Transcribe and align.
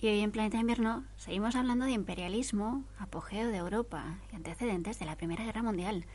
Y 0.00 0.06
hoy 0.06 0.20
en 0.20 0.30
Planeta 0.30 0.58
Invierno 0.58 1.04
seguimos 1.16 1.56
hablando 1.56 1.84
de 1.84 1.90
imperialismo, 1.90 2.84
apogeo 3.00 3.48
de 3.48 3.56
Europa 3.56 4.18
y 4.32 4.36
antecedentes 4.36 4.96
de 5.00 5.06
la 5.06 5.16
Primera 5.16 5.42
Guerra 5.42 5.64
Mundial. 5.64 6.06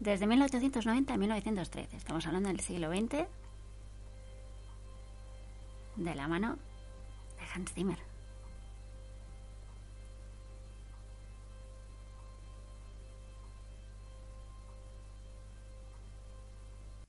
Desde 0.00 0.26
1890 0.26 1.14
a 1.14 1.16
1913. 1.16 1.96
Estamos 1.96 2.26
hablando 2.26 2.48
del 2.48 2.58
siglo 2.58 2.90
XX 2.90 3.28
de 5.94 6.14
la 6.16 6.26
mano 6.26 6.58
de 7.38 7.46
Hans 7.54 7.72
Zimmer. 7.72 7.98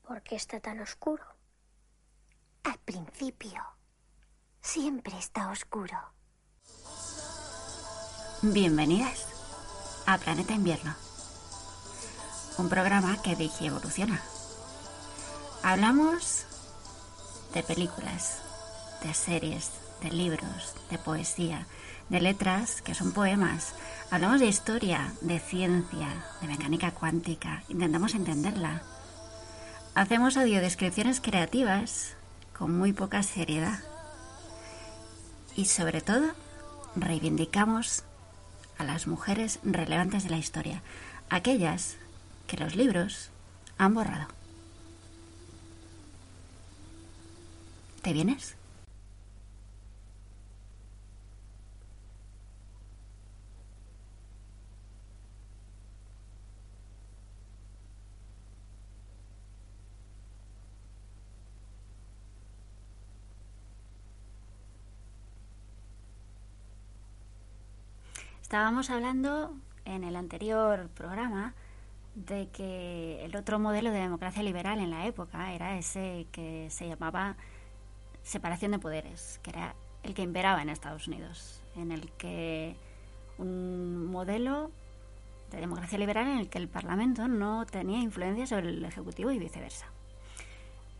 ¿Por 0.07 0.21
qué 0.21 0.35
está 0.35 0.59
tan 0.59 0.79
oscuro? 0.79 1.23
Al 2.65 2.77
principio, 2.85 3.63
siempre 4.63 5.15
está 5.19 5.49
oscuro. 5.51 5.97
Bienvenidas 8.41 9.27
a 10.05 10.17
Planeta 10.17 10.53
Invierno, 10.53 10.95
un 12.57 12.69
programa 12.69 13.21
que 13.21 13.35
dije 13.35 13.67
evoluciona. 13.67 14.21
Hablamos 15.63 16.45
de 17.53 17.61
películas, 17.61 18.41
de 19.03 19.13
series, 19.13 19.71
de 20.01 20.11
libros, 20.11 20.75
de 20.89 20.97
poesía, 20.97 21.67
de 22.09 22.21
letras 22.21 22.81
que 22.81 22.95
son 22.95 23.11
poemas. 23.11 23.75
Hablamos 24.11 24.39
de 24.39 24.47
historia, 24.47 25.13
de 25.21 25.39
ciencia, 25.39 26.25
de 26.41 26.47
mecánica 26.47 26.91
cuántica. 26.91 27.63
Intentamos 27.67 28.15
entenderla. 28.15 28.81
Hacemos 29.93 30.37
audiodescripciones 30.37 31.19
creativas 31.19 32.15
con 32.57 32.77
muy 32.77 32.93
poca 32.93 33.23
seriedad. 33.23 33.92
Y 35.55 35.65
sobre 35.65 36.01
todo, 36.01 36.31
reivindicamos 36.95 38.03
a 38.77 38.83
las 38.83 39.07
mujeres 39.07 39.59
relevantes 39.63 40.23
de 40.23 40.29
la 40.31 40.37
historia, 40.37 40.81
aquellas 41.29 41.95
que 42.47 42.57
los 42.57 42.75
libros 42.75 43.29
han 43.77 43.93
borrado. 43.93 44.27
¿Te 48.01 48.13
vienes? 48.13 48.55
Estábamos 68.53 68.91
hablando 68.91 69.57
en 69.83 70.03
el 70.03 70.15
anterior 70.15 70.87
programa 70.89 71.55
de 72.13 72.49
que 72.49 73.25
el 73.25 73.35
otro 73.35 73.57
modelo 73.57 73.89
de 73.89 73.97
democracia 73.97 74.43
liberal 74.43 74.77
en 74.77 74.91
la 74.91 75.07
época 75.07 75.53
era 75.53 75.75
ese 75.75 76.27
que 76.31 76.67
se 76.69 76.87
llamaba 76.87 77.35
separación 78.21 78.73
de 78.73 78.77
poderes, 78.77 79.39
que 79.41 79.49
era 79.49 79.73
el 80.03 80.13
que 80.13 80.21
imperaba 80.21 80.61
en 80.61 80.69
Estados 80.69 81.07
Unidos, 81.07 81.63
en 81.75 81.91
el 81.91 82.11
que 82.11 82.75
un 83.39 84.05
modelo 84.11 84.69
de 85.49 85.59
democracia 85.59 85.97
liberal 85.97 86.27
en 86.27 86.37
el 86.37 86.47
que 86.47 86.59
el 86.59 86.67
Parlamento 86.67 87.27
no 87.27 87.65
tenía 87.65 88.01
influencia 88.01 88.45
sobre 88.45 88.69
el 88.69 88.85
Ejecutivo 88.85 89.31
y 89.31 89.39
viceversa. 89.39 89.87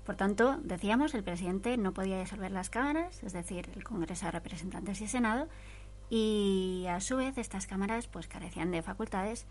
Por 0.07 0.15
tanto, 0.15 0.57
decíamos, 0.63 1.13
el 1.13 1.23
presidente 1.23 1.77
no 1.77 1.93
podía 1.93 2.19
disolver 2.19 2.51
las 2.51 2.71
cámaras, 2.71 3.21
es 3.21 3.31
decir, 3.31 3.69
el 3.75 3.83
Congreso 3.83 4.25
de 4.25 4.31
Representantes 4.31 4.99
y 5.01 5.07
Senado, 5.07 5.47
y 6.15 6.85
a 6.89 6.99
su 6.99 7.17
vez 7.17 7.39
estas 7.39 7.65
cámaras 7.65 8.05
pues 8.05 8.27
carecían 8.27 8.69
de 8.69 8.83
facultades 8.83 9.47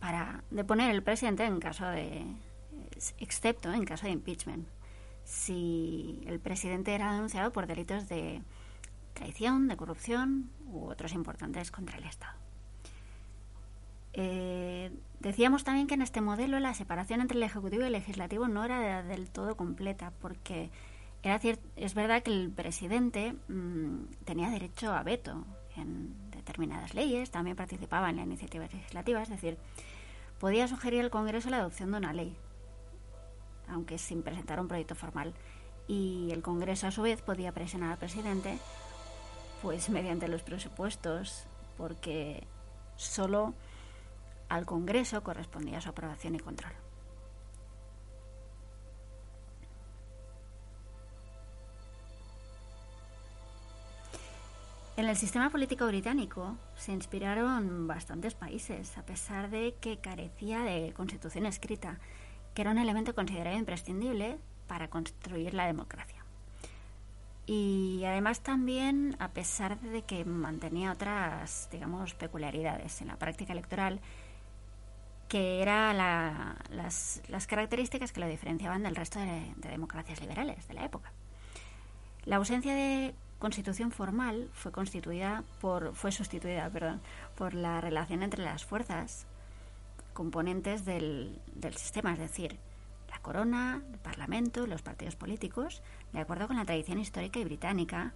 para 0.00 0.44
deponer 0.50 0.90
el 0.94 1.02
presidente 1.02 1.44
en 1.44 1.60
caso 1.60 1.84
de 1.84 2.24
excepto 3.18 3.70
en 3.70 3.84
caso 3.84 4.06
de 4.06 4.12
impeachment 4.12 4.66
si 5.24 6.22
el 6.24 6.40
presidente 6.40 6.94
era 6.94 7.12
denunciado 7.12 7.52
por 7.52 7.66
delitos 7.66 8.08
de 8.08 8.40
traición, 9.12 9.68
de 9.68 9.76
corrupción 9.76 10.48
u 10.64 10.86
otros 10.86 11.12
importantes 11.12 11.70
contra 11.70 11.98
el 11.98 12.04
Estado. 12.04 12.38
Eh, 14.14 14.92
decíamos 15.20 15.64
también 15.64 15.86
que 15.86 15.94
en 15.94 16.02
este 16.02 16.22
modelo 16.22 16.58
la 16.60 16.72
separación 16.72 17.20
entre 17.20 17.36
el 17.36 17.42
Ejecutivo 17.42 17.82
y 17.82 17.86
el 17.88 17.92
Legislativo 17.92 18.48
no 18.48 18.64
era 18.64 19.02
del 19.02 19.28
todo 19.28 19.54
completa, 19.58 20.14
porque 20.22 20.70
era 21.22 21.38
es 21.76 21.94
verdad 21.94 22.22
que 22.22 22.30
el 22.30 22.50
presidente 22.50 23.34
mm, 23.48 24.04
tenía 24.24 24.48
derecho 24.48 24.94
a 24.94 25.02
veto, 25.02 25.44
en 25.76 26.30
determinadas 26.30 26.94
leyes, 26.94 27.30
también 27.30 27.56
participaba 27.56 28.10
en 28.10 28.16
la 28.16 28.22
iniciativa 28.22 28.64
legislativa, 28.64 29.22
es 29.22 29.28
decir, 29.28 29.58
podía 30.38 30.68
sugerir 30.68 31.02
al 31.02 31.10
Congreso 31.10 31.50
la 31.50 31.58
adopción 31.58 31.90
de 31.90 31.98
una 31.98 32.12
ley, 32.12 32.36
aunque 33.68 33.98
sin 33.98 34.22
presentar 34.22 34.60
un 34.60 34.68
proyecto 34.68 34.94
formal. 34.94 35.34
Y 35.88 36.30
el 36.32 36.42
Congreso, 36.42 36.86
a 36.86 36.90
su 36.90 37.02
vez, 37.02 37.22
podía 37.22 37.52
presionar 37.52 37.92
al 37.92 37.98
presidente, 37.98 38.58
pues 39.62 39.88
mediante 39.88 40.28
los 40.28 40.42
presupuestos, 40.42 41.44
porque 41.76 42.46
solo 42.96 43.54
al 44.48 44.66
Congreso 44.66 45.22
correspondía 45.22 45.80
su 45.80 45.88
aprobación 45.88 46.34
y 46.34 46.40
control. 46.40 46.85
En 54.96 55.10
el 55.10 55.16
sistema 55.16 55.50
político 55.50 55.86
británico 55.86 56.56
se 56.74 56.90
inspiraron 56.90 57.86
bastantes 57.86 58.34
países, 58.34 58.96
a 58.96 59.04
pesar 59.04 59.50
de 59.50 59.74
que 59.78 59.98
carecía 59.98 60.60
de 60.60 60.94
constitución 60.94 61.44
escrita, 61.44 61.98
que 62.54 62.62
era 62.62 62.70
un 62.70 62.78
elemento 62.78 63.14
considerado 63.14 63.58
imprescindible 63.58 64.38
para 64.66 64.88
construir 64.88 65.52
la 65.52 65.66
democracia. 65.66 66.24
Y 67.44 68.04
además 68.06 68.40
también, 68.40 69.16
a 69.18 69.28
pesar 69.28 69.78
de 69.80 70.00
que 70.00 70.24
mantenía 70.24 70.92
otras, 70.92 71.68
digamos, 71.70 72.14
peculiaridades 72.14 73.02
en 73.02 73.08
la 73.08 73.18
práctica 73.18 73.52
electoral, 73.52 74.00
que 75.28 75.60
eran 75.60 75.98
las, 76.70 77.20
características 77.46 78.12
que 78.12 78.20
lo 78.20 78.28
diferenciaban 78.28 78.82
del 78.82 78.96
resto 78.96 79.18
de 79.18 79.52
democracias 79.68 80.22
liberales 80.22 80.66
de 80.68 80.74
la 80.74 80.86
época. 80.86 81.12
La 82.24 82.36
ausencia 82.36 82.74
de 82.74 83.14
constitución 83.38 83.90
formal 83.90 84.48
fue 84.52 84.72
constituida 84.72 85.44
por 85.60 85.94
fue 85.94 86.12
sustituida 86.12 86.68
perdón, 86.70 87.00
por 87.36 87.54
la 87.54 87.80
relación 87.80 88.22
entre 88.22 88.42
las 88.42 88.64
fuerzas 88.64 89.26
componentes 90.12 90.84
del, 90.84 91.38
del 91.54 91.76
sistema, 91.76 92.14
es 92.14 92.18
decir, 92.18 92.58
la 93.10 93.18
corona, 93.18 93.82
el 93.92 93.98
parlamento, 93.98 94.66
los 94.66 94.82
partidos 94.82 95.16
políticos, 95.16 95.82
de 96.12 96.20
acuerdo 96.20 96.46
con 96.48 96.56
la 96.56 96.64
tradición 96.64 96.98
histórica 96.98 97.38
y 97.38 97.44
británica 97.44 98.14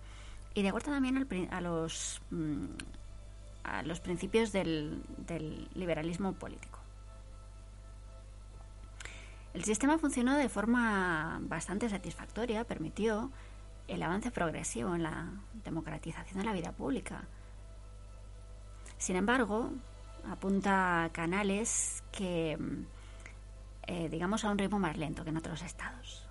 y 0.54 0.62
de 0.62 0.68
acuerdo 0.68 0.92
también 0.92 1.48
a 1.50 1.60
los 1.60 2.22
mm, 2.30 2.64
a 3.64 3.82
los 3.82 4.00
principios 4.00 4.52
del, 4.52 5.02
del 5.26 5.68
liberalismo 5.74 6.32
político. 6.32 6.78
El 9.52 9.64
sistema 9.64 9.98
funcionó 9.98 10.36
de 10.36 10.48
forma 10.48 11.40
bastante 11.42 11.88
satisfactoria, 11.88 12.64
permitió 12.64 13.30
el 13.90 14.02
avance 14.02 14.30
progresivo 14.30 14.94
en 14.94 15.02
la 15.02 15.28
democratización 15.64 16.38
de 16.38 16.44
la 16.44 16.52
vida 16.52 16.72
pública. 16.72 17.24
Sin 18.98 19.16
embargo, 19.16 19.72
apunta 20.30 21.04
a 21.04 21.08
canales 21.10 22.04
que, 22.12 22.56
eh, 23.86 24.08
digamos, 24.08 24.44
a 24.44 24.50
un 24.50 24.58
ritmo 24.58 24.78
más 24.78 24.96
lento 24.96 25.24
que 25.24 25.30
en 25.30 25.38
otros 25.38 25.62
estados. 25.62 26.26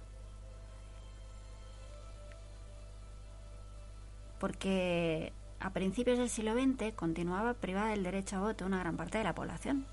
Porque 4.40 5.34
a 5.60 5.72
principios 5.72 6.18
del 6.18 6.30
siglo 6.30 6.54
XX 6.54 6.94
continuaba 6.96 7.56
privada 7.56 7.90
del 7.90 8.04
derecho 8.04 8.38
a 8.38 8.42
voto 8.42 8.66
una 8.66 8.80
gran 8.80 8.96
parte 8.96 9.18
de 9.18 9.26
la 9.26 9.36
población, 9.36 9.86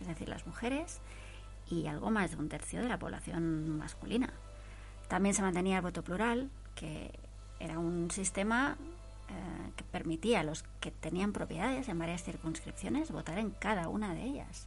es 0.00 0.06
decir, 0.06 0.30
las 0.30 0.46
mujeres 0.46 1.00
y 1.68 1.86
algo 1.86 2.10
más 2.10 2.30
de 2.30 2.36
un 2.38 2.48
tercio 2.48 2.80
de 2.80 2.88
la 2.88 2.98
población 2.98 3.76
masculina. 3.78 4.32
También 5.08 5.34
se 5.34 5.42
mantenía 5.42 5.76
el 5.76 5.82
voto 5.82 6.02
plural, 6.02 6.50
que 6.82 7.12
era 7.60 7.78
un 7.78 8.10
sistema 8.10 8.76
eh, 9.28 9.70
que 9.76 9.84
permitía 9.84 10.40
a 10.40 10.42
los 10.42 10.64
que 10.80 10.90
tenían 10.90 11.32
propiedades 11.32 11.88
en 11.88 11.96
varias 11.96 12.24
circunscripciones 12.24 13.12
votar 13.12 13.38
en 13.38 13.50
cada 13.52 13.86
una 13.86 14.14
de 14.14 14.24
ellas. 14.24 14.66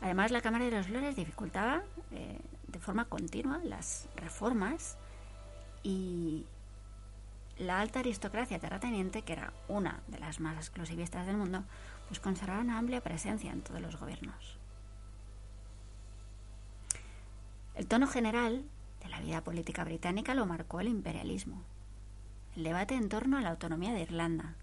Además, 0.00 0.30
la 0.30 0.40
Cámara 0.40 0.64
de 0.64 0.70
los 0.70 0.88
Lores 0.88 1.14
dificultaba 1.14 1.82
eh, 2.12 2.38
de 2.66 2.78
forma 2.78 3.04
continua 3.04 3.58
las 3.62 4.08
reformas 4.16 4.96
y 5.82 6.46
la 7.58 7.80
alta 7.80 8.00
aristocracia 8.00 8.58
terrateniente, 8.58 9.20
que 9.20 9.34
era 9.34 9.52
una 9.68 10.00
de 10.08 10.18
las 10.18 10.40
más 10.40 10.56
exclusivistas 10.56 11.26
del 11.26 11.36
mundo, 11.36 11.62
pues 12.08 12.20
conservaba 12.20 12.62
una 12.62 12.78
amplia 12.78 13.02
presencia 13.02 13.52
en 13.52 13.60
todos 13.60 13.82
los 13.82 14.00
gobiernos. 14.00 14.56
El 17.74 17.86
tono 17.86 18.06
general 18.06 18.64
de 19.02 19.08
la 19.08 19.20
vida 19.20 19.42
política 19.42 19.84
británica 19.84 20.34
lo 20.34 20.46
marcó 20.46 20.80
el 20.80 20.88
imperialismo. 20.88 21.62
el 22.56 22.64
debate 22.64 22.94
en 22.94 23.08
torno 23.08 23.38
a 23.38 23.40
la 23.40 23.50
autonomía 23.50 23.92
de 23.94 24.02
Irlanda. 24.02 24.56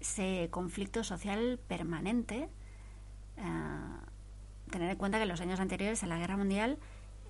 Ese 0.00 0.48
conflicto 0.50 1.04
social 1.04 1.60
permanente, 1.68 2.48
eh, 3.36 3.42
tener 4.70 4.90
en 4.90 4.96
cuenta 4.96 5.18
que 5.18 5.24
en 5.24 5.28
los 5.28 5.40
años 5.42 5.60
anteriores 5.60 6.02
a 6.02 6.06
la 6.06 6.18
Guerra 6.18 6.38
Mundial 6.38 6.78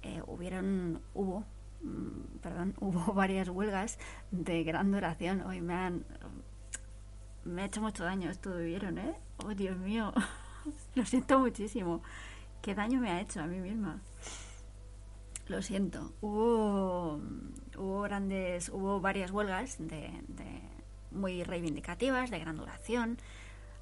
eh, 0.02 0.22
hubieron, 0.26 1.02
hubo, 1.12 1.44
mm, 1.82 2.38
perdón, 2.40 2.74
hubo 2.80 3.12
varias 3.14 3.48
huelgas 3.48 3.98
de 4.30 4.62
gran 4.62 4.92
duración. 4.92 5.42
Hoy 5.42 5.60
me 5.60 5.74
han, 5.74 6.04
me 7.44 7.62
ha 7.62 7.64
hecho 7.66 7.82
mucho 7.82 8.04
daño 8.04 8.30
esto 8.30 8.56
vivieron, 8.56 8.98
¿eh? 8.98 9.14
Oh, 9.44 9.54
Dios 9.54 9.76
mío, 9.76 10.12
lo 10.94 11.04
siento 11.04 11.40
muchísimo. 11.40 12.00
¿Qué 12.62 12.76
daño 12.76 13.00
me 13.00 13.10
ha 13.10 13.20
hecho 13.20 13.40
a 13.40 13.46
mí 13.46 13.58
misma? 13.58 14.00
Lo 15.52 15.60
siento. 15.60 16.14
Hubo, 16.22 17.20
hubo 17.76 18.00
grandes, 18.00 18.70
hubo 18.70 19.02
varias 19.02 19.30
huelgas 19.32 19.76
muy 21.10 21.44
reivindicativas, 21.44 22.30
de 22.30 22.38
gran 22.38 22.56
duración, 22.56 23.18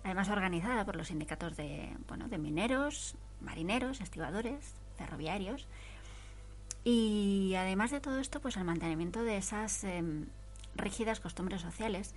además 0.03 0.31
organizada 0.31 0.85
por 0.85 0.97
los 0.97 1.07
sindicatos 1.07 1.57
de, 1.57 1.97
bueno, 2.09 2.27
de 2.27 2.39
mineros, 2.39 3.15
marineros, 3.41 4.01
estibadores, 4.01 4.75
ferroviarios. 4.99 5.69
Y 6.83 7.55
además 7.57 7.93
de 7.93 8.01
todo 8.01 8.19
esto, 8.19 8.41
pues 8.41 8.57
el 8.57 8.65
mantenimiento 8.65 9.23
de 9.23 9.37
esas 9.37 9.85
em, 9.85 10.27
rígidas 10.75 11.21
costumbres 11.21 11.63
sociales 11.63 12.17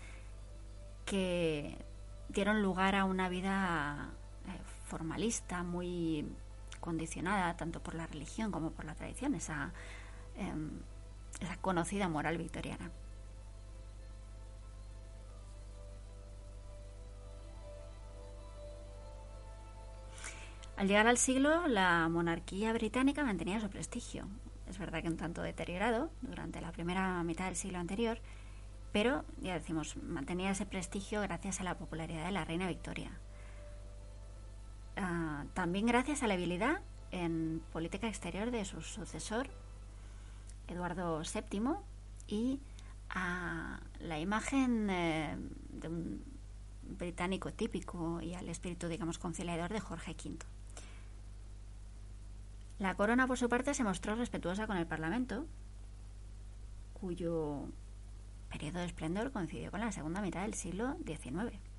que 1.05 1.77
dieron 2.27 2.63
lugar 2.63 2.95
a 2.95 3.05
una 3.05 3.29
vida 3.29 4.09
eh, 4.47 4.59
formalista, 4.87 5.61
muy 5.61 6.25
condicionada 6.83 7.55
tanto 7.55 7.81
por 7.81 7.95
la 7.95 8.05
religión 8.05 8.51
como 8.51 8.71
por 8.71 8.83
la 8.83 8.93
tradición, 8.93 9.33
esa, 9.35 9.71
em, 10.35 10.81
esa 11.39 11.55
conocida 11.57 12.09
moral 12.09 12.37
victoriana. 12.37 12.91
Al 20.75 20.87
llegar 20.87 21.07
al 21.07 21.17
siglo, 21.17 21.67
la 21.67 22.09
monarquía 22.09 22.73
británica 22.73 23.23
mantenía 23.23 23.61
su 23.61 23.69
prestigio. 23.69 24.27
Es 24.67 24.77
verdad 24.77 25.01
que 25.01 25.07
un 25.07 25.17
tanto 25.17 25.41
deteriorado 25.41 26.09
durante 26.21 26.59
la 26.59 26.73
primera 26.73 27.23
mitad 27.23 27.45
del 27.45 27.55
siglo 27.55 27.77
anterior, 27.77 28.19
pero, 28.91 29.23
ya 29.39 29.53
decimos, 29.53 29.95
mantenía 29.97 30.51
ese 30.51 30.65
prestigio 30.65 31.21
gracias 31.21 31.61
a 31.61 31.63
la 31.63 31.77
popularidad 31.77 32.25
de 32.25 32.31
la 32.31 32.43
reina 32.43 32.67
Victoria. 32.67 33.11
Ah, 34.95 35.45
también 35.53 35.85
gracias 35.85 36.23
a 36.23 36.27
la 36.27 36.35
habilidad 36.35 36.81
en 37.11 37.61
política 37.71 38.07
exterior 38.07 38.51
de 38.51 38.65
su 38.65 38.81
sucesor, 38.81 39.47
Eduardo 40.67 41.21
VII, 41.21 41.75
y 42.27 42.59
a 43.09 43.79
la 43.99 44.19
imagen 44.19 44.89
eh, 44.89 45.37
de 45.69 45.87
un 45.87 46.23
británico 46.81 47.53
típico 47.53 48.21
y 48.21 48.33
al 48.33 48.49
espíritu, 48.49 48.87
digamos, 48.87 49.17
conciliador 49.17 49.71
de 49.71 49.79
Jorge 49.79 50.11
V. 50.11 50.37
La 52.79 52.95
corona, 52.95 53.27
por 53.27 53.37
su 53.37 53.49
parte, 53.49 53.73
se 53.73 53.83
mostró 53.83 54.15
respetuosa 54.15 54.67
con 54.67 54.77
el 54.77 54.87
Parlamento, 54.87 55.45
cuyo 56.93 57.67
periodo 58.49 58.79
de 58.79 58.85
esplendor 58.85 59.31
coincidió 59.31 59.71
con 59.71 59.79
la 59.79 59.91
segunda 59.91 60.21
mitad 60.21 60.41
del 60.41 60.53
siglo 60.53 60.97
XIX. 61.05 61.72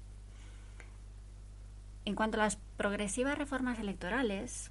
En 2.05 2.15
cuanto 2.15 2.39
a 2.39 2.45
las 2.45 2.57
progresivas 2.77 3.39
reformas 3.39 3.79
electorales, 3.79 4.71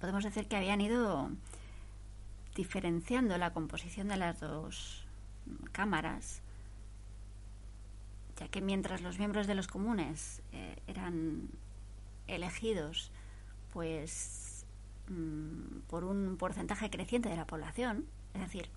podemos 0.00 0.24
decir 0.24 0.46
que 0.46 0.56
habían 0.56 0.80
ido 0.80 1.30
diferenciando 2.54 3.38
la 3.38 3.52
composición 3.52 4.08
de 4.08 4.16
las 4.16 4.40
dos 4.40 5.06
cámaras, 5.72 6.42
ya 8.38 8.48
que 8.48 8.60
mientras 8.60 9.00
los 9.00 9.18
miembros 9.18 9.46
de 9.46 9.54
los 9.54 9.68
comunes 9.68 10.42
eh, 10.52 10.76
eran 10.86 11.48
elegidos 12.26 13.10
la 13.72 14.66
mm, 15.08 15.80
por 15.88 16.04
un 16.04 16.36
porcentaje 16.36 16.90
creciente 16.90 17.28
de 17.28 17.36
la 17.36 17.46
población, 17.46 18.06
es 18.34 18.40
decir, 18.40 18.68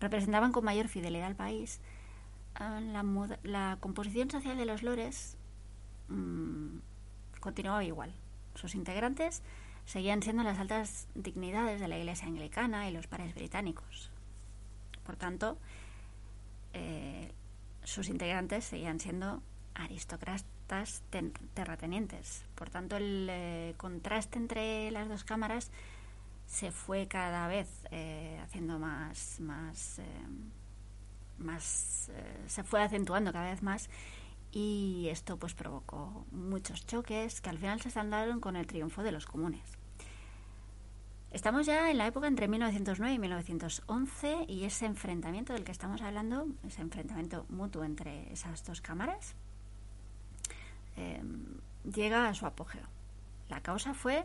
representaban 0.00 0.52
con 0.52 0.64
mayor 0.64 0.88
fidelidad 0.88 1.26
al 1.26 1.36
país, 1.36 1.80
eh, 2.60 2.80
la, 2.80 3.04
la 3.42 3.76
composición 3.80 4.30
social 4.30 4.56
de 4.56 4.64
los 4.64 4.82
lores 4.82 5.37
Mm, 6.08 6.78
continuaba 7.40 7.84
igual. 7.84 8.12
Sus 8.54 8.74
integrantes 8.74 9.42
seguían 9.84 10.22
siendo 10.22 10.42
las 10.42 10.58
altas 10.58 11.08
dignidades 11.14 11.80
de 11.80 11.88
la 11.88 11.98
Iglesia 11.98 12.26
anglicana 12.26 12.88
y 12.88 12.92
los 12.92 13.06
pares 13.06 13.34
británicos. 13.34 14.10
Por 15.04 15.16
tanto, 15.16 15.58
eh, 16.74 17.32
sus 17.84 18.08
integrantes 18.08 18.64
seguían 18.64 19.00
siendo 19.00 19.42
aristócratas 19.74 21.02
terratenientes. 21.54 22.44
Por 22.54 22.68
tanto, 22.68 22.96
el 22.96 23.28
eh, 23.30 23.74
contraste 23.78 24.38
entre 24.38 24.90
las 24.90 25.08
dos 25.08 25.24
cámaras 25.24 25.70
se 26.46 26.70
fue 26.72 27.06
cada 27.08 27.46
vez 27.48 27.68
eh, 27.90 28.38
haciendo 28.42 28.78
más, 28.78 29.40
más, 29.40 30.00
más 31.38 32.10
se 32.46 32.64
fue 32.64 32.82
acentuando 32.82 33.32
cada 33.32 33.50
vez 33.50 33.62
más 33.62 33.88
y 34.52 35.08
esto 35.10 35.36
pues 35.36 35.54
provocó 35.54 36.26
muchos 36.30 36.86
choques 36.86 37.40
que 37.40 37.50
al 37.50 37.58
final 37.58 37.80
se 37.80 37.90
saldaron 37.90 38.40
con 38.40 38.56
el 38.56 38.66
triunfo 38.66 39.02
de 39.02 39.12
los 39.12 39.26
comunes. 39.26 39.78
Estamos 41.30 41.66
ya 41.66 41.90
en 41.90 41.98
la 41.98 42.06
época 42.06 42.26
entre 42.26 42.48
1909 42.48 43.14
y 43.14 43.18
1911 43.18 44.46
y 44.48 44.64
ese 44.64 44.86
enfrentamiento 44.86 45.52
del 45.52 45.64
que 45.64 45.72
estamos 45.72 46.00
hablando, 46.00 46.46
ese 46.66 46.80
enfrentamiento 46.80 47.44
mutuo 47.50 47.84
entre 47.84 48.32
esas 48.32 48.64
dos 48.64 48.80
cámaras, 48.80 49.34
em, 50.96 51.60
llega 51.84 52.28
a 52.28 52.34
su 52.34 52.46
apogeo. 52.46 52.86
La 53.50 53.60
causa 53.60 53.92
fue 53.92 54.24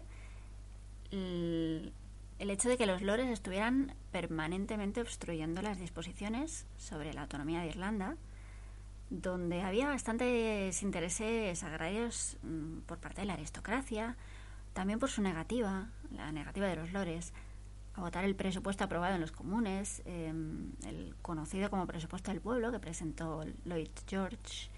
el, 1.12 1.92
el 2.40 2.50
hecho 2.50 2.70
de 2.70 2.78
que 2.78 2.86
los 2.86 3.02
lores 3.02 3.28
estuvieran 3.28 3.96
permanentemente 4.14 5.02
obstruyendo 5.02 5.62
las 5.62 5.80
disposiciones 5.80 6.66
sobre 6.78 7.14
la 7.14 7.24
autonomía 7.24 7.62
de 7.62 7.68
Irlanda, 7.68 8.16
donde 9.22 9.62
había 9.62 9.88
bastantes 9.88 10.82
intereses 10.82 11.64
agrarios 11.64 12.38
mm, 12.42 12.80
por 12.88 12.98
parte 12.98 13.22
de 13.22 13.28
la 13.28 13.34
aristocracia, 13.34 14.18
también 14.74 14.98
por 14.98 15.12
su 15.12 15.22
negativa, 15.22 15.90
la 16.12 16.32
negativa 16.32 16.66
de 16.66 16.76
los 16.78 16.92
lores, 16.92 17.32
a 17.94 18.02
votar 18.02 18.26
el 18.26 18.36
presupuesto 18.36 18.84
aprobado 18.84 19.14
en 19.14 19.22
los 19.22 19.32
comunes, 19.32 20.02
em, 20.06 20.72
el 20.88 21.16
conocido 21.22 21.70
como 21.70 21.86
presupuesto 21.86 22.32
del 22.32 22.42
pueblo 22.42 22.72
que 22.72 22.80
presentó 22.80 23.46
Lloyd 23.66 23.92
George, 24.08 24.72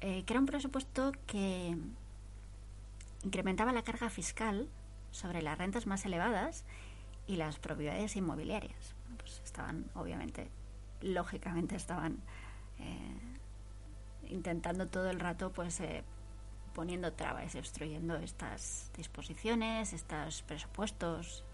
eh, 0.00 0.24
que 0.24 0.32
era 0.32 0.40
un 0.40 0.46
presupuesto 0.46 1.12
que 1.28 1.76
incrementaba 3.22 3.70
la 3.72 3.82
carga 3.82 4.10
fiscal 4.10 4.68
sobre 5.12 5.40
las 5.40 5.56
rentas 5.56 5.86
más 5.86 6.04
elevadas 6.04 6.64
y 7.28 7.36
las 7.36 7.60
propiedades 7.60 8.16
inmobiliarias. 8.16 8.96
Pues 9.18 9.40
estaban, 9.44 9.84
obviamente, 9.94 10.50
lógicamente 11.00 11.76
estaban 11.76 12.18
eh, 12.80 13.31
intentando 14.32 14.86
todo 14.86 15.10
el 15.10 15.20
rato 15.20 15.52
pues 15.52 15.80
eh, 15.80 16.02
poniendo 16.74 17.12
trabas, 17.12 17.54
obstruyendo 17.54 18.16
estas 18.16 18.90
disposiciones, 18.96 19.92
estos 19.92 20.42
presupuestos. 20.42 21.44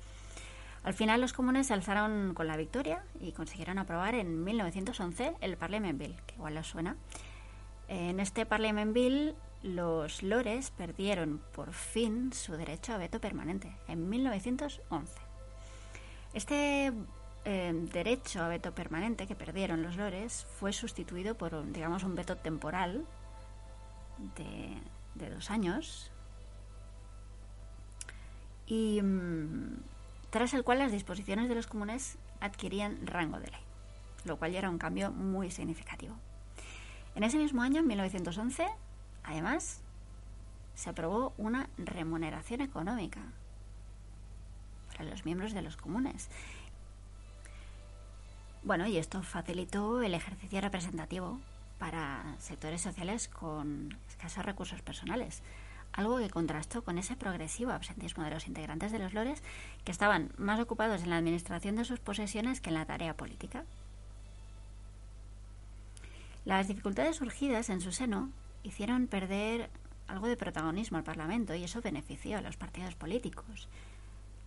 Al 0.85 0.95
final 0.95 1.21
los 1.21 1.33
comunes 1.33 1.67
se 1.67 1.75
alzaron 1.75 2.35
con 2.35 2.47
la 2.47 2.57
victoria 2.57 3.05
y 3.21 3.33
consiguieron 3.33 3.79
aprobar 3.79 4.15
en 4.15 4.45
1911 4.45 5.35
el 5.41 5.57
Parliament 5.57 5.99
Bill, 5.99 6.17
que 6.27 6.37
igual 6.37 6.57
os 6.57 6.69
suena. 6.69 6.97
En 7.89 8.21
este 8.21 8.47
Parliament 8.47 8.93
Bill 8.93 9.35
los 9.63 10.23
lores 10.23 10.71
perdieron 10.71 11.41
por 11.53 11.73
fin 11.73 12.33
su 12.33 12.53
derecho 12.53 12.93
a 12.93 12.99
veto 12.99 13.21
permanente 13.21 13.75
en 13.89 14.09
1911. 14.09 15.13
Este 16.33 16.93
eh, 17.51 17.73
derecho 17.73 18.43
a 18.43 18.49
veto 18.49 18.75
permanente 18.75 19.27
que 19.27 19.35
perdieron 19.35 19.83
los 19.83 19.97
lores 19.97 20.47
fue 20.61 20.71
sustituido 20.75 21.35
por, 21.35 21.65
digamos, 21.73 22.05
un 22.05 22.15
veto 22.15 22.37
temporal 22.37 23.07
de, 24.37 25.31
dos 25.31 25.51
años 25.51 26.11
y 28.67 29.01
mm, 29.01 29.79
tras 30.29 30.53
el 30.53 30.63
cual 30.63 30.81
las 30.81 30.93
disposiciones 30.93 31.49
de 31.49 31.55
los 31.55 31.67
comunes 31.67 32.19
adquirían 32.41 33.07
rango 33.07 33.41
de 33.41 33.47
ley, 33.47 33.63
lo 34.27 34.37
cual 34.37 34.53
ya 34.53 34.59
era 34.59 34.69
un 34.69 34.77
cambio 34.77 35.11
muy 35.11 35.51
significativo. 35.51 36.15
En 37.15 37.25
ese 37.25 37.39
mismo 37.39 37.63
año, 37.63 37.81
en 37.81 37.87
1911, 37.87 38.69
además, 39.25 39.81
se 40.75 40.91
aprobó 40.91 41.33
una 41.39 41.71
remuneración 41.79 42.61
económica 42.61 43.23
para 44.93 45.05
los 45.05 45.25
miembros 45.25 45.55
de 45.55 45.63
los 45.63 45.79
comunes 45.79 46.29
bueno, 48.63 48.87
y 48.87 48.99
esto 48.99 49.23
facilitó 49.23 50.03
el 50.03 50.15
ejercicio 50.15 50.61
representativo 50.61 51.41
para 51.79 52.37
sectores 52.39 52.81
sociales 52.81 53.29
con 53.29 53.97
escasos 54.09 54.45
recursos 54.45 54.83
personales, 54.83 55.43
algo 55.93 56.19
que 56.19 56.31
contrastó 56.31 56.83
con 56.83 56.99
ese 56.99 57.17
progresivo 57.17 57.71
absentismo 57.71 58.25
de 58.25 58.31
los 58.31 58.47
integrantes 58.47 58.93
de 58.93 58.99
los 58.99 59.15
lores 59.15 59.43
que 59.85 59.93
estaban 59.93 60.33
más 60.37 60.61
ocupados 60.61 61.03
en 61.03 61.11
la 61.11 61.17
administración 61.17 61.77
de 61.77 61.85
sus 61.85 62.01
posesiones 62.01 62.61
que 62.61 62.71
en 62.71 62.75
la 62.75 62.87
tarea 62.87 63.17
política. 63.17 63.65
Las 66.45 66.69
dificultades 66.69 67.17
surgidas 67.17 67.69
en 67.69 67.81
su 67.81 67.93
seno 67.93 68.31
hicieron 68.63 69.07
perder 69.07 69.71
algo 70.07 70.27
de 70.27 70.37
protagonismo 70.37 70.99
al 70.99 71.05
Parlamento 71.05 71.55
y 71.55 71.65
eso 71.65 71.83
benefició 71.83 72.39
a 72.39 72.41
los 72.43 72.57
partidos 72.57 72.95
políticos, 72.95 73.69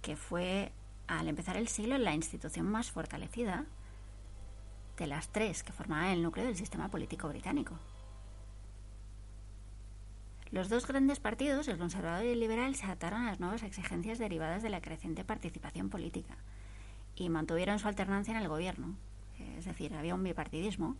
que 0.01 0.15
fue 0.15 0.72
al 1.08 1.27
empezar 1.27 1.58
el 1.58 1.68
siglo 1.68 1.98
la 1.98 2.15
institución 2.15 2.65
más 2.65 2.91
fortalecida 2.91 3.65
de 5.01 5.08
las 5.08 5.29
tres 5.29 5.63
que 5.63 5.74
formaban 5.74 6.12
el 6.12 6.22
núcleo 6.22 6.46
del 6.46 6.55
sistema 6.55 6.88
político 6.88 7.27
británico. 7.27 7.74
Los 10.51 10.70
dos 10.70 10.86
grandes 10.86 11.20
partidos, 11.20 11.67
el 11.67 11.79
conservador 11.79 12.24
y 12.24 12.29
el 12.29 12.39
liberal, 12.39 12.75
se 12.75 12.86
adaptaron 12.86 13.24
a 13.24 13.31
las 13.31 13.39
nuevas 13.39 13.63
exigencias 13.63 14.20
derivadas 14.20 14.62
de 14.62 14.70
la 14.70 14.79
creciente 14.79 15.24
participación 15.24 15.89
política 15.89 16.36
y 17.15 17.29
mantuvieron 17.29 17.79
su 17.79 17.88
alternancia 17.88 18.36
en 18.36 18.41
el 18.43 18.48
gobierno. 18.48 18.96
Es 19.58 19.65
decir, 19.65 19.96
había 19.96 20.13
un 20.13 20.24
bipartidismo 20.24 20.96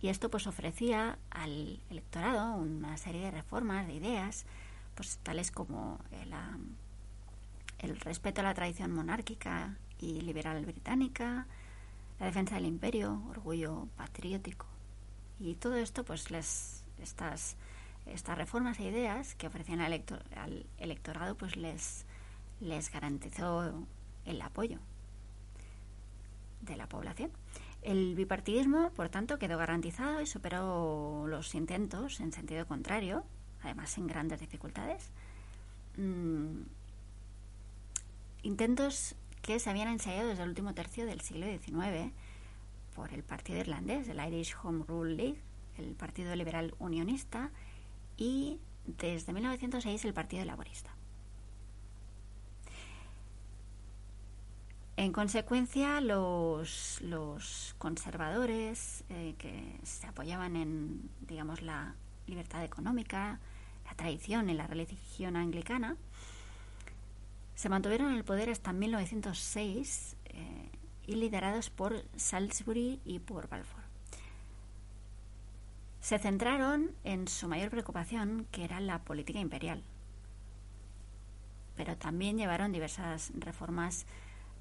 y 0.00 0.08
esto 0.08 0.30
pues 0.30 0.46
ofrecía 0.46 1.18
al 1.28 1.80
electorado 1.90 2.54
una 2.54 2.96
serie 2.96 3.20
de 3.20 3.30
reformas, 3.30 3.86
de 3.86 3.92
ideas, 3.92 4.46
pues 4.94 5.18
tales 5.22 5.50
como 5.50 6.00
el, 6.12 6.32
el 7.80 8.00
respeto 8.00 8.40
a 8.40 8.44
la 8.44 8.54
tradición 8.54 8.90
monárquica 8.90 9.76
y 9.98 10.22
liberal 10.22 10.64
británica, 10.64 11.46
la 12.18 12.26
defensa 12.26 12.56
del 12.56 12.66
imperio, 12.66 13.22
orgullo 13.28 13.88
patriótico. 13.96 14.66
Y 15.38 15.54
todo 15.54 15.76
esto, 15.76 16.04
pues 16.04 16.30
les, 16.30 16.84
estas, 17.00 17.56
estas 18.06 18.36
reformas 18.36 18.78
e 18.80 18.84
ideas 18.84 19.34
que 19.34 19.46
ofrecían 19.46 19.80
al, 19.80 20.04
al 20.36 20.66
electorado, 20.78 21.36
pues 21.36 21.56
les, 21.56 22.04
les 22.60 22.90
garantizó 22.90 23.86
el 24.24 24.42
apoyo 24.42 24.78
de 26.62 26.76
la 26.76 26.88
población. 26.88 27.30
El 27.82 28.16
bipartidismo, 28.16 28.90
por 28.90 29.08
tanto, 29.08 29.38
quedó 29.38 29.56
garantizado 29.56 30.20
y 30.20 30.26
superó 30.26 31.26
los 31.28 31.54
intentos 31.54 32.20
en 32.20 32.32
sentido 32.32 32.66
contrario, 32.66 33.24
además 33.62 33.90
sin 33.90 34.06
grandes 34.06 34.40
dificultades. 34.40 35.10
Mm, 35.96 36.62
intentos 38.42 39.14
que 39.48 39.58
se 39.58 39.70
habían 39.70 39.88
ensayado 39.88 40.28
desde 40.28 40.42
el 40.42 40.50
último 40.50 40.74
tercio 40.74 41.06
del 41.06 41.22
siglo 41.22 41.46
XIX 41.46 42.12
por 42.94 43.14
el 43.14 43.22
partido 43.22 43.58
irlandés, 43.60 44.06
el 44.06 44.20
Irish 44.22 44.54
Home 44.62 44.84
Rule 44.86 45.14
League, 45.14 45.40
el 45.78 45.94
Partido 45.94 46.36
Liberal 46.36 46.74
Unionista 46.78 47.50
y 48.18 48.60
desde 48.84 49.32
1906 49.32 50.04
el 50.04 50.12
Partido 50.12 50.44
Laborista. 50.44 50.90
En 54.98 55.12
consecuencia, 55.12 56.02
los, 56.02 57.00
conservadores 57.78 59.02
eh, 59.08 59.34
que 59.38 59.80
se 59.82 60.08
apoyaban 60.08 60.56
en, 60.56 61.08
digamos, 61.26 61.62
la 61.62 61.94
libertad 62.26 62.62
económica, 62.64 63.40
la 63.86 63.94
tradición 63.94 64.50
y 64.50 64.52
la 64.52 64.66
religión 64.66 65.36
anglicana, 65.36 65.96
se 67.58 67.68
mantuvieron 67.68 68.12
en 68.12 68.16
el 68.16 68.22
poder 68.22 68.50
hasta 68.50 68.72
1906 68.72 70.16
eh, 70.26 70.70
y 71.08 71.16
liderados 71.16 71.70
por 71.70 72.04
Salisbury 72.14 73.00
y 73.04 73.18
por 73.18 73.48
Balfour. 73.48 73.82
Se 76.00 76.20
centraron 76.20 76.92
en 77.02 77.26
su 77.26 77.48
mayor 77.48 77.70
preocupación, 77.70 78.46
que 78.52 78.62
era 78.62 78.78
la 78.78 79.00
política 79.00 79.40
imperial, 79.40 79.82
pero 81.74 81.96
también 81.96 82.38
llevaron 82.38 82.70
diversas 82.70 83.32
reformas 83.34 84.06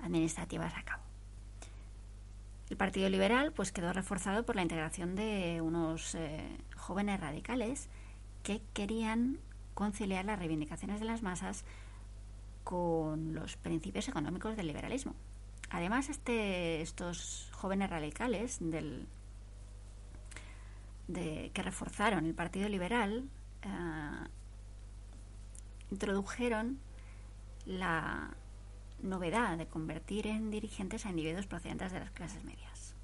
administrativas 0.01 0.73
a 0.75 0.81
cabo. 0.81 1.03
El 2.71 2.77
Partido 2.77 3.09
Liberal 3.09 3.51
pues 3.51 3.71
quedó 3.71 3.93
reforzado 3.93 4.43
por 4.43 4.55
la 4.55 4.63
integración 4.63 5.15
de 5.15 5.61
unos 5.61 6.15
eh, 6.15 6.49
jóvenes 6.75 7.19
radicales 7.19 7.89
que 8.41 8.59
querían 8.73 9.37
conciliar 9.75 10.25
las 10.25 10.39
reivindicaciones 10.39 10.99
de 10.99 11.05
las 11.05 11.21
masas 11.21 11.63
con 12.67 13.33
los 13.33 13.55
principios 13.55 14.09
económicos 14.09 14.57
del 14.57 14.67
liberalismo. 14.67 15.15
Además, 15.69 16.09
este, 16.09 16.81
estos 16.81 17.49
jóvenes 17.53 17.89
radicales 17.89 18.57
del, 18.59 19.07
de, 21.07 21.49
que 21.53 21.63
reforzaron 21.63 22.25
el 22.25 22.33
Partido 22.33 22.67
Liberal 22.67 23.29
eh, 23.61 23.69
introdujeron 25.91 26.77
la 27.65 28.35
novedad 29.01 29.57
de 29.57 29.67
convertir 29.67 30.27
en 30.27 30.51
dirigentes 30.51 31.05
a 31.05 31.11
individuos 31.11 31.47
procedentes 31.47 31.93
de 31.93 32.01
las 32.01 32.11
clases 32.11 32.43
medias. 32.43 32.95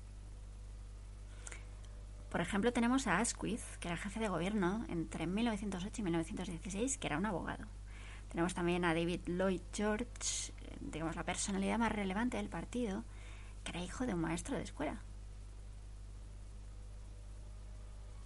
Por 2.30 2.42
ejemplo, 2.42 2.74
tenemos 2.74 3.08
a 3.08 3.20
Asquith, 3.20 3.62
que 3.80 3.88
era 3.88 3.96
jefe 3.96 4.20
de 4.20 4.28
gobierno 4.28 4.86
entre 4.90 5.26
1908 5.26 6.02
y 6.02 6.04
1916, 6.04 6.98
que 6.98 7.08
era 7.08 7.18
un 7.18 7.26
abogado. 7.26 7.66
Tenemos 8.34 8.56
también 8.56 8.84
a 8.84 8.96
David 8.96 9.22
Lloyd 9.28 9.62
George, 9.72 10.52
digamos 10.82 11.16
la 11.16 11.24
personalidad 11.24 11.78
más 11.78 11.92
relevante 11.92 12.38
del 12.38 12.50
partido, 12.50 13.04
que 13.64 13.72
era 13.72 13.84
hijo 13.84 14.08
de 14.08 14.16
un 14.16 14.22
maestro 14.22 14.58
de 14.58 14.64
escuela. 14.64 15.04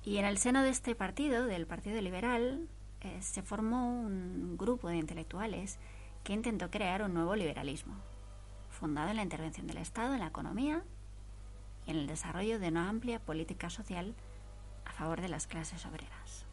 Y 0.05 0.17
en 0.17 0.25
el 0.25 0.37
seno 0.37 0.63
de 0.63 0.69
este 0.69 0.95
partido, 0.95 1.45
del 1.45 1.67
Partido 1.67 1.99
Liberal, 1.99 2.69
eh, 3.01 3.21
se 3.21 3.43
formó 3.43 3.99
un 3.99 4.57
grupo 4.57 4.87
de 4.87 4.95
intelectuales 4.95 5.77
que 6.23 6.31
intentó 6.31 6.71
crear 6.71 7.03
un 7.03 7.13
nuevo 7.13 7.35
liberalismo, 7.35 7.95
fundado 8.69 9.09
en 9.09 9.17
la 9.17 9.23
intervención 9.23 9.67
del 9.67 9.77
Estado 9.77 10.13
en 10.13 10.21
la 10.21 10.27
economía 10.27 10.85
y 11.85 11.91
en 11.91 11.97
el 11.97 12.07
desarrollo 12.07 12.59
de 12.59 12.69
una 12.69 12.87
amplia 12.87 13.19
política 13.19 13.69
social 13.69 14.15
a 14.85 14.93
favor 14.93 15.19
de 15.19 15.27
las 15.27 15.47
clases 15.47 15.85
obreras. 15.85 16.46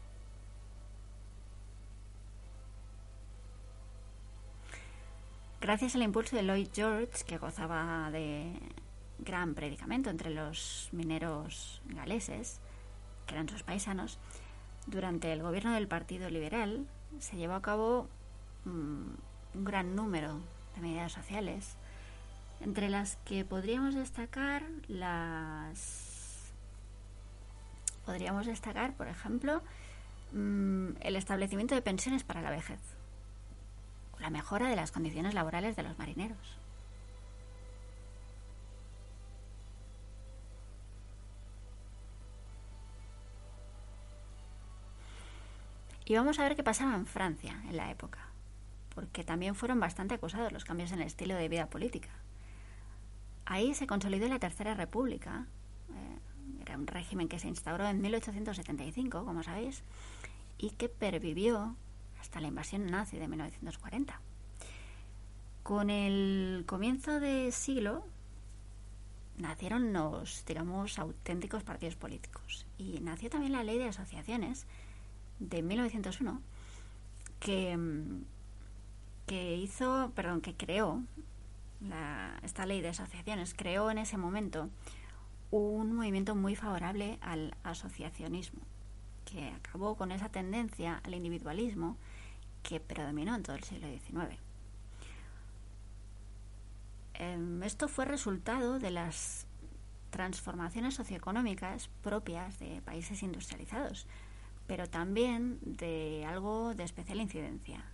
Gracias 5.65 5.95
al 5.95 6.03
impulso 6.03 6.35
de 6.35 6.43
Lloyd 6.43 6.67
George, 6.71 7.25
que 7.25 7.39
gozaba 7.39 8.11
de 8.11 8.53
gran 9.17 9.55
predicamento 9.55 10.11
entre 10.11 10.29
los 10.29 10.89
mineros 10.91 11.81
galeses, 11.87 12.59
que 13.25 13.33
eran 13.33 13.49
sus 13.49 13.63
paisanos, 13.63 14.19
durante 14.85 15.33
el 15.33 15.41
gobierno 15.41 15.73
del 15.73 15.87
Partido 15.87 16.29
Liberal 16.29 16.85
se 17.17 17.37
llevó 17.37 17.55
a 17.55 17.63
cabo 17.63 18.07
mm, 18.65 19.07
un 19.55 19.63
gran 19.63 19.95
número 19.95 20.39
de 20.75 20.81
medidas 20.81 21.13
sociales, 21.13 21.77
entre 22.61 22.87
las 22.87 23.15
que 23.25 23.43
podríamos 23.43 23.95
destacar 23.95 24.61
las 24.87 26.53
podríamos 28.05 28.45
destacar, 28.45 28.93
por 28.93 29.07
ejemplo, 29.07 29.63
mm, 30.31 30.89
el 30.99 31.15
establecimiento 31.15 31.73
de 31.73 31.81
pensiones 31.81 32.23
para 32.23 32.43
la 32.43 32.51
vejez, 32.51 32.94
la 34.19 34.29
mejora 34.29 34.69
de 34.69 34.75
las 34.75 34.91
condiciones 34.91 35.33
laborales 35.33 35.75
de 35.75 35.83
los 35.83 35.97
marineros. 35.97 36.57
Y 46.07 46.15
vamos 46.15 46.37
a 46.39 46.43
ver 46.43 46.55
qué 46.55 46.63
pasaba 46.63 46.95
en 46.95 47.07
Francia 47.07 47.63
en 47.67 47.77
la 47.77 47.89
época 47.89 48.35
porque 48.95 49.25
también 49.25 49.55
fueron 49.55 49.79
bastante 49.79 50.15
acusados 50.15 50.53
los 50.53 50.63
cambios 50.63 50.91
en 50.93 51.01
el 51.01 51.07
estilo 51.07 51.35
de 51.35 51.49
vida 51.49 51.67
política. 51.67 52.09
Ahí 53.45 53.75
se 53.75 53.85
consolidó 53.85 54.27
la 54.27 54.39
Tercera 54.39 54.73
República, 54.73 55.45
eh, 55.89 56.19
era 56.61 56.77
un 56.77 56.87
régimen 56.87 57.27
que 57.27 57.37
se 57.37 57.49
instauró 57.49 57.85
en 57.87 58.01
1875, 58.01 59.25
como 59.25 59.43
sabéis, 59.43 59.83
y 60.57 60.71
que 60.71 60.89
pervivió 60.89 61.75
hasta 62.25 62.41
la 62.41 62.47
invasión 62.47 62.85
nazi 62.87 63.17
de 63.17 63.27
1940. 63.27 64.19
Con 65.63 65.89
el 65.89 66.63
comienzo 66.65 67.19
de 67.19 67.51
siglo 67.51 68.05
nacieron 69.37 69.93
los, 69.93 70.45
digamos, 70.45 70.99
auténticos 70.99 71.63
partidos 71.63 71.95
políticos 71.95 72.65
y 72.77 72.99
nació 73.01 73.29
también 73.29 73.53
la 73.53 73.63
ley 73.63 73.77
de 73.77 73.89
asociaciones 73.89 74.65
de 75.39 75.61
1901 75.61 76.41
que 77.39 77.75
mm, 77.75 78.23
que 79.25 79.55
hizo, 79.55 80.11
perdón, 80.15 80.41
que 80.41 80.55
creó 80.55 81.01
esta 82.43 82.65
ley 82.65 82.81
de 82.81 82.89
asociaciones, 82.89 83.53
creó 83.53 83.91
en 83.91 83.97
ese 83.97 84.17
momento 84.17 84.69
un 85.51 85.93
movimiento 85.93 86.35
muy 86.35 86.55
favorable 86.55 87.17
al 87.21 87.55
asociacionismo, 87.63 88.61
que 89.25 89.49
acabó 89.49 89.95
con 89.95 90.11
esa 90.11 90.29
tendencia 90.29 91.01
al 91.03 91.13
individualismo 91.13 91.97
que 92.67 92.79
predominó 92.79 93.35
en 93.35 93.43
todo 93.43 93.55
el 93.55 93.63
siglo 93.63 93.87
XIX. 93.87 94.39
Em, 97.13 97.63
esto 97.63 97.87
fue 97.87 98.05
resultado 98.05 98.79
de 98.79 98.91
las 98.91 99.45
transformaciones 100.09 100.95
socioeconómicas 100.95 101.89
propias 102.01 102.59
de 102.59 102.81
países 102.81 103.21
industrializados, 103.21 104.07
pero 104.65 104.89
también 104.89 105.59
de 105.61 106.25
algo 106.27 106.73
de 106.73 106.83
especial 106.83 107.21
incidencia, 107.21 107.85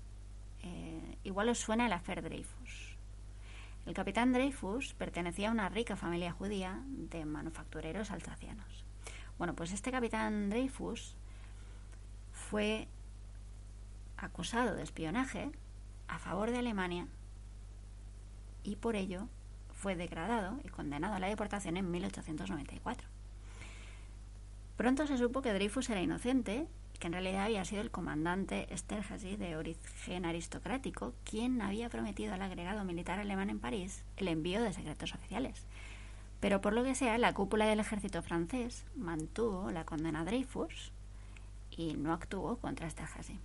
eh, 0.63 1.17
igual 1.23 1.49
os 1.49 1.59
suena 1.59 1.85
el 1.85 1.93
afer 1.93 2.21
Dreyfus. 2.21 2.95
El 3.85 3.93
capitán 3.93 4.31
Dreyfus 4.31 4.93
pertenecía 4.93 5.49
a 5.49 5.51
una 5.51 5.67
rica 5.67 5.95
familia 5.97 6.31
judía 6.31 6.81
de 6.87 7.25
manufactureros 7.25 8.11
alsacianos. 8.11 8.85
Bueno, 9.37 9.55
pues 9.55 9.73
este 9.73 9.91
capitán 9.91 10.49
Dreyfus 10.49 11.15
fue 12.31 12.87
acusado 14.21 14.75
de 14.75 14.83
espionaje 14.83 15.51
a 16.07 16.19
favor 16.19 16.51
de 16.51 16.59
Alemania 16.59 17.07
y 18.63 18.75
por 18.75 18.95
ello 18.95 19.27
fue 19.73 19.95
degradado 19.95 20.59
y 20.63 20.69
condenado 20.69 21.15
a 21.15 21.19
la 21.19 21.27
deportación 21.27 21.77
en 21.77 21.89
1894. 21.89 23.07
Pronto 24.77 25.07
se 25.07 25.17
supo 25.17 25.41
que 25.41 25.53
Dreyfus 25.53 25.89
era 25.89 26.01
inocente 26.01 26.67
y 26.93 26.97
que 26.97 27.07
en 27.07 27.13
realidad 27.13 27.45
había 27.45 27.65
sido 27.65 27.81
el 27.81 27.91
comandante 27.91 28.71
Esterhazy 28.73 29.35
de 29.35 29.55
origen 29.55 30.25
aristocrático 30.25 31.13
quien 31.23 31.61
había 31.61 31.89
prometido 31.89 32.33
al 32.33 32.41
agregado 32.41 32.83
militar 32.83 33.19
alemán 33.19 33.49
en 33.49 33.59
París 33.59 34.03
el 34.17 34.27
envío 34.27 34.61
de 34.61 34.73
secretos 34.73 35.13
oficiales. 35.13 35.65
Pero 36.39 36.61
por 36.61 36.73
lo 36.73 36.83
que 36.83 36.95
sea, 36.95 37.17
la 37.17 37.33
cúpula 37.33 37.65
del 37.65 37.79
ejército 37.79 38.21
francés 38.23 38.85
mantuvo 38.95 39.69
la 39.71 39.85
condena 39.85 40.21
a 40.21 40.25
Dreyfus 40.25 40.91
y 41.69 41.93
no 41.93 42.13
actuó 42.13 42.57
contra 42.57 42.87
Esterhazy. 42.87 43.39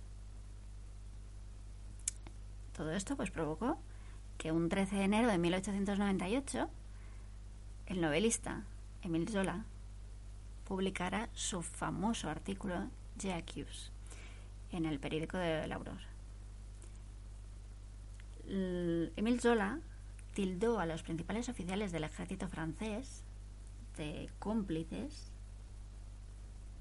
Todo 2.77 2.91
esto 2.91 3.17
pues 3.17 3.31
provocó 3.31 3.79
que 4.37 4.51
un 4.51 4.69
13 4.69 4.97
de 4.97 5.03
enero 5.03 5.27
de 5.27 5.39
1898 5.39 6.69
el 7.87 8.01
novelista 8.01 8.63
Emile 9.01 9.31
Zola 9.31 9.65
publicara 10.63 11.27
su 11.33 11.63
famoso 11.63 12.29
artículo 12.29 12.87
J'accuse 13.17 13.89
en 14.71 14.85
el 14.85 14.99
periódico 14.99 15.37
de 15.37 15.67
La 15.67 15.75
Aurora. 15.75 16.05
Emile 18.45 19.39
Zola 19.39 19.79
tildó 20.35 20.79
a 20.79 20.85
los 20.85 21.01
principales 21.01 21.49
oficiales 21.49 21.91
del 21.91 22.03
ejército 22.03 22.47
francés 22.47 23.23
de 23.97 24.29
cómplices 24.37 25.31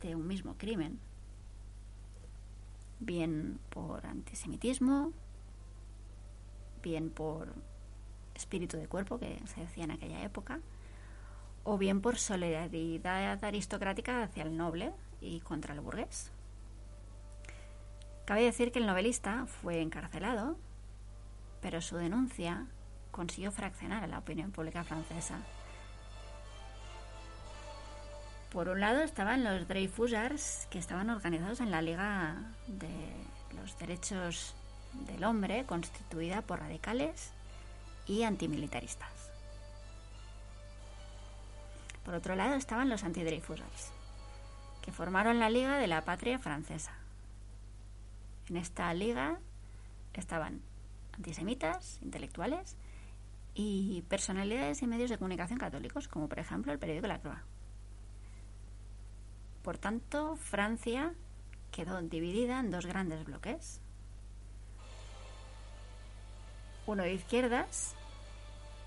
de 0.02 0.14
un 0.14 0.26
mismo 0.26 0.56
crimen, 0.58 0.98
bien 3.00 3.58
por 3.70 4.04
antisemitismo, 4.04 5.14
bien 6.86 7.10
por 7.10 7.52
espíritu 8.36 8.76
de 8.76 8.86
cuerpo, 8.86 9.18
que 9.18 9.40
se 9.46 9.60
decía 9.60 9.84
en 9.84 9.90
aquella 9.90 10.22
época, 10.22 10.60
o 11.64 11.78
bien 11.78 12.00
por 12.00 12.16
solidaridad 12.16 13.44
aristocrática 13.44 14.22
hacia 14.22 14.44
el 14.44 14.56
noble 14.56 14.92
y 15.20 15.40
contra 15.40 15.74
el 15.74 15.80
burgués. 15.80 16.30
Cabe 18.24 18.44
decir 18.44 18.70
que 18.70 18.78
el 18.78 18.86
novelista 18.86 19.46
fue 19.46 19.80
encarcelado, 19.80 20.56
pero 21.60 21.80
su 21.80 21.96
denuncia 21.96 22.66
consiguió 23.10 23.50
fraccionar 23.50 24.04
a 24.04 24.06
la 24.06 24.18
opinión 24.18 24.52
pública 24.52 24.84
francesa. 24.84 25.40
Por 28.52 28.68
un 28.68 28.78
lado 28.78 29.00
estaban 29.00 29.42
los 29.42 29.66
Dreyfusards, 29.66 30.68
que 30.70 30.78
estaban 30.78 31.10
organizados 31.10 31.60
en 31.60 31.72
la 31.72 31.82
Liga 31.82 32.36
de 32.68 33.12
los 33.56 33.76
Derechos 33.76 34.54
del 35.06 35.24
Hombre, 35.24 35.64
constituida 35.66 36.42
por 36.42 36.60
radicales 36.60 37.32
y 38.06 38.22
antimilitaristas. 38.22 39.30
Por 42.04 42.14
otro 42.14 42.36
lado 42.36 42.54
estaban 42.54 42.88
los 42.88 43.04
antidreyfusards, 43.04 43.90
que 44.82 44.92
formaron 44.92 45.40
la 45.40 45.50
Liga 45.50 45.78
de 45.78 45.88
la 45.88 46.04
Patria 46.04 46.38
Francesa. 46.38 46.92
En 48.48 48.56
esta 48.56 48.94
liga 48.94 49.40
estaban 50.14 50.62
antisemitas, 51.12 51.98
intelectuales 52.02 52.76
y 53.54 54.02
personalidades 54.08 54.82
y 54.82 54.86
medios 54.86 55.10
de 55.10 55.18
comunicación 55.18 55.58
católicos, 55.58 56.08
como 56.08 56.28
por 56.28 56.38
ejemplo 56.38 56.72
el 56.72 56.78
periódico 56.78 57.08
La 57.08 57.20
Croix. 57.20 57.40
Por 59.62 59.78
tanto, 59.78 60.36
Francia 60.36 61.12
quedó 61.72 62.00
dividida 62.00 62.60
en 62.60 62.70
dos 62.70 62.86
grandes 62.86 63.24
bloques. 63.24 63.80
Uno 66.86 67.02
de 67.02 67.14
izquierdas, 67.14 67.94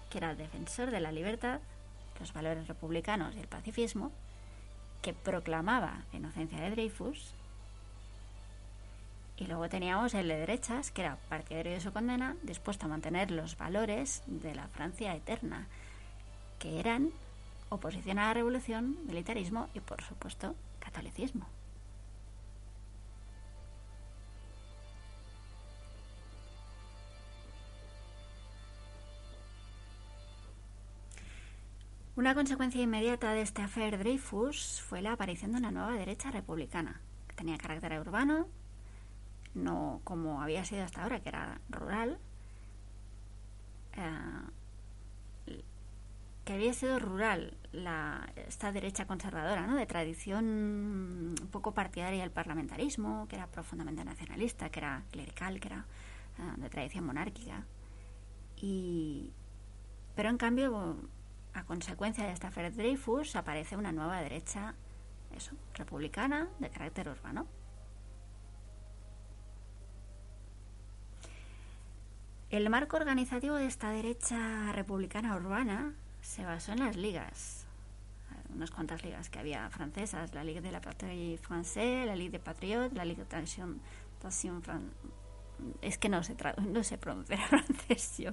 que 0.10 0.20
era 0.20 0.32
el 0.32 0.38
defensor 0.38 0.90
de 0.92 1.00
la 1.00 1.12
libertad, 1.12 1.60
los 2.20 2.34
valores 2.34 2.68
republicanos 2.68 3.36
y 3.36 3.40
el 3.40 3.48
pacifismo, 3.48 4.12
que 5.02 5.14
proclamaba 5.14 6.04
la 6.12 6.18
inocencia 6.18 6.60
de 6.60 6.72
Dreyfus. 6.72 7.34
Y 9.38 9.48
luego 9.48 9.70
teníamos 9.70 10.14
el 10.14 10.28
de 10.28 10.38
derechas, 10.38 10.92
que 10.92 11.02
era 11.02 11.18
partidario 11.30 11.72
de 11.72 11.80
su 11.80 11.94
condena, 11.94 12.36
dispuesto 12.44 12.86
a 12.86 12.90
mantener 12.90 13.32
los 13.32 13.58
valores 13.58 14.22
de 14.28 14.54
la 14.56 14.68
Francia 14.68 15.16
eterna, 15.16 15.68
que 16.58 16.80
eran 16.80 17.12
oposición 17.70 18.20
a 18.20 18.28
la 18.28 18.34
revolución, 18.34 18.98
militarismo 19.08 19.70
y, 19.74 19.80
por 19.80 20.02
supuesto, 20.04 20.56
catolicismo. 20.80 21.46
Una 32.20 32.36
consecuencia 32.36 32.82
inmediata 32.82 33.32
de 33.32 33.42
este 33.42 33.62
affair 33.62 33.98
Dreyfus 33.98 34.82
fue 34.82 35.02
la 35.02 35.14
aparición 35.14 35.54
de 35.54 35.60
una 35.60 35.72
nueva 35.72 35.94
derecha 35.94 36.30
republicana, 36.32 37.00
que 37.30 37.36
tenía 37.38 37.58
carácter 37.58 37.98
urbano, 37.98 38.46
no 39.54 40.02
como 40.04 40.42
había 40.42 40.66
sido 40.66 40.84
hasta 40.84 41.02
ahora, 41.02 41.22
que 41.22 41.30
era 41.30 41.62
rural, 41.70 42.20
eh, 43.94 45.56
que 46.44 46.52
había 46.52 46.74
sido 46.74 47.00
rural 47.00 47.56
la, 47.72 48.30
esta 48.36 48.74
derecha 48.74 49.08
conservadora, 49.08 49.66
¿no? 49.66 49.78
de 49.78 49.86
tradición 49.86 50.44
un 51.42 51.48
poco 51.52 51.74
partidaria 51.74 52.24
del 52.24 52.32
parlamentarismo, 52.32 53.30
que 53.30 53.38
era 53.38 53.48
profundamente 53.48 54.04
nacionalista, 54.04 54.70
que 54.70 54.80
era 54.82 55.04
clerical, 55.10 55.62
que 55.62 55.68
era 55.70 55.86
eh, 56.38 56.54
de 56.58 56.70
tradición 56.70 57.06
monárquica. 57.06 57.64
Y, 58.58 59.32
pero 60.18 60.28
en 60.28 60.38
cambio 60.38 60.98
a 61.54 61.64
consecuencia 61.64 62.26
de 62.26 62.32
esta 62.32 62.48
affair 62.48 62.74
Dreyfus 62.74 63.36
aparece 63.36 63.76
una 63.76 63.92
nueva 63.92 64.22
derecha 64.22 64.76
eso, 65.36 65.52
republicana 65.76 66.48
de 66.60 66.70
carácter 66.70 67.10
urbano. 67.10 67.48
El 72.50 72.70
marco 72.70 72.98
organizativo 72.98 73.56
de 73.56 73.68
esta 73.68 73.92
derecha 73.92 74.72
republicana 74.72 75.36
urbana 75.36 75.94
se 76.22 76.44
basó 76.44 76.72
en 76.72 76.80
las 76.80 76.96
ligas, 76.96 77.68
unas 78.54 78.72
cuantas 78.72 79.04
ligas 79.04 79.30
que 79.30 79.38
había 79.38 79.70
francesas, 79.70 80.34
la 80.34 80.44
Ligue 80.44 80.60
de 80.60 80.72
la 80.72 80.82
Patrie 80.82 81.38
Française, 81.38 82.06
la 82.06 82.16
Ligue 82.16 82.32
de 82.32 82.40
Patriotes, 82.40 82.94
la 82.94 83.06
Ligue 83.06 83.22
de 83.22 83.30
Tension, 83.30 83.80
es 85.82 85.98
que 85.98 86.10
no 86.10 86.24
sé, 86.24 86.36
no 86.68 86.84
sé 86.84 86.98
pronunciar 86.98 87.40
francés 87.50 88.24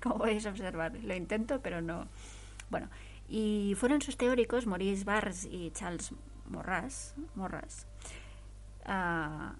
como 0.00 0.18
podéis 0.18 0.46
observar, 0.46 0.94
lo 1.02 1.14
intento 1.14 1.60
pero 1.60 1.80
no, 1.80 2.06
bueno, 2.70 2.88
y 3.28 3.74
fueron 3.76 4.02
sus 4.02 4.16
teóricos, 4.16 4.66
Maurice 4.66 5.04
Barres 5.04 5.44
y 5.44 5.70
Charles 5.70 6.12
Morras, 6.46 7.14
Morras 7.34 7.86
ah, 8.84 9.54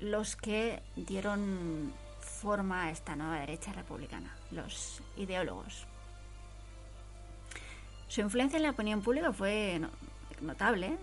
los 0.00 0.36
que 0.36 0.82
dieron 0.96 1.92
forma 2.20 2.84
a 2.84 2.90
esta 2.90 3.16
nueva 3.16 3.40
derecha 3.40 3.72
republicana, 3.72 4.34
los 4.50 5.02
ideólogos. 5.16 5.86
Su 8.08 8.22
influencia 8.22 8.56
en 8.56 8.64
la 8.64 8.70
opinión 8.70 9.02
pública 9.02 9.32
fue 9.32 9.80
notable, 10.40 10.96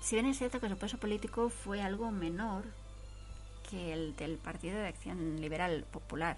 si 0.00 0.16
bien 0.16 0.26
es 0.26 0.38
cierto 0.38 0.60
que 0.60 0.68
su 0.68 0.76
peso 0.76 0.98
político 0.98 1.48
fue 1.50 1.82
algo 1.82 2.10
menor 2.10 2.64
que 3.68 3.92
el 3.92 4.16
del 4.16 4.38
Partido 4.38 4.78
de 4.78 4.88
Acción 4.88 5.40
Liberal 5.40 5.84
Popular 5.90 6.36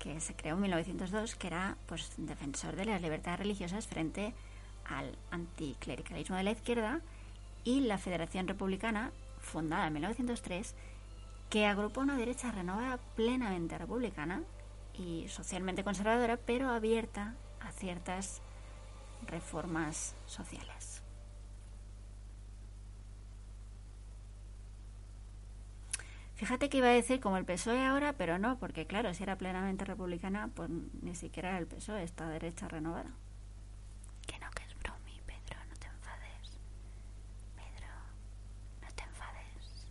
que 0.00 0.18
se 0.18 0.34
creó 0.34 0.56
en 0.56 0.62
1902, 0.62 1.36
que 1.36 1.46
era 1.46 1.76
pues, 1.86 2.12
defensor 2.16 2.74
de 2.74 2.86
las 2.86 3.00
libertades 3.00 3.38
religiosas 3.38 3.86
frente 3.86 4.34
al 4.84 5.16
anticlericalismo 5.30 6.34
de 6.34 6.42
la 6.42 6.50
izquierda, 6.50 7.00
y 7.62 7.80
la 7.80 7.98
Federación 7.98 8.48
Republicana, 8.48 9.12
fundada 9.38 9.86
en 9.86 9.92
1903, 9.92 10.74
que 11.50 11.66
agrupó 11.66 12.00
una 12.00 12.16
derecha 12.16 12.50
renovada 12.50 12.98
plenamente 13.16 13.76
republicana 13.76 14.42
y 14.94 15.26
socialmente 15.28 15.84
conservadora, 15.84 16.38
pero 16.38 16.70
abierta 16.70 17.34
a 17.60 17.70
ciertas 17.72 18.40
reformas 19.26 20.14
sociales. 20.26 20.79
Fíjate 26.40 26.70
que 26.70 26.78
iba 26.78 26.86
a 26.86 26.92
decir 26.92 27.20
como 27.20 27.36
el 27.36 27.44
PSOE 27.44 27.84
ahora, 27.84 28.14
pero 28.14 28.38
no, 28.38 28.58
porque 28.58 28.86
claro, 28.86 29.12
si 29.12 29.22
era 29.22 29.36
plenamente 29.36 29.84
republicana, 29.84 30.48
pues 30.54 30.70
ni 31.02 31.14
siquiera 31.14 31.50
era 31.50 31.58
el 31.58 31.66
PSOE, 31.66 32.02
esta 32.02 32.26
derecha 32.30 32.66
renovada. 32.66 33.10
Que 34.26 34.38
no, 34.38 34.50
que 34.52 34.62
es 34.62 34.74
bromi, 34.78 35.20
Pedro, 35.26 35.58
no 35.68 35.74
te 35.76 35.86
enfades. 35.88 36.58
Pedro, 37.56 37.88
no 38.80 38.88
te 38.88 39.04
enfades. 39.04 39.86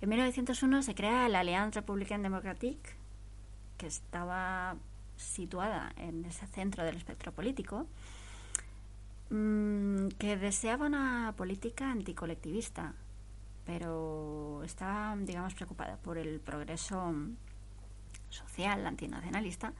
En 0.00 0.08
1901 0.08 0.82
se 0.82 0.94
crea 0.94 1.28
la 1.28 1.40
Alliance 1.40 1.80
Républicaine 1.80 2.22
Démocratique, 2.22 2.90
que 3.76 3.88
estaba 3.88 4.76
situada 5.16 5.92
en 5.96 6.24
ese 6.26 6.46
centro 6.46 6.84
del 6.84 6.96
espectro 6.96 7.32
político, 7.32 7.88
mm, 9.30 10.08
que 10.18 10.36
deseaba 10.36 10.86
una 10.86 11.34
política 11.36 11.90
anticolectivista, 11.90 12.94
pero 13.64 14.62
estaba, 14.64 15.14
digamos, 15.16 15.54
preocupada 15.54 15.96
por 15.98 16.18
el 16.18 16.40
progreso 16.40 17.14
social 18.30 18.86
antinacionalista, 18.86 19.72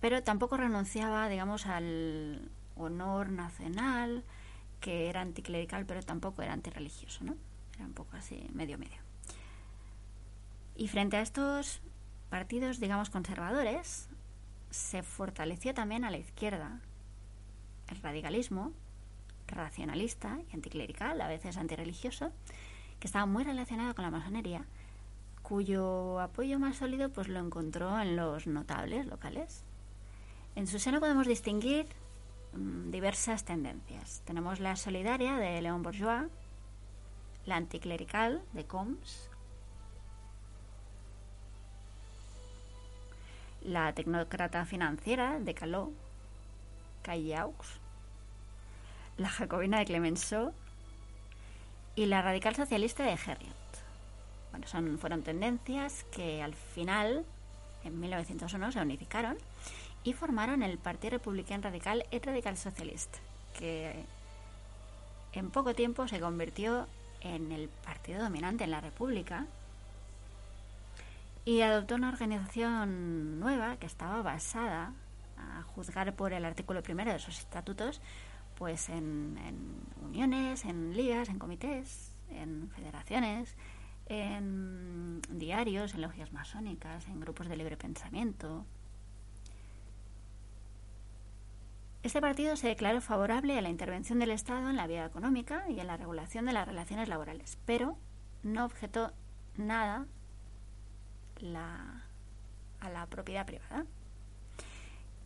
pero 0.00 0.22
tampoco 0.22 0.56
renunciaba, 0.56 1.28
digamos, 1.28 1.66
al 1.66 2.50
honor 2.76 3.30
nacional, 3.30 4.24
que 4.80 5.08
era 5.08 5.20
anticlerical, 5.20 5.86
pero 5.86 6.02
tampoco 6.02 6.42
era 6.42 6.52
antirreligioso, 6.52 7.24
¿no? 7.24 7.36
Era 7.76 7.86
un 7.86 7.92
poco 7.92 8.16
así, 8.16 8.48
medio 8.52 8.78
medio. 8.78 9.00
Y 10.74 10.88
frente 10.88 11.16
a 11.16 11.20
estos 11.20 11.82
partidos, 12.30 12.80
digamos, 12.80 13.10
conservadores, 13.10 14.08
se 14.70 15.02
fortaleció 15.02 15.74
también 15.74 16.04
a 16.04 16.10
la 16.10 16.16
izquierda 16.18 16.80
radicalismo 18.00 18.72
racionalista 19.46 20.38
y 20.50 20.54
anticlerical, 20.54 21.20
a 21.20 21.28
veces 21.28 21.56
antirreligioso, 21.56 22.32
que 22.98 23.06
estaba 23.06 23.26
muy 23.26 23.44
relacionado 23.44 23.94
con 23.94 24.04
la 24.04 24.10
masonería, 24.10 24.64
cuyo 25.42 26.20
apoyo 26.20 26.58
más 26.58 26.76
sólido 26.76 27.10
pues 27.10 27.28
lo 27.28 27.40
encontró 27.40 27.98
en 28.00 28.16
los 28.16 28.46
notables 28.46 29.06
locales. 29.06 29.64
En 30.54 30.66
su 30.66 30.78
seno 30.78 31.00
podemos 31.00 31.26
distinguir 31.26 31.86
mm, 32.54 32.90
diversas 32.90 33.44
tendencias. 33.44 34.22
Tenemos 34.24 34.60
la 34.60 34.76
solidaria 34.76 35.36
de 35.36 35.60
León 35.60 35.82
Bourgeois, 35.82 36.30
la 37.46 37.56
anticlerical 37.56 38.42
de 38.52 38.64
Combes, 38.66 39.28
la 43.62 43.92
tecnócrata 43.94 44.64
financiera 44.64 45.38
de 45.40 45.54
Calot, 45.54 45.92
Callaux, 47.02 47.81
la 49.16 49.28
jacobina 49.28 49.78
de 49.78 49.84
Clemenceau 49.84 50.52
y 51.94 52.06
la 52.06 52.22
radical 52.22 52.54
socialista 52.54 53.04
de 53.04 53.12
Herriot. 53.12 53.52
Bueno, 54.50 54.66
son, 54.66 54.98
fueron 54.98 55.22
tendencias 55.22 56.04
que 56.04 56.42
al 56.42 56.54
final, 56.54 57.24
en 57.84 58.00
1901, 58.00 58.72
se 58.72 58.80
unificaron 58.80 59.38
y 60.04 60.12
formaron 60.12 60.62
el 60.62 60.78
Partido 60.78 61.12
Republicano 61.12 61.62
Radical 61.62 62.04
y 62.10 62.18
Radical 62.18 62.56
Socialista, 62.56 63.18
que 63.58 64.04
en 65.32 65.50
poco 65.50 65.74
tiempo 65.74 66.08
se 66.08 66.20
convirtió 66.20 66.86
en 67.20 67.52
el 67.52 67.68
partido 67.68 68.22
dominante 68.22 68.64
en 68.64 68.72
la 68.72 68.80
República 68.80 69.46
y 71.44 71.60
adoptó 71.62 71.94
una 71.94 72.08
organización 72.10 73.40
nueva 73.40 73.76
que 73.76 73.86
estaba 73.86 74.22
basada, 74.22 74.92
a 75.38 75.62
juzgar 75.74 76.14
por 76.14 76.32
el 76.32 76.44
artículo 76.44 76.82
primero 76.82 77.12
de 77.12 77.18
sus 77.18 77.38
estatutos, 77.38 78.00
pues 78.62 78.90
en, 78.90 79.36
uniones, 80.04 80.64
en 80.64 80.96
ligas, 80.96 81.28
en 81.28 81.40
comités, 81.40 82.12
en 82.30 82.70
federaciones, 82.70 83.56
en 84.06 85.20
diarios, 85.30 85.94
en 85.94 86.02
logias 86.02 86.32
masónicas, 86.32 87.08
en 87.08 87.18
grupos 87.18 87.48
de 87.48 87.56
libre 87.56 87.76
pensamiento. 87.76 88.64
Este 92.04 92.20
partido 92.20 92.54
se 92.54 92.68
declaró 92.68 93.00
favorable 93.00 93.58
a 93.58 93.62
la 93.62 93.68
intervención 93.68 94.20
del 94.20 94.30
Estado 94.30 94.70
en 94.70 94.76
la 94.76 94.86
vida 94.86 95.06
económica 95.06 95.64
y 95.68 95.80
en 95.80 95.88
la 95.88 95.96
regulación 95.96 96.46
de 96.46 96.52
las 96.52 96.68
relaciones 96.68 97.08
laborales, 97.08 97.58
pero 97.66 97.98
no 98.44 98.64
objetó 98.64 99.12
nada 99.56 100.06
a 102.78 102.90
la 102.90 103.06
propiedad 103.06 103.44
privada. 103.44 103.86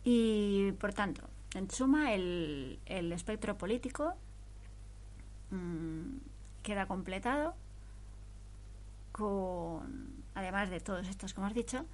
Y, 0.03 0.71
por 0.79 0.95
tanto, 0.95 1.29
en 1.53 1.69
suma, 1.71 2.13
el, 2.13 2.79
espectro 2.85 3.57
político 3.57 4.13
mm, 5.51 6.17
queda 6.63 6.85
completado 6.87 7.55
con, 9.11 10.23
además 10.35 10.69
de 10.69 10.79
todos 10.79 11.07
estos 11.07 11.33
que 11.33 11.41
hemos 11.41 11.53
dicho, 11.53 11.85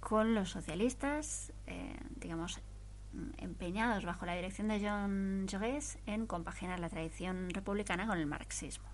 con 0.00 0.34
los 0.34 0.50
socialistas, 0.50 1.52
eh, 1.66 1.98
digamos, 2.16 2.60
empeñados 3.38 4.04
bajo 4.04 4.24
la 4.24 4.34
dirección 4.34 4.68
de 4.68 4.80
John 4.80 5.46
Jaurès 5.48 5.98
en 6.06 6.26
compaginar 6.26 6.80
la 6.80 6.88
tradición 6.88 7.50
republicana 7.50 8.06
con 8.06 8.18
el 8.18 8.26
marxismo. 8.26 8.88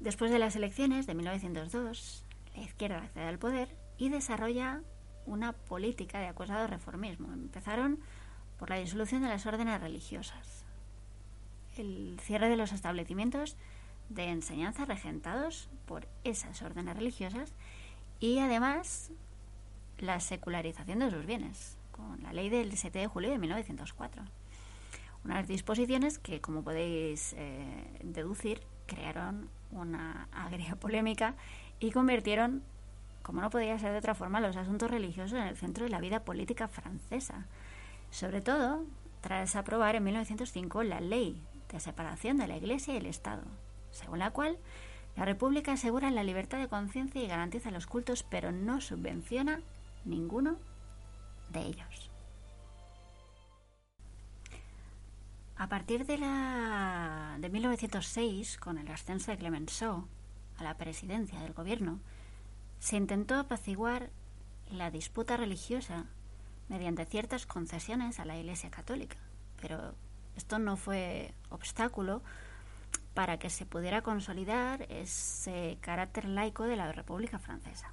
Después 0.00 0.30
de 0.30 0.38
las 0.38 0.54
elecciones 0.54 1.06
de 1.06 1.14
1902, 1.14 2.24
la 2.54 2.62
izquierda 2.62 2.98
accede 2.98 3.24
al 3.24 3.38
poder 3.38 3.76
y 3.98 4.10
desarrolla 4.10 4.82
una 5.28 5.52
política 5.52 6.18
de 6.18 6.26
acusado 6.26 6.66
reformismo. 6.66 7.32
Empezaron 7.32 7.98
por 8.58 8.70
la 8.70 8.76
disolución 8.76 9.22
de 9.22 9.28
las 9.28 9.46
órdenes 9.46 9.80
religiosas, 9.80 10.64
el 11.76 12.18
cierre 12.20 12.48
de 12.48 12.56
los 12.56 12.72
establecimientos 12.72 13.56
de 14.08 14.24
enseñanza 14.30 14.84
regentados 14.84 15.68
por 15.86 16.08
esas 16.24 16.60
órdenes 16.62 16.96
religiosas 16.96 17.52
y 18.20 18.38
además 18.38 19.12
la 19.98 20.18
secularización 20.20 21.00
de 21.00 21.10
sus 21.10 21.26
bienes, 21.26 21.76
con 21.92 22.22
la 22.22 22.32
ley 22.32 22.48
del 22.48 22.76
7 22.76 22.98
de 22.98 23.06
julio 23.06 23.30
de 23.30 23.38
1904. 23.38 24.22
Unas 25.24 25.46
disposiciones 25.46 26.18
que, 26.18 26.40
como 26.40 26.62
podéis 26.62 27.34
eh, 27.36 28.00
deducir, 28.02 28.60
crearon 28.86 29.48
una 29.70 30.28
agria 30.32 30.76
polémica 30.76 31.34
y 31.80 31.90
convirtieron 31.90 32.62
como 33.28 33.42
no 33.42 33.50
podía 33.50 33.78
ser 33.78 33.92
de 33.92 33.98
otra 33.98 34.14
forma, 34.14 34.40
los 34.40 34.56
asuntos 34.56 34.90
religiosos 34.90 35.38
en 35.38 35.44
el 35.44 35.54
centro 35.54 35.84
de 35.84 35.90
la 35.90 36.00
vida 36.00 36.24
política 36.24 36.66
francesa, 36.66 37.44
sobre 38.10 38.40
todo 38.40 38.86
tras 39.20 39.54
aprobar 39.54 39.96
en 39.96 40.04
1905 40.04 40.82
la 40.82 41.02
ley 41.02 41.44
de 41.70 41.78
separación 41.78 42.38
de 42.38 42.48
la 42.48 42.56
Iglesia 42.56 42.94
y 42.94 42.96
el 42.96 43.04
Estado, 43.04 43.42
según 43.90 44.20
la 44.20 44.30
cual 44.30 44.56
la 45.14 45.26
República 45.26 45.72
asegura 45.72 46.10
la 46.10 46.24
libertad 46.24 46.56
de 46.56 46.68
conciencia 46.68 47.22
y 47.22 47.26
garantiza 47.26 47.70
los 47.70 47.86
cultos, 47.86 48.22
pero 48.22 48.50
no 48.50 48.80
subvenciona 48.80 49.60
ninguno 50.06 50.56
de 51.50 51.60
ellos. 51.60 52.10
A 55.58 55.68
partir 55.68 56.06
de, 56.06 56.16
la, 56.16 57.36
de 57.38 57.50
1906, 57.50 58.56
con 58.56 58.78
el 58.78 58.88
ascenso 58.88 59.30
de 59.30 59.36
Clemenceau 59.36 60.08
a 60.56 60.64
la 60.64 60.78
presidencia 60.78 61.40
del 61.40 61.52
gobierno, 61.52 62.00
se 62.78 62.96
intentó 62.96 63.36
apaciguar 63.36 64.10
la 64.70 64.90
disputa 64.90 65.36
religiosa 65.36 66.06
mediante 66.68 67.06
ciertas 67.06 67.46
concesiones 67.46 68.20
a 68.20 68.24
la 68.24 68.36
Iglesia 68.36 68.70
Católica, 68.70 69.16
pero 69.60 69.94
esto 70.36 70.58
no 70.58 70.76
fue 70.76 71.34
obstáculo 71.50 72.22
para 73.14 73.38
que 73.38 73.50
se 73.50 73.66
pudiera 73.66 74.02
consolidar 74.02 74.82
ese 74.90 75.78
carácter 75.80 76.26
laico 76.26 76.64
de 76.64 76.76
la 76.76 76.92
República 76.92 77.38
Francesa. 77.38 77.92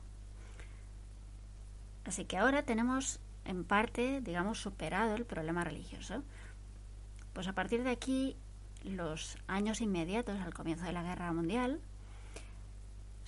Así 2.06 2.26
que 2.26 2.38
ahora 2.38 2.64
tenemos 2.64 3.20
en 3.46 3.64
parte, 3.64 4.22
digamos, 4.22 4.60
superado 4.60 5.16
el 5.16 5.26
problema 5.26 5.64
religioso. 5.64 6.24
Pues 7.34 7.48
a 7.48 7.54
partir 7.54 7.84
de 7.84 7.90
aquí, 7.90 8.36
los 8.84 9.38
años 9.48 9.82
inmediatos 9.82 10.40
al 10.40 10.54
comienzo 10.54 10.86
de 10.86 10.94
la 10.94 11.04
Guerra 11.04 11.34
Mundial, 11.34 11.82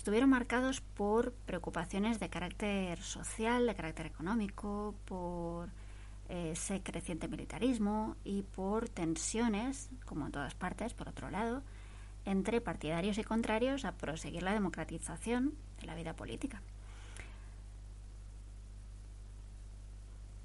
estuvieron 0.08 0.30
marcados 0.30 0.80
por 0.80 1.34
preocupaciones 1.34 2.18
de 2.22 2.30
carácter 2.30 3.02
social, 3.02 3.68
de 3.68 3.76
carácter 3.76 4.06
económico, 4.06 4.96
por 5.04 5.68
eh, 6.30 6.52
ese 6.54 6.82
creciente 6.82 7.28
militarismo 7.28 8.16
y 8.24 8.44
por 8.44 8.88
tensiones, 8.88 9.90
como 10.06 10.28
en 10.28 10.32
todas 10.32 10.56
partes, 10.56 10.94
por 10.94 11.10
otro 11.10 11.30
lado, 11.30 11.62
entre 12.24 12.62
partidarios 12.62 13.18
y 13.18 13.26
contrarios 13.26 13.84
a 13.84 13.98
proseguir 13.98 14.44
la 14.44 14.54
democratización 14.54 15.56
de 15.82 15.88
la 15.88 15.96
vida 15.96 16.14
política. 16.14 16.62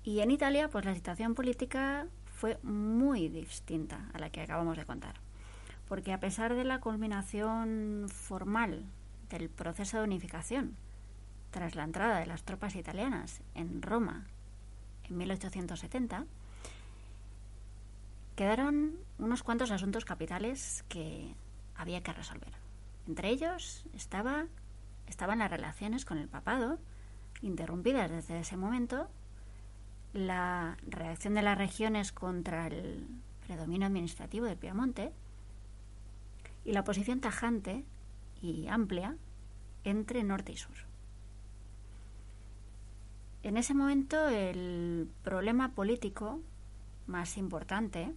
Y 0.03 0.19
en 0.19 0.33
Italia, 0.33 0.71
pues 0.71 0.85
la 0.85 0.97
situación 0.97 1.37
política 1.37 2.09
fue 2.35 2.59
muy 2.65 3.29
distinta 3.29 4.11
a 4.13 4.19
la 4.19 4.29
que 4.31 4.41
acabamos 4.41 4.77
de 4.77 4.87
contar, 4.87 5.21
porque 5.87 6.13
a 6.13 6.19
pesar 6.19 6.57
de 6.57 6.65
la 6.65 6.81
culminación 6.81 8.09
formal 8.09 8.87
del 9.33 9.49
proceso 9.49 9.99
de 9.99 10.05
unificación 10.05 10.77
tras 11.51 11.75
la 11.75 11.85
entrada 11.85 12.19
de 12.19 12.27
las 12.27 12.45
tropas 12.45 12.77
italianas 12.77 13.41
en 13.55 13.83
Roma 13.83 14.27
en 15.05 15.17
1870, 15.17 16.25
quedaron 18.37 18.97
unos 19.19 19.43
cuantos 19.43 19.71
asuntos 19.71 20.05
capitales 20.05 20.85
que 20.89 21.35
había 21.77 22.03
que 22.03 22.13
resolver. 22.13 22.53
Entre 23.07 23.29
ellos 23.29 23.85
estaba, 23.95 24.47
estaban 25.07 25.41
las 25.41 25.51
relaciones 25.51 26.05
con 26.05 26.19
el 26.19 26.29
papado, 26.29 26.79
interrumpidas 27.43 28.11
desde 28.11 28.41
ese 28.41 28.57
momento, 28.57 29.09
la 30.13 30.77
reacción 30.87 31.35
de 31.35 31.43
las 31.43 31.59
regiones 31.59 32.13
contra 32.13 32.67
el 32.67 33.07
predominio 33.47 33.87
administrativo 33.87 34.47
de 34.47 34.57
Piamonte 34.57 35.13
y 36.65 36.73
la 36.73 36.85
posición 36.85 37.21
tajante 37.21 37.85
y 38.43 38.69
amplia 38.69 39.17
entre 39.85 40.23
norte 40.23 40.53
y 40.53 40.57
sur. 40.57 40.75
En 43.43 43.57
ese 43.57 43.75
momento 43.75 44.29
el 44.29 45.09
problema 45.25 45.71
político 45.71 46.41
más 47.07 47.37
importante 47.37 48.13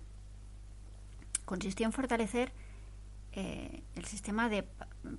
consistió 1.45 1.85
en 1.85 1.93
fortalecer 1.93 2.51
eh, 3.33 3.81
el 3.95 4.05
sistema 4.05 4.49
de 4.49 4.67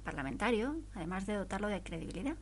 parlamentario, 0.05 0.77
además 0.95 1.27
de 1.27 1.35
dotarlo 1.35 1.69
de 1.69 1.83
credibilidad, 1.83 2.37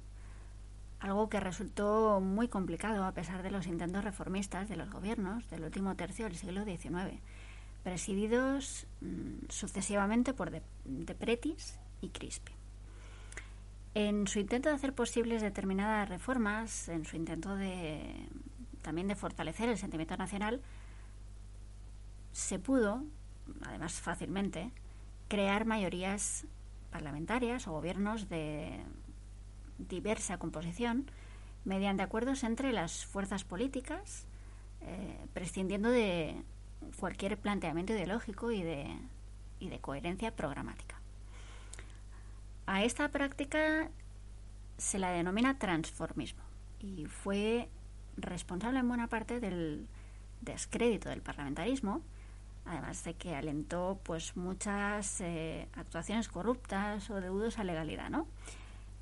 algo 1.01 1.29
que 1.29 1.41
resultó 1.41 2.21
muy 2.21 2.49
complicado 2.49 3.05
a 3.05 3.13
pesar 3.13 3.43
de 3.43 3.51
los 3.51 3.67
intentos 3.67 4.05
reformistas 4.05 4.69
de 4.69 4.77
los 4.77 4.91
gobiernos 4.91 5.49
del 5.51 5.65
último 5.65 5.97
tercio 5.97 6.27
del 6.27 6.37
siglo 6.37 6.65
XIX, 6.65 7.21
presididos 7.83 8.87
mm, 9.01 9.49
sucesivamente 9.51 10.33
por 10.33 10.51
de, 10.51 10.63
de 10.85 11.15
Pretis 11.15 11.79
y 12.01 12.09
Crispi. 12.09 12.54
En 13.95 14.27
su 14.27 14.41
intento 14.41 14.69
de 14.69 14.75
hacer 14.75 14.93
posibles 14.93 15.41
determinadas 15.41 16.09
reformas, 16.09 16.89
en 16.89 17.05
su 17.05 17.17
intento 17.17 17.55
de 17.55 18.29
también 18.83 19.09
de 19.09 19.15
fortalecer 19.15 19.69
el 19.69 19.79
sentimiento 19.79 20.17
nacional, 20.17 20.61
se 22.33 22.59
pudo, 22.59 23.05
además 23.63 23.95
fácilmente, 24.01 24.73
crear 25.29 25.65
mayorías 25.65 26.45
parlamentarias 26.91 27.67
o 27.67 27.73
gobiernos 27.73 28.29
de 28.29 28.81
diversa 29.79 30.39
composición 30.39 31.11
mediante 31.65 32.03
acuerdos 32.03 32.45
entre 32.45 32.73
las 32.73 33.07
fuerzas 33.07 33.45
políticas, 33.45 34.27
eh, 34.83 35.19
prescindiendo 35.33 35.89
de 35.89 36.43
cualquier 36.99 37.39
planteamiento 37.39 37.95
ideológico 37.95 38.51
y 38.51 38.63
de, 38.63 38.87
y 39.61 39.69
de 39.69 39.79
coherencia 39.79 40.35
programática. 40.35 41.04
A 42.67 42.83
esta 42.85 43.09
práctica 43.11 43.91
se 44.79 44.99
la 44.99 45.11
denomina 45.11 45.59
transformismo 45.59 46.43
y 46.81 47.07
fue 47.07 47.69
responsable 48.17 48.79
en 48.81 48.89
buena 48.89 49.09
parte 49.09 49.41
del 49.41 49.87
descrédito 50.41 51.09
del 51.09 51.23
parlamentarismo 51.23 52.03
además 52.67 53.05
de 53.05 53.15
que 53.15 53.35
alentó 53.35 54.01
pues 54.03 54.37
muchas 54.37 55.21
eh, 55.21 55.69
actuaciones 55.75 56.29
corruptas 56.29 57.11
o 57.11 57.21
deudos 57.21 57.59
a 57.59 57.65
legalidad, 57.65 58.11
¿no? 58.11 58.27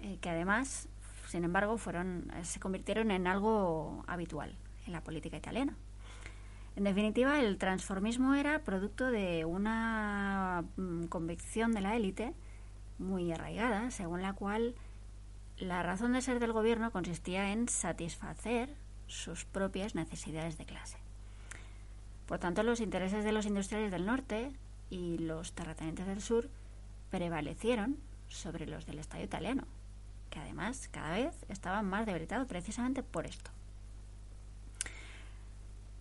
Eh, 0.00 0.18
que 0.20 0.30
además, 0.30 0.88
sin 1.28 1.44
embargo, 1.44 1.78
fueron 1.78 2.30
se 2.42 2.58
convirtieron 2.58 3.10
en 3.10 3.26
algo 3.26 4.04
habitual 4.06 4.54
en 4.86 4.92
la 4.92 5.02
política 5.02 5.36
italiana. 5.36 5.76
En 6.74 6.84
definitiva, 6.84 7.38
el 7.40 7.58
transformismo 7.58 8.34
era 8.34 8.60
producto 8.60 9.10
de 9.10 9.44
una 9.44 10.64
mm, 10.76 11.04
convicción 11.04 11.72
de 11.72 11.82
la 11.82 11.96
élite 11.96 12.32
muy 13.02 13.32
arraigada, 13.32 13.90
según 13.90 14.22
la 14.22 14.32
cual 14.32 14.74
la 15.58 15.82
razón 15.82 16.12
de 16.12 16.22
ser 16.22 16.40
del 16.40 16.52
gobierno 16.52 16.90
consistía 16.90 17.52
en 17.52 17.68
satisfacer 17.68 18.74
sus 19.06 19.44
propias 19.44 19.94
necesidades 19.94 20.58
de 20.58 20.64
clase. 20.64 20.98
Por 22.26 22.38
tanto, 22.38 22.62
los 22.62 22.80
intereses 22.80 23.24
de 23.24 23.32
los 23.32 23.46
industriales 23.46 23.90
del 23.90 24.06
norte 24.06 24.52
y 24.90 25.18
los 25.18 25.52
terratenientes 25.52 26.06
del 26.06 26.22
sur 26.22 26.48
prevalecieron 27.10 27.98
sobre 28.28 28.66
los 28.66 28.86
del 28.86 28.98
Estado 28.98 29.22
italiano, 29.22 29.64
que 30.30 30.38
además 30.38 30.88
cada 30.90 31.16
vez 31.16 31.34
estaban 31.48 31.86
más 31.86 32.06
debilitados 32.06 32.46
precisamente 32.46 33.02
por 33.02 33.26
esto. 33.26 33.50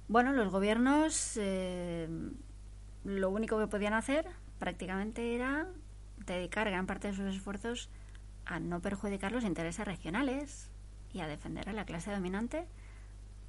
Bueno, 0.08 0.34
los 0.34 0.50
gobiernos 0.50 1.38
eh, 1.38 2.08
lo 3.04 3.30
único 3.30 3.58
que 3.60 3.68
podían 3.68 3.94
hacer 3.94 4.28
prácticamente 4.60 5.36
era 5.36 5.68
dedicar 6.26 6.70
gran 6.70 6.86
parte 6.86 7.10
de 7.10 7.14
sus 7.14 7.36
esfuerzos 7.36 7.90
a 8.46 8.60
no 8.60 8.82
perjudicar 8.82 9.32
los 9.32 9.44
intereses 9.44 9.86
regionales 9.86 10.70
y 11.14 11.20
a 11.20 11.28
defender 11.28 11.70
a 11.70 11.74
la 11.74 11.86
clase 11.86 12.12
dominante 12.12 12.68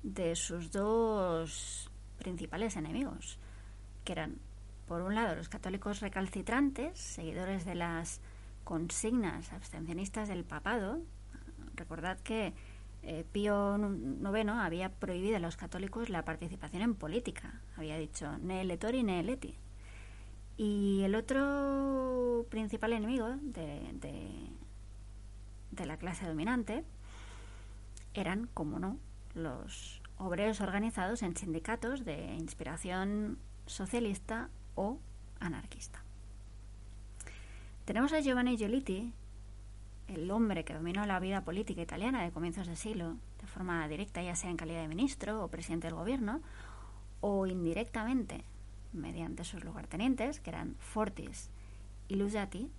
de 0.03 0.35
sus 0.35 0.71
dos 0.71 1.91
principales 2.19 2.77
enemigos, 2.77 3.39
que 4.05 4.13
eran, 4.13 4.39
por 4.87 5.03
un 5.03 5.15
lado, 5.15 5.35
los 5.35 5.49
católicos 5.49 6.01
recalcitrantes, 6.01 6.99
seguidores 6.99 7.65
de 7.65 7.75
las 7.75 8.21
consignas 8.65 9.53
abstencionistas 9.53 10.29
del 10.29 10.45
papado. 10.45 11.01
Recordad 11.75 12.19
que 12.21 12.53
eh, 13.03 13.25
Pío 13.33 13.79
IX 13.79 14.51
había 14.51 14.91
prohibido 14.91 15.37
a 15.37 15.41
los 15.41 15.57
católicos 15.57 16.09
la 16.09 16.25
participación 16.25 16.83
en 16.83 16.95
política. 16.95 17.61
Había 17.77 17.97
dicho 17.97 18.39
ne 18.39 18.61
elettori 18.61 19.03
ne 19.03 19.21
eleti. 19.21 19.57
Y 20.65 21.03
el 21.03 21.17
otro 21.17 22.47
principal 22.49 22.93
enemigo 22.93 23.31
de, 23.41 23.91
la 25.85 25.97
clase 25.97 26.25
dominante 26.25 26.85
eran, 28.15 28.49
como 28.55 28.79
no, 28.79 28.97
los 29.35 30.01
obreros 30.19 30.61
organizados 30.61 31.25
en 31.25 31.37
sindicatos 31.37 32.05
de 32.05 32.37
inspiración 32.37 33.39
socialista 33.67 34.51
o 34.77 35.01
anarquista. 35.41 36.05
Tenemos 37.85 38.13
a 38.13 38.21
Giovanni 38.21 38.57
Giolitti, 38.57 39.13
el 40.07 40.31
hombre 40.31 40.65
que 40.65 40.75
dominó 40.75 41.05
la 41.07 41.19
vida 41.19 41.41
política 41.41 41.83
italiana 41.83 42.23
de 42.23 42.31
comienzos 42.31 42.69
de 42.69 42.77
siglo 42.77 43.17
de 43.41 43.49
forma 43.49 43.89
directa, 43.89 44.23
ya 44.23 44.37
sea 44.37 44.51
en 44.51 44.57
calidad 44.57 44.83
de 44.83 44.89
ministro 44.89 45.43
o 45.43 45.49
presidente 45.49 45.89
del 45.89 45.97
gobierno, 45.97 46.41
o 47.21 47.49
indirectamente 47.49 48.45
mediante 48.93 49.45
sus 49.45 49.65
lugartenientes, 49.65 50.41
que 50.41 50.51
eran 50.51 50.77
Fortis 50.79 51.51
y 52.09 52.17
Luzzati, 52.17 52.71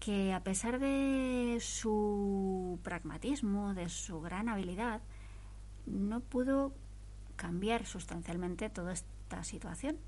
que 0.00 0.32
a 0.32 0.42
pesar 0.42 0.78
de 0.78 1.58
su 1.60 2.78
pragmatismo, 2.82 3.74
de 3.74 3.88
su 3.88 4.20
gran 4.20 4.48
habilidad, 4.48 5.00
no 5.86 6.20
pudo 6.20 6.72
cambiar 7.36 7.86
sustancialmente 7.86 8.70
toda 8.70 8.92
esta 8.92 9.42
situación. 9.44 9.98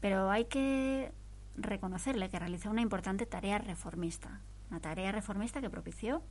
Pero 0.00 0.30
hay 0.30 0.46
que 0.46 1.12
reconocerle 1.56 2.28
que 2.28 2.38
realizó 2.38 2.70
una 2.70 2.82
importante 2.82 3.26
tarea 3.26 3.58
reformista, 3.58 4.40
una 4.70 4.80
tarea 4.80 5.12
reformista 5.12 5.60
que 5.60 5.70
propició, 5.70 6.22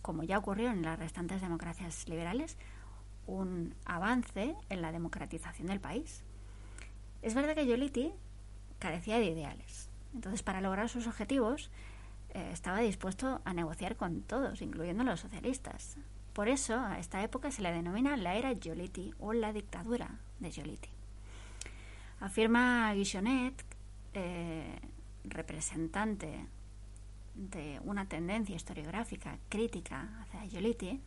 como 0.00 0.22
ya 0.22 0.38
ocurrió 0.38 0.70
en 0.70 0.82
las 0.82 0.98
restantes 0.98 1.40
democracias 1.40 2.08
liberales, 2.08 2.56
un 3.26 3.74
avance 3.84 4.54
en 4.68 4.82
la 4.82 4.92
democratización 4.92 5.68
del 5.68 5.80
país. 5.80 6.23
Es 7.24 7.32
verdad 7.32 7.54
que 7.54 7.64
Giolitti 7.64 8.12
carecía 8.78 9.18
de 9.18 9.24
ideales. 9.24 9.88
Entonces, 10.12 10.42
para 10.42 10.60
lograr 10.60 10.90
sus 10.90 11.06
objetivos, 11.06 11.70
eh, 12.34 12.50
estaba 12.52 12.80
dispuesto 12.80 13.40
a 13.46 13.54
negociar 13.54 13.96
con 13.96 14.20
todos, 14.20 14.60
incluyendo 14.60 15.04
los 15.04 15.20
socialistas. 15.20 15.96
Por 16.34 16.48
eso 16.48 16.78
a 16.78 16.98
esta 16.98 17.22
época 17.22 17.50
se 17.50 17.62
le 17.62 17.72
denomina 17.72 18.18
la 18.18 18.34
era 18.34 18.52
Giolitti 18.52 19.14
o 19.18 19.32
la 19.32 19.54
dictadura 19.54 20.18
de 20.38 20.50
Giolitti. 20.50 20.90
Afirma 22.20 22.92
Guichonet, 22.92 23.54
eh, 24.12 24.78
representante 25.24 26.46
de 27.34 27.80
una 27.84 28.06
tendencia 28.06 28.54
historiográfica 28.54 29.38
crítica 29.48 30.10
hacia 30.20 30.44
Giolitti, 30.44 31.00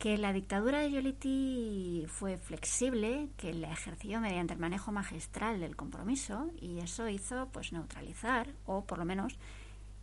que 0.00 0.18
la 0.18 0.32
dictadura 0.32 0.80
de 0.80 0.90
Giolitti 0.90 2.06
fue 2.08 2.38
flexible, 2.38 3.28
que 3.36 3.52
la 3.52 3.70
ejerció 3.70 4.20
mediante 4.20 4.54
el 4.54 4.58
manejo 4.58 4.90
magistral 4.90 5.60
del 5.60 5.76
compromiso 5.76 6.50
y 6.60 6.80
eso 6.80 7.08
hizo 7.08 7.48
pues 7.52 7.72
neutralizar 7.72 8.48
o 8.66 8.84
por 8.84 8.98
lo 8.98 9.04
menos 9.04 9.38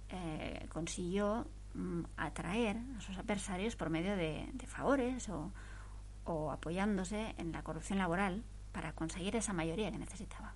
eh, 0.09 0.65
consiguió 0.71 1.47
Mm, 1.77 2.05
atraer 2.17 2.77
a 2.97 3.01
sus 3.01 3.15
adversarios 3.19 3.75
por 3.75 3.91
medio 3.91 4.17
de, 4.17 4.49
favores 4.65 5.29
o, 5.29 6.51
apoyándose 6.51 7.35
en 7.37 7.51
la 7.51 7.61
corrupción 7.61 7.99
laboral 7.99 8.43
para 8.71 8.93
conseguir 8.93 9.35
esa 9.35 9.53
mayoría 9.53 9.91
que 9.91 9.99
necesitaba. 9.99 10.55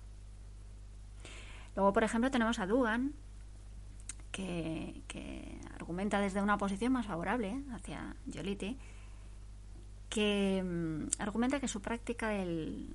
Luego, 1.76 1.92
por 1.92 2.02
ejemplo, 2.02 2.30
tenemos 2.30 2.58
a 2.58 2.66
Dugan, 2.66 3.14
que, 4.32 5.60
argumenta 5.74 6.18
desde 6.18 6.42
una 6.42 6.58
posición 6.58 6.92
más 6.92 7.06
favorable 7.06 7.62
hacia 7.72 8.16
Giolitti, 8.26 8.78
que 10.12 10.62
mm, 10.62 11.22
argumenta 11.22 11.58
que 11.58 11.68
su 11.68 11.80
práctica 11.80 12.28
del 12.28 12.94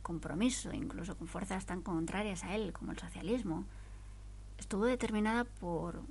compromiso, 0.00 0.72
incluso 0.72 1.18
con 1.18 1.26
fuerzas 1.26 1.66
tan 1.66 1.82
contrarias 1.82 2.44
a 2.44 2.54
él 2.54 2.72
como 2.72 2.92
el 2.92 2.98
socialismo, 2.98 3.64
estuvo 4.58 4.84
determinada 4.84 5.42
por 5.42 6.02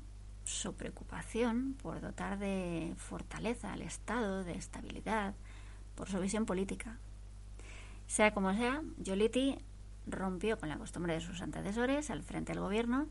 su 0.43 0.73
preocupación 0.73 1.77
por 1.81 2.01
dotar 2.01 2.37
de 2.37 2.93
fortaleza 2.97 3.71
al 3.71 3.81
Estado, 3.81 4.43
de 4.43 4.51
estabilidad, 4.51 5.35
por 5.95 6.09
su 6.09 6.19
visión 6.19 6.45
política. 6.45 6.97
Sea 8.07 8.33
como 8.33 8.53
sea, 8.53 8.81
Giolitti 9.01 9.57
rompió 10.05 10.59
con 10.59 10.67
la 10.67 10.77
costumbre 10.77 11.13
de 11.13 11.21
sus 11.21 11.41
antecesores 11.41 12.09
al 12.09 12.23
frente 12.23 12.51
del 12.51 12.61
gobierno 12.61 13.07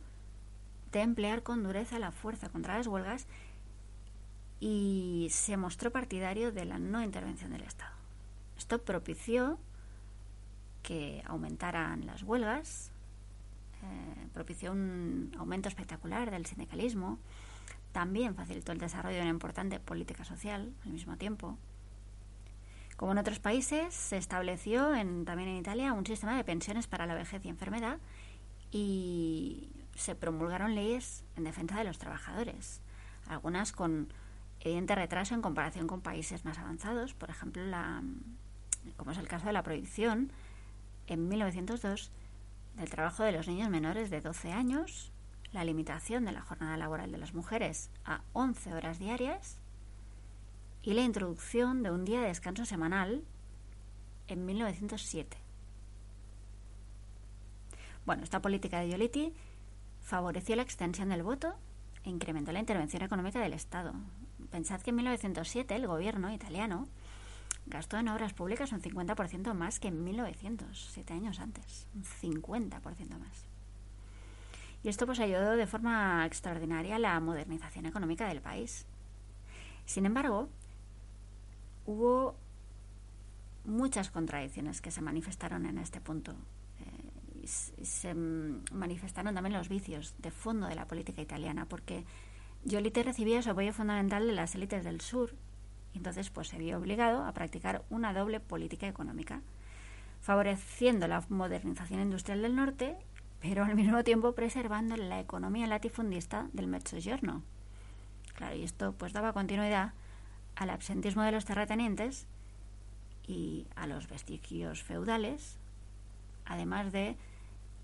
de 0.93 1.01
emplear 1.01 1.43
con 1.43 1.63
dureza 1.63 1.99
la 1.99 2.13
fuerza 2.13 2.51
contra 2.51 2.77
las 2.77 2.87
huelgas 2.87 3.27
y 4.61 5.29
se 5.31 5.57
mostró 5.57 5.91
partidario 5.91 6.53
de 6.53 6.67
la 6.67 6.79
no 6.79 7.03
intervención 7.03 7.51
del 7.51 7.63
Estado. 7.63 7.95
Esto 8.59 8.83
propició 8.83 9.59
que 10.83 11.23
aumentaran 11.27 12.07
las 12.07 12.23
huelgas, 12.23 12.93
eh, 13.83 14.29
propició 14.35 14.73
un 14.73 15.35
aumento 15.39 15.69
espectacular 15.69 16.31
del 16.31 16.45
sindicalismo, 16.45 17.19
también 17.93 18.35
facilitó 18.35 18.73
el 18.73 18.79
desarrollo 18.79 19.17
de 19.17 19.23
una 19.23 19.31
importante 19.31 19.81
política 19.81 20.25
social 20.25 20.73
al 20.85 20.93
mismo 20.93 21.17
tiempo. 21.17 21.57
Como 22.97 23.13
en 23.13 23.19
otros 23.19 23.39
países, 23.39 23.95
se 23.95 24.19
estableció 24.19 24.91
también 25.25 25.49
en 25.49 25.57
Italia 25.57 25.95
un 25.95 26.05
sistema 26.05 26.37
de 26.37 26.45
pensiones 26.45 26.87
para 26.87 27.07
la 27.07 27.15
vejez 27.15 27.43
y 27.47 27.49
enfermedad 27.49 27.99
y 28.71 29.71
se 29.95 30.15
promulgaron 30.15 30.75
leyes 30.75 31.25
en 31.37 31.45
defensa 31.45 31.79
de 31.79 31.85
los 31.85 31.99
trabajadores, 31.99 32.83
algunas 33.27 33.73
con 33.73 34.13
evidente 34.61 34.95
retraso 34.95 35.35
en 35.35 35.43
comparación 35.43 35.87
con 35.87 36.01
países 36.01 36.45
más 36.45 36.59
avanzados, 36.59 37.15
por 37.15 37.31
ejemplo, 37.31 37.65
la, 37.65 38.03
como 38.97 39.13
es 39.13 39.19
el 39.19 39.29
caso 39.29 39.47
de 39.47 39.53
la 39.53 39.63
prohibición 39.63 40.31
en 41.07 41.29
1902 41.29 42.11
del 42.77 42.91
trabajo 42.91 43.25
de 43.25 43.33
los 43.33 43.49
niños 43.49 43.71
menores 43.71 44.11
de 44.11 44.21
12 44.21 44.53
años, 44.53 45.13
la 45.53 45.65
limitación 45.65 46.25
de 46.25 46.33
la 46.33 46.43
jornada 46.43 46.77
laboral 46.77 47.11
de 47.11 47.19
las 47.19 47.35
mujeres 47.35 47.91
a 48.05 48.23
11 48.33 48.75
horas 48.75 48.99
diarias 48.99 49.59
y 50.83 50.95
la 50.95 51.03
introducción 51.03 51.83
de 51.83 51.91
un 51.91 52.05
día 52.05 52.21
de 52.21 52.29
descanso 52.29 52.65
semanal 52.65 53.25
en 54.29 54.47
1907. 54.47 55.37
Bueno, 58.07 58.23
esta 58.23 58.41
política 58.41 58.81
de 58.81 58.89
Giolitti 58.89 59.35
favoreció 60.01 60.57
la 60.57 60.63
extensión 60.63 61.11
del 61.11 61.23
voto 61.23 61.55
e 62.05 62.11
incrementó 62.11 62.53
la 62.53 62.61
intervención 62.61 63.03
económica 63.03 63.41
del 63.41 63.53
Estado. 63.53 63.93
Pensad 64.51 64.81
que 64.81 64.91
en 64.91 64.97
1907 64.97 65.75
el 65.75 65.87
gobierno 65.87 66.33
italiano 66.33 66.89
gastó 67.67 67.99
en 67.99 68.09
obras 68.09 68.33
públicas 68.33 68.73
un 68.73 68.81
50% 68.81 69.55
más 69.55 69.79
que 69.79 69.89
en 69.89 70.03
1900, 70.03 70.91
siete 70.93 71.13
años 71.13 71.39
antes, 71.39 71.87
un 71.95 72.05
50% 72.05 73.19
más. 73.19 73.47
Y 74.83 74.89
esto 74.89 75.07
pues 75.07 75.21
ayudó 75.21 75.57
de 75.57 75.67
forma 75.67 76.25
extraordinaria 76.27 76.97
a 76.97 76.99
la 76.99 77.21
modernización 77.21 77.87
económica 77.87 78.27
del 78.29 78.41
país. 78.41 78.87
Sin 79.85 80.07
embargo, 80.07 80.49
hubo 81.87 82.35
muchas 83.65 84.11
contradicciones 84.11 84.81
que 84.81 84.91
se 84.91 85.03
manifestaron 85.03 85.67
en 85.67 85.79
este 85.79 86.01
punto. 86.01 86.33
Eh, 86.81 87.47
se 87.47 88.15
manifestaron 88.15 89.35
también 89.35 89.57
los 89.57 89.69
vicios 89.69 90.15
de 90.19 90.31
fondo 90.31 90.67
de 90.67 90.75
la 90.75 90.87
política 90.87 91.21
italiana, 91.21 91.67
porque 91.67 92.05
Giolitti 92.65 93.03
recibía 93.03 93.43
su 93.43 93.51
apoyo 93.51 93.73
fundamental 93.73 94.27
de 94.27 94.33
las 94.33 94.55
élites 94.55 94.85
del 94.85 95.01
sur, 95.01 95.35
y 95.93 95.99
entonces 95.99 96.31
pues 96.31 96.49
se 96.49 96.59
vio 96.59 96.79
obligado 96.79 97.25
a 97.25 97.33
practicar 97.33 97.85
una 97.91 98.13
doble 98.13 98.41
política 98.41 98.87
económica, 98.87 99.41
favoreciendo 100.21 101.09
la 101.09 101.25
modernización 101.29 102.01
industrial 102.01 102.43
del 102.43 102.57
norte, 102.57 102.97
pero 103.41 103.65
al 103.65 103.75
mismo 103.75 104.05
tiempo 104.05 104.35
preservando 104.35 104.97
la 104.97 105.21
economía 105.21 105.67
latifundista 105.67 106.49
del 106.53 106.67
Mezzogiorno. 106.67 107.43
Claro, 108.35 108.55
y 108.57 108.63
esto 108.63 108.93
pues 108.93 109.13
daba 109.13 109.33
continuidad 109.33 109.93
al 110.57 110.71
absentismo 110.71 111.23
de 111.23 111.33
los 111.33 111.47
terratenientes 111.47 112.27
y 113.27 113.67
a 113.77 113.87
los 113.87 114.09
vestigios 114.09 114.83
feudales, 114.83 115.57
además 116.45 116.93
de, 116.93 117.17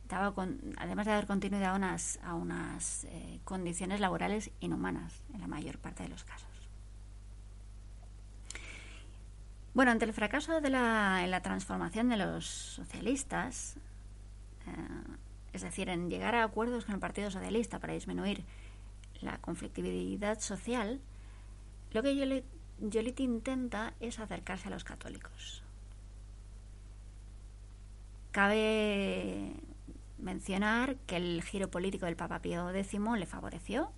además 0.09 1.07
de 1.07 1.13
dar 1.13 1.27
continuidad 1.27 1.73
a 1.73 1.77
unas, 1.77 2.19
a 2.23 2.35
unas 2.35 3.05
eh, 3.05 3.41
condiciones 3.45 4.01
laborales 4.01 4.51
inhumanas 4.61 5.23
en 5.33 5.41
la 5.41 5.47
mayor 5.47 5.79
parte 5.79 6.03
de 6.03 6.09
los 6.09 6.25
casos. 6.25 6.49
Bueno, 9.75 9.91
ante 9.91 10.07
el 10.07 10.13
fracaso 10.15 10.61
de 10.61 10.71
la, 10.71 11.23
en 11.23 11.31
la 11.31 11.43
transformación 11.43 12.09
de 12.09 12.17
los 12.17 12.47
socialistas, 12.47 13.77
eh, 14.67 14.71
es 15.53 15.63
decir, 15.63 15.89
en 15.89 16.09
llegar 16.09 16.35
a 16.35 16.45
acuerdos 16.45 16.87
con 16.87 16.95
el 16.95 17.01
Partido 17.01 17.31
Socialista 17.31 17.79
para 17.79 17.93
disminuir 17.93 18.45
la 19.21 19.39
conflictividad 19.39 20.41
social, 20.41 21.01
lo 21.93 22.03
que 22.03 22.17
yo 22.17 22.25
le 22.25 22.45
Joliet 22.81 23.21
intenta 23.21 23.95
es 24.01 24.19
acercarse 24.19 24.69
a 24.69 24.71
los 24.71 24.85
católicos. 24.85 25.63
Cabe 28.33 29.55
mencionar 30.19 30.97
que 31.07 31.17
el 31.17 31.43
giro 31.43 31.71
político 31.71 32.07
del 32.07 32.17
Papa 32.17 32.41
Pío 32.41 32.71
X 32.71 32.99
le 33.19 33.27
favoreció. 33.27 33.91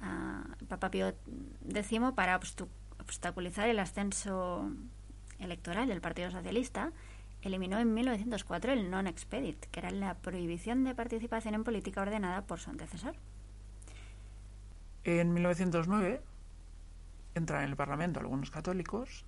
al 0.00 0.66
Papa 0.68 0.90
Pío 0.90 1.14
X 1.68 2.00
para 2.14 2.40
obstaculizar 2.98 3.68
el 3.68 3.78
ascenso 3.78 4.70
electoral 5.38 5.88
del 5.88 6.00
Partido 6.00 6.30
Socialista, 6.30 6.92
eliminó 7.42 7.78
en 7.78 7.94
1904 7.94 8.72
el 8.72 8.90
non 8.90 9.06
expedit, 9.06 9.58
que 9.70 9.80
era 9.80 9.90
la 9.90 10.14
prohibición 10.18 10.82
de 10.84 10.94
participación 10.94 11.54
en 11.54 11.64
política 11.64 12.02
ordenada 12.02 12.42
por 12.42 12.58
su 12.58 12.70
antecesor. 12.70 13.14
En 15.04 15.32
1909 15.32 16.20
entran 17.34 17.62
en 17.62 17.70
el 17.70 17.76
Parlamento 17.76 18.18
algunos 18.18 18.50
católicos 18.50 19.24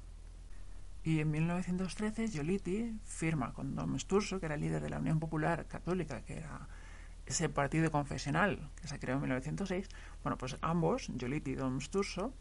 y 1.04 1.20
en 1.20 1.30
1913 1.30 2.28
Giolitti 2.28 2.98
firma 3.04 3.52
con 3.52 3.74
Dom 3.74 3.98
Sturzo, 3.98 4.40
que 4.40 4.46
era 4.46 4.56
líder 4.56 4.82
de 4.82 4.90
la 4.90 4.98
Unión 4.98 5.20
Popular 5.20 5.66
Católica, 5.66 6.22
que 6.22 6.38
era 6.38 6.68
ese 7.26 7.48
partido 7.48 7.90
confesional 7.90 8.70
que 8.80 8.88
se 8.88 8.98
creó 8.98 9.16
en 9.16 9.22
1906. 9.22 9.88
Bueno, 10.22 10.38
pues 10.38 10.56
ambos, 10.60 11.08
Giolitti 11.16 11.52
y 11.52 11.54
Dom 11.54 11.80
Sturzo, 11.80 12.32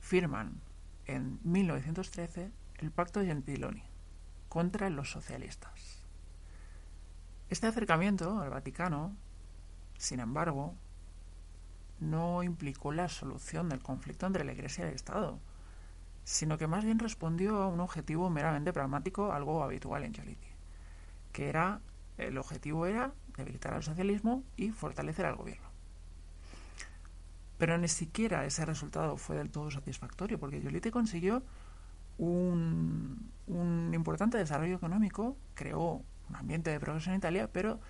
firman 0.00 0.60
en 1.06 1.38
1913 1.44 2.50
el 2.78 2.90
Pacto 2.90 3.22
Gentiloni 3.22 3.84
contra 4.48 4.90
los 4.90 5.10
socialistas. 5.10 6.04
Este 7.50 7.66
acercamiento 7.66 8.40
al 8.40 8.50
Vaticano, 8.50 9.16
sin 9.98 10.20
embargo, 10.20 10.74
no 12.00 12.42
implicó 12.42 12.92
la 12.92 13.08
solución 13.08 13.68
del 13.68 13.82
conflicto 13.82 14.26
entre 14.26 14.44
la 14.44 14.52
Iglesia 14.52 14.84
y 14.84 14.88
el 14.88 14.94
Estado, 14.94 15.38
sino 16.24 16.58
que 16.58 16.66
más 16.66 16.84
bien 16.84 16.98
respondió 16.98 17.62
a 17.62 17.68
un 17.68 17.80
objetivo 17.80 18.30
meramente 18.30 18.72
pragmático, 18.72 19.32
algo 19.32 19.62
habitual 19.62 20.04
en 20.04 20.12
Giolitti, 20.12 20.48
que 21.32 21.48
era 21.48 21.80
el 22.18 22.38
objetivo 22.38 22.86
era 22.86 23.12
debilitar 23.36 23.74
al 23.74 23.82
socialismo 23.82 24.42
y 24.56 24.70
fortalecer 24.70 25.26
al 25.26 25.36
gobierno. 25.36 25.68
Pero 27.58 27.78
ni 27.78 27.88
siquiera 27.88 28.44
ese 28.44 28.64
resultado 28.64 29.16
fue 29.16 29.36
del 29.36 29.50
todo 29.50 29.70
satisfactorio, 29.70 30.38
porque 30.38 30.60
Giolitti 30.60 30.90
consiguió 30.90 31.42
un, 32.18 33.30
un 33.46 33.92
importante 33.94 34.38
desarrollo 34.38 34.76
económico, 34.76 35.36
creó 35.54 36.02
un 36.28 36.36
ambiente 36.36 36.70
de 36.70 36.80
progreso 36.80 37.10
en 37.10 37.16
Italia, 37.16 37.50
pero 37.52 37.80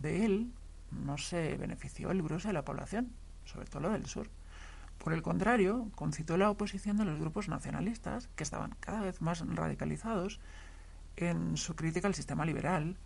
de 0.00 0.24
él 0.24 0.52
no 0.90 1.18
se 1.18 1.56
benefició 1.56 2.10
el 2.10 2.22
grueso 2.22 2.48
de 2.48 2.54
la 2.54 2.64
población 2.64 3.12
sobre 3.46 3.66
todo 3.66 3.82
lo 3.82 3.90
del 3.90 4.06
sur. 4.06 4.28
Por 4.98 5.12
el 5.12 5.22
contrario, 5.22 5.90
concitó 5.94 6.36
la 6.36 6.50
oposición 6.50 6.96
de 6.96 7.04
los 7.04 7.18
grupos 7.18 7.48
nacionalistas, 7.48 8.28
que 8.36 8.42
estaban 8.42 8.74
cada 8.80 9.00
vez 9.00 9.20
más 9.20 9.44
radicalizados 9.46 10.40
en 11.16 11.56
su 11.56 11.76
crítica 11.76 12.08
al 12.08 12.14
sistema 12.14 12.44
liberal 12.44 12.96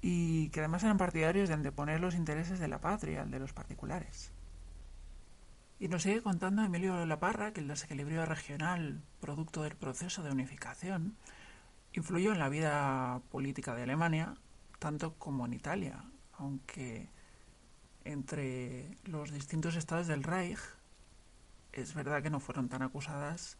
y 0.00 0.48
que 0.50 0.60
además 0.60 0.84
eran 0.84 0.96
partidarios 0.96 1.48
de 1.48 1.54
anteponer 1.54 2.00
los 2.00 2.14
intereses 2.14 2.58
de 2.58 2.68
la 2.68 2.80
patria 2.80 3.22
al 3.22 3.30
de 3.30 3.40
los 3.40 3.52
particulares. 3.52 4.32
Y 5.80 5.88
nos 5.88 6.02
sigue 6.02 6.22
contando 6.22 6.64
Emilio 6.64 7.06
Laparra 7.06 7.52
que 7.52 7.60
el 7.60 7.68
desequilibrio 7.68 8.26
regional, 8.26 9.00
producto 9.20 9.62
del 9.62 9.76
proceso 9.76 10.22
de 10.22 10.32
unificación, 10.32 11.16
influyó 11.92 12.32
en 12.32 12.40
la 12.40 12.48
vida 12.48 13.20
política 13.30 13.74
de 13.74 13.84
Alemania, 13.84 14.34
tanto 14.78 15.14
como 15.14 15.46
en 15.46 15.52
Italia, 15.52 16.04
aunque 16.36 17.08
entre 18.04 18.96
los 19.04 19.30
distintos 19.30 19.76
estados 19.76 20.06
del 20.06 20.24
Reich, 20.24 20.58
es 21.80 21.94
verdad 21.94 22.22
que 22.22 22.30
no 22.30 22.40
fueron 22.40 22.68
tan 22.68 22.82
acusadas 22.82 23.56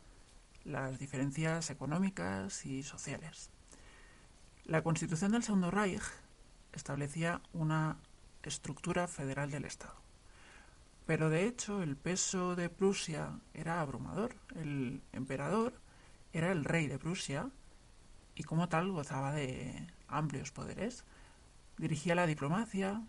las 0.64 0.98
diferencias 0.98 1.70
económicas 1.70 2.66
y 2.66 2.82
sociales. 2.82 3.50
La 4.64 4.82
constitución 4.82 5.32
del 5.32 5.42
Segundo 5.42 5.70
Reich 5.70 6.02
establecía 6.72 7.40
una 7.52 7.96
estructura 8.42 9.08
federal 9.08 9.50
del 9.50 9.64
Estado. 9.64 9.96
Pero 11.06 11.30
de 11.30 11.46
hecho 11.46 11.82
el 11.82 11.96
peso 11.96 12.54
de 12.54 12.68
Prusia 12.68 13.38
era 13.54 13.80
abrumador. 13.80 14.34
El 14.54 15.02
emperador 15.12 15.80
era 16.32 16.52
el 16.52 16.64
rey 16.64 16.86
de 16.86 16.98
Prusia 16.98 17.50
y 18.34 18.42
como 18.42 18.68
tal 18.68 18.92
gozaba 18.92 19.32
de 19.32 19.86
amplios 20.06 20.52
poderes. 20.52 21.04
Dirigía 21.78 22.14
la 22.14 22.26
diplomacia, 22.26 23.02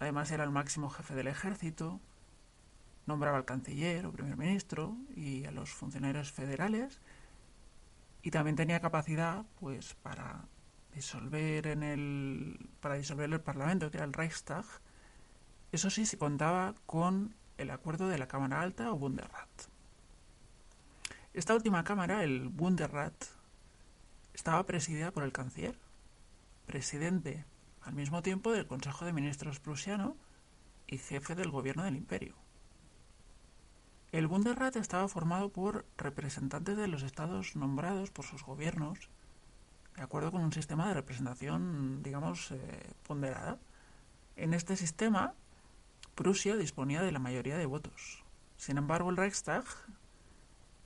Además 0.00 0.30
era 0.30 0.44
el 0.44 0.50
máximo 0.50 0.88
jefe 0.88 1.14
del 1.14 1.26
ejército, 1.26 2.00
nombraba 3.06 3.38
al 3.38 3.44
canciller 3.44 4.06
o 4.06 4.12
primer 4.12 4.36
ministro 4.36 4.96
y 5.14 5.44
a 5.44 5.50
los 5.50 5.70
funcionarios 5.70 6.32
federales 6.32 7.00
y 8.22 8.30
también 8.30 8.56
tenía 8.56 8.80
capacidad 8.80 9.44
pues 9.58 9.94
para 9.94 10.44
disolver 10.94 11.66
en 11.66 11.82
el 11.82 12.68
para 12.80 12.96
disolver 12.96 13.32
el 13.32 13.40
parlamento 13.40 13.90
que 13.90 13.98
era 13.98 14.06
el 14.06 14.12
Reichstag 14.12 14.64
eso 15.72 15.90
sí 15.90 16.06
se 16.06 16.18
contaba 16.18 16.74
con 16.86 17.34
el 17.58 17.70
acuerdo 17.70 18.08
de 18.08 18.18
la 18.18 18.28
cámara 18.28 18.60
alta 18.60 18.92
o 18.92 18.96
Bundesrat 18.96 19.48
esta 21.32 21.54
última 21.54 21.84
cámara 21.84 22.24
el 22.24 22.48
Bundesrat 22.48 23.14
estaba 24.34 24.66
presidida 24.66 25.10
por 25.10 25.22
el 25.22 25.32
canciller 25.32 25.78
presidente 26.66 27.44
al 27.82 27.94
mismo 27.94 28.22
tiempo 28.22 28.52
del 28.52 28.66
Consejo 28.66 29.04
de 29.04 29.12
Ministros 29.12 29.58
prusiano 29.58 30.16
y 30.86 30.98
jefe 30.98 31.34
del 31.34 31.50
gobierno 31.50 31.84
del 31.84 31.96
imperio. 31.96 32.34
El 34.12 34.26
Bundesrat 34.26 34.74
estaba 34.74 35.06
formado 35.06 35.50
por 35.50 35.86
representantes 35.96 36.76
de 36.76 36.88
los 36.88 37.04
estados 37.04 37.54
nombrados 37.54 38.10
por 38.10 38.24
sus 38.24 38.42
gobiernos, 38.42 39.08
de 39.94 40.02
acuerdo 40.02 40.32
con 40.32 40.42
un 40.42 40.52
sistema 40.52 40.88
de 40.88 40.94
representación, 40.94 42.02
digamos, 42.02 42.50
eh, 42.50 42.92
ponderada. 43.06 43.58
En 44.34 44.52
este 44.52 44.76
sistema, 44.76 45.34
Prusia 46.16 46.56
disponía 46.56 47.02
de 47.02 47.12
la 47.12 47.20
mayoría 47.20 47.56
de 47.56 47.66
votos. 47.66 48.24
Sin 48.56 48.78
embargo, 48.78 49.10
el 49.10 49.16
Reichstag 49.16 49.64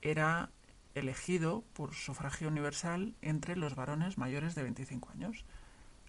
era 0.03 0.51
elegido 0.93 1.63
por 1.73 1.95
sufragio 1.95 2.47
universal 2.47 3.15
entre 3.23 3.55
los 3.55 3.73
varones 3.73 4.19
mayores 4.19 4.53
de 4.53 4.61
25 4.61 5.09
años. 5.09 5.45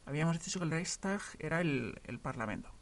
Habíamos 0.04 0.38
dicho 0.44 0.58
que 0.58 0.66
el 0.66 0.70
Reichstag 0.70 1.22
era 1.38 1.62
el, 1.62 1.98
el 2.04 2.18
Parlamento. 2.18 2.75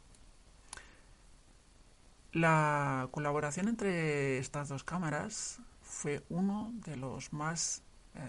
La 2.35 3.07
colaboración 3.11 3.69
entre 3.69 4.39
estas 4.39 4.67
dos 4.67 4.83
cámaras 4.83 5.61
fue 5.81 6.21
uno 6.27 6.73
de 6.85 6.97
los 6.97 7.31
más 7.31 7.81
eh, 8.13 8.19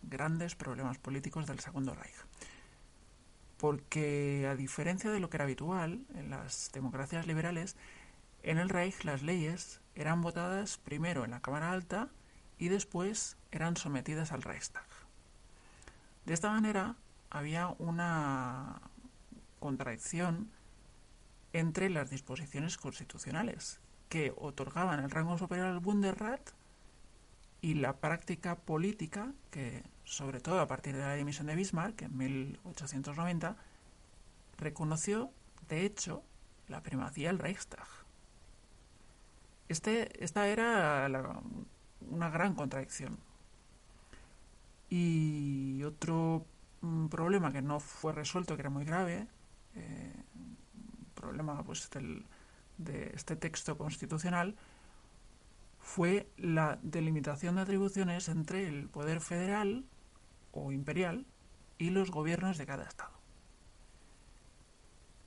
grandes 0.00 0.54
problemas 0.54 0.96
políticos 0.96 1.46
del 1.46 1.60
Segundo 1.60 1.94
Reich. 1.94 2.16
Porque, 3.58 4.48
a 4.50 4.56
diferencia 4.56 5.10
de 5.10 5.20
lo 5.20 5.28
que 5.28 5.36
era 5.36 5.44
habitual 5.44 6.00
en 6.14 6.30
las 6.30 6.70
democracias 6.72 7.26
liberales, 7.26 7.76
en 8.42 8.56
el 8.56 8.70
Reich 8.70 9.04
las 9.04 9.20
leyes 9.20 9.82
eran 9.94 10.22
votadas 10.22 10.78
primero 10.78 11.26
en 11.26 11.32
la 11.32 11.42
Cámara 11.42 11.72
Alta 11.72 12.08
y 12.56 12.68
después 12.68 13.36
eran 13.50 13.76
sometidas 13.76 14.32
al 14.32 14.40
Reichstag. 14.40 14.86
De 16.24 16.32
esta 16.32 16.50
manera 16.50 16.96
había 17.28 17.68
una 17.78 18.80
contradicción 19.60 20.50
entre 21.52 21.90
las 21.90 22.10
disposiciones 22.10 22.76
constitucionales 22.76 23.80
que 24.08 24.32
otorgaban 24.36 25.00
el 25.00 25.10
rango 25.10 25.38
superior 25.38 25.68
al 25.68 25.80
Bundesrat 25.80 26.50
y 27.60 27.74
la 27.74 27.96
práctica 27.96 28.56
política 28.56 29.32
que, 29.50 29.82
sobre 30.04 30.40
todo 30.40 30.60
a 30.60 30.66
partir 30.66 30.94
de 30.94 31.00
la 31.00 31.14
dimisión 31.14 31.46
de 31.46 31.54
Bismarck 31.54 32.02
en 32.02 32.16
1890, 32.16 33.56
reconoció, 34.58 35.30
de 35.68 35.86
hecho, 35.86 36.22
la 36.68 36.82
primacía 36.82 37.28
del 37.28 37.38
Reichstag. 37.38 37.86
Este, 39.68 40.22
esta 40.22 40.48
era 40.48 41.08
una 42.10 42.30
gran 42.30 42.54
contradicción. 42.54 43.18
Y 44.90 45.82
otro 45.84 46.44
mm, 46.82 47.06
problema 47.06 47.52
que 47.52 47.62
no 47.62 47.80
fue 47.80 48.12
resuelto, 48.12 48.56
que 48.56 48.62
era 48.62 48.70
muy 48.70 48.84
grave, 48.84 49.26
eh, 49.74 50.12
problema 51.22 51.62
pues, 51.62 51.88
de 52.78 53.12
este 53.14 53.36
texto 53.36 53.78
constitucional 53.78 54.56
fue 55.78 56.28
la 56.36 56.78
delimitación 56.82 57.56
de 57.56 57.62
atribuciones 57.62 58.28
entre 58.28 58.68
el 58.68 58.88
poder 58.88 59.20
federal 59.20 59.84
o 60.52 60.72
imperial 60.72 61.26
y 61.78 61.90
los 61.90 62.10
gobiernos 62.10 62.58
de 62.58 62.66
cada 62.66 62.84
estado. 62.84 63.12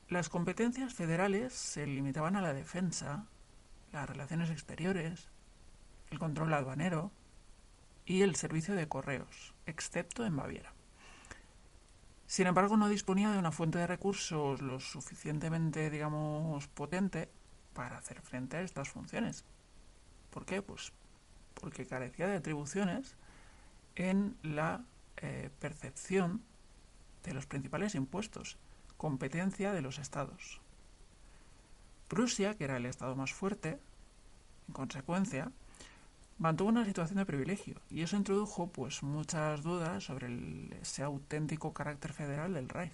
Las 0.07 0.29
competencias 0.29 0.93
federales 0.93 1.53
se 1.53 1.87
limitaban 1.87 2.35
a 2.35 2.41
la 2.41 2.53
defensa, 2.53 3.25
las 3.91 4.07
relaciones 4.07 4.49
exteriores, 4.51 5.29
el 6.11 6.19
control 6.19 6.53
aduanero 6.53 7.11
y 8.05 8.21
el 8.21 8.35
servicio 8.35 8.75
de 8.75 8.87
correos, 8.87 9.55
excepto 9.65 10.25
en 10.25 10.35
Baviera. 10.35 10.74
Sin 12.27 12.47
embargo, 12.47 12.75
no 12.75 12.89
disponía 12.89 13.31
de 13.31 13.37
una 13.37 13.51
fuente 13.51 13.77
de 13.77 13.87
recursos 13.87 14.61
lo 14.61 14.79
suficientemente, 14.79 15.89
digamos, 15.89 16.67
potente 16.67 17.29
para 17.73 17.97
hacer 17.97 18.21
frente 18.21 18.57
a 18.57 18.61
estas 18.61 18.89
funciones. 18.89 19.45
¿Por 20.31 20.45
qué? 20.45 20.61
Pues 20.61 20.91
porque 21.53 21.85
carecía 21.85 22.27
de 22.27 22.37
atribuciones 22.37 23.15
en 23.95 24.37
la 24.43 24.83
eh, 25.17 25.49
percepción 25.59 26.41
de 27.23 27.33
los 27.33 27.45
principales 27.45 27.95
impuestos, 27.95 28.57
competencia 28.97 29.71
de 29.71 29.81
los 29.81 29.99
estados. 29.99 30.61
Prusia, 32.07 32.55
que 32.55 32.65
era 32.65 32.77
el 32.77 32.85
estado 32.85 33.15
más 33.15 33.33
fuerte, 33.33 33.79
en 34.67 34.73
consecuencia, 34.73 35.51
mantuvo 36.37 36.69
una 36.69 36.85
situación 36.85 37.17
de 37.17 37.25
privilegio 37.25 37.81
y 37.89 38.01
eso 38.01 38.17
introdujo 38.17 38.67
pues 38.67 39.03
muchas 39.03 39.63
dudas 39.63 40.03
sobre 40.03 40.27
ese 40.81 41.03
auténtico 41.03 41.73
carácter 41.73 42.13
federal 42.13 42.53
del 42.53 42.69
Reich. 42.69 42.93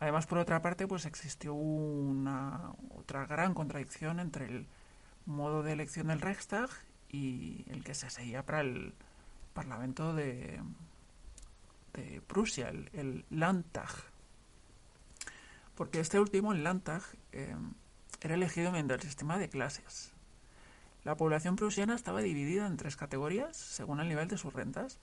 Además, 0.00 0.26
por 0.26 0.38
otra 0.38 0.60
parte, 0.62 0.88
pues 0.88 1.06
existió 1.06 1.54
una 1.54 2.72
otra 2.96 3.24
gran 3.26 3.54
contradicción 3.54 4.18
entre 4.18 4.46
el 4.46 4.66
modo 5.26 5.62
de 5.62 5.72
elección 5.72 6.08
del 6.08 6.20
Reichstag 6.20 6.68
y 7.08 7.64
el 7.68 7.84
que 7.84 7.94
se 7.94 8.10
seguía 8.10 8.44
para 8.44 8.62
el 8.62 8.94
Parlamento 9.54 10.14
de, 10.14 10.60
de 11.92 12.20
Prusia, 12.26 12.70
el, 12.70 13.24
Landtag. 13.30 13.90
Porque 15.76 16.00
este 16.00 16.18
último, 16.18 16.52
el 16.52 16.64
Landtag, 16.64 17.02
eh, 17.32 17.54
era 18.20 18.34
elegido 18.34 18.72
mediante 18.72 18.94
el 18.94 19.02
sistema 19.02 19.38
de 19.38 19.48
clases. 19.48 20.11
La 21.04 21.16
población 21.16 21.56
prusiana 21.56 21.96
estaba 21.96 22.20
dividida 22.20 22.66
en 22.66 22.76
tres 22.76 22.96
categorías 22.96 23.56
según 23.56 23.98
el 23.98 24.08
nivel 24.08 24.28
de 24.28 24.38
sus 24.38 24.52
rentas 24.52 25.00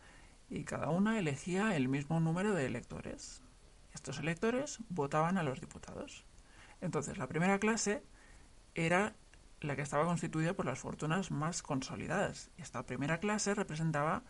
y 0.49 0.63
cada 0.63 0.89
una 0.89 1.19
elegía 1.19 1.75
el 1.75 1.89
mismo 1.89 2.21
número 2.21 2.53
de 2.53 2.65
electores. 2.65 3.41
Estos 3.93 4.19
electores 4.19 4.79
votaban 4.89 5.37
a 5.37 5.43
los 5.43 5.59
diputados. 5.59 6.25
Entonces, 6.79 7.17
la 7.17 7.27
primera 7.27 7.59
clase 7.59 8.01
era 8.75 9.13
la 9.59 9.75
que 9.75 9.81
estaba 9.81 10.05
constituida 10.05 10.53
por 10.53 10.65
las 10.65 10.79
fortunas 10.79 11.31
más 11.31 11.61
consolidadas. 11.61 12.49
Y 12.57 12.61
esta 12.61 12.85
primera 12.85 13.19
clase 13.19 13.53
representaba 13.53 14.23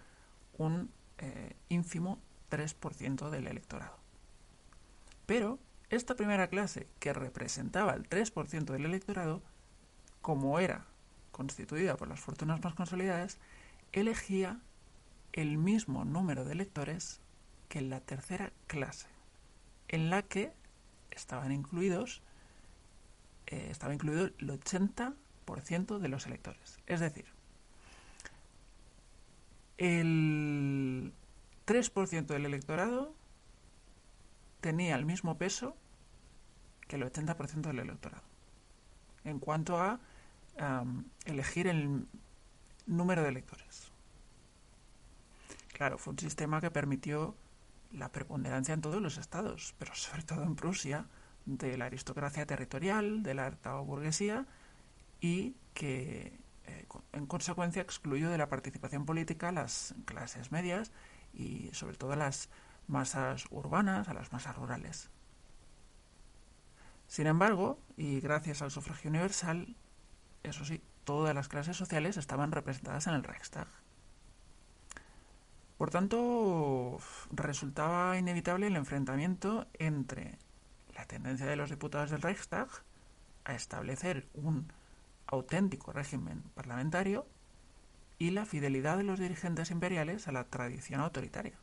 un 0.58 0.92
eh, 1.20 1.56
ínfimo 1.70 2.20
3% 2.50 3.30
del 3.30 3.46
electorado. 3.46 3.98
Pero 5.28 5.60
esta 5.92 6.16
primera 6.16 6.48
clase, 6.48 6.88
que 7.00 7.14
representaba 7.14 7.94
el 7.94 8.10
3% 8.10 8.66
del 8.66 8.86
electorado, 8.86 9.44
como 10.22 10.60
era 10.60 10.88
constituida 11.40 11.96
por 11.96 12.10
las 12.10 12.20
fortunas 12.20 12.62
más 12.62 12.74
consolidadas, 12.74 13.38
elegía 13.94 14.60
el 15.32 15.58
mismo 15.58 16.04
número 16.04 16.44
de 16.44 16.52
electores 16.52 17.22
que 17.70 17.80
en 17.80 17.90
la 17.90 18.02
tercera 18.02 18.52
clase, 18.68 19.08
en 19.88 20.10
la 20.10 20.22
que 20.24 20.52
estaban 21.12 21.54
incluidos 21.54 22.22
eh, 23.48 23.70
estaba 23.72 23.94
incluido 23.94 24.26
el 24.26 24.50
80% 24.50 26.00
de 26.00 26.10
los 26.10 26.28
electores. 26.28 26.78
Es 26.88 27.00
decir, 27.00 27.26
el 29.78 31.14
3% 31.66 32.26
del 32.26 32.46
electorado 32.48 33.16
tenía 34.60 34.98
el 34.98 35.06
mismo 35.06 35.38
peso 35.38 35.78
que 36.90 36.98
el 36.98 37.04
80% 37.04 37.62
del 37.62 37.80
electorado. 37.80 38.26
En 39.24 39.40
cuanto 39.40 39.80
a 39.80 40.02
elegir 41.26 41.68
el 41.68 42.08
número 42.86 43.24
de 43.24 43.30
electores. 43.30 43.92
Claro, 45.74 45.98
fue 45.98 46.12
un 46.12 46.20
sistema 46.20 46.60
que 46.60 46.72
permitió 46.72 47.36
la 47.92 48.12
preponderancia 48.12 48.74
en 48.74 48.82
todos 48.82 49.02
los 49.02 49.18
estados, 49.18 49.76
pero 49.80 49.96
sobre 49.96 50.24
todo 50.24 50.44
en 50.44 50.56
Prusia, 50.56 51.06
de 51.46 51.78
la 51.78 51.86
aristocracia 51.86 52.46
territorial, 52.46 53.24
de 53.24 53.34
la 53.34 53.48
alta 53.48 53.76
burguesía, 53.76 54.46
y 55.22 55.56
que 55.74 56.38
eh, 56.66 56.86
en 57.14 57.26
consecuencia 57.26 57.82
excluyó 57.82 58.30
de 58.30 58.38
la 58.38 58.50
participación 58.50 59.06
política 59.06 59.52
las 59.52 59.96
clases 60.06 60.52
medias 60.52 60.92
y 61.34 61.70
sobre 61.74 61.96
todo 61.96 62.16
las 62.16 62.50
masas 62.88 63.46
urbanas, 63.52 64.10
a 64.10 64.14
las 64.14 64.32
masas 64.32 64.56
rurales. 64.56 65.10
Sin 67.08 67.28
embargo, 67.28 67.80
y 67.98 68.20
gracias 68.20 68.62
al 68.62 68.72
sufragio 68.72 69.10
universal, 69.10 69.76
eso 70.44 70.66
sí, 70.66 70.82
todas 71.04 71.36
las 71.36 71.48
clases 71.48 71.78
sociales 71.78 72.18
estaban 72.18 72.52
representadas 72.52 73.08
en 73.08 73.16
el 73.16 73.24
Reichstag. 73.24 73.68
Por 75.78 75.92
tanto, 75.92 77.00
resultaba 77.32 78.18
inevitable 78.18 78.68
el 78.68 78.76
enfrentamiento 78.76 79.66
entre 79.74 80.38
la 80.94 81.06
tendencia 81.06 81.46
de 81.46 81.56
los 81.56 81.70
diputados 81.70 82.12
del 82.12 82.22
Reichstag 82.22 82.68
a 83.46 83.56
establecer 83.56 84.28
un 84.34 84.72
auténtico 85.28 85.94
régimen 85.94 86.44
parlamentario 86.54 87.26
y 88.18 88.32
la 88.32 88.46
fidelidad 88.46 88.98
de 88.98 89.04
los 89.04 89.20
dirigentes 89.20 89.72
imperiales 89.72 90.28
a 90.28 90.34
la 90.34 90.44
tradición 90.44 91.02
autoritaria. 91.02 91.58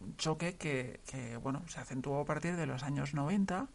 un 0.00 0.16
choque 0.16 0.56
que, 0.56 1.00
que 1.06 1.36
bueno, 1.36 1.62
se 1.68 1.78
acentuó 1.78 2.20
a 2.20 2.24
partir 2.24 2.56
de 2.56 2.66
los 2.66 2.82
años 2.82 3.14
90 3.14 3.68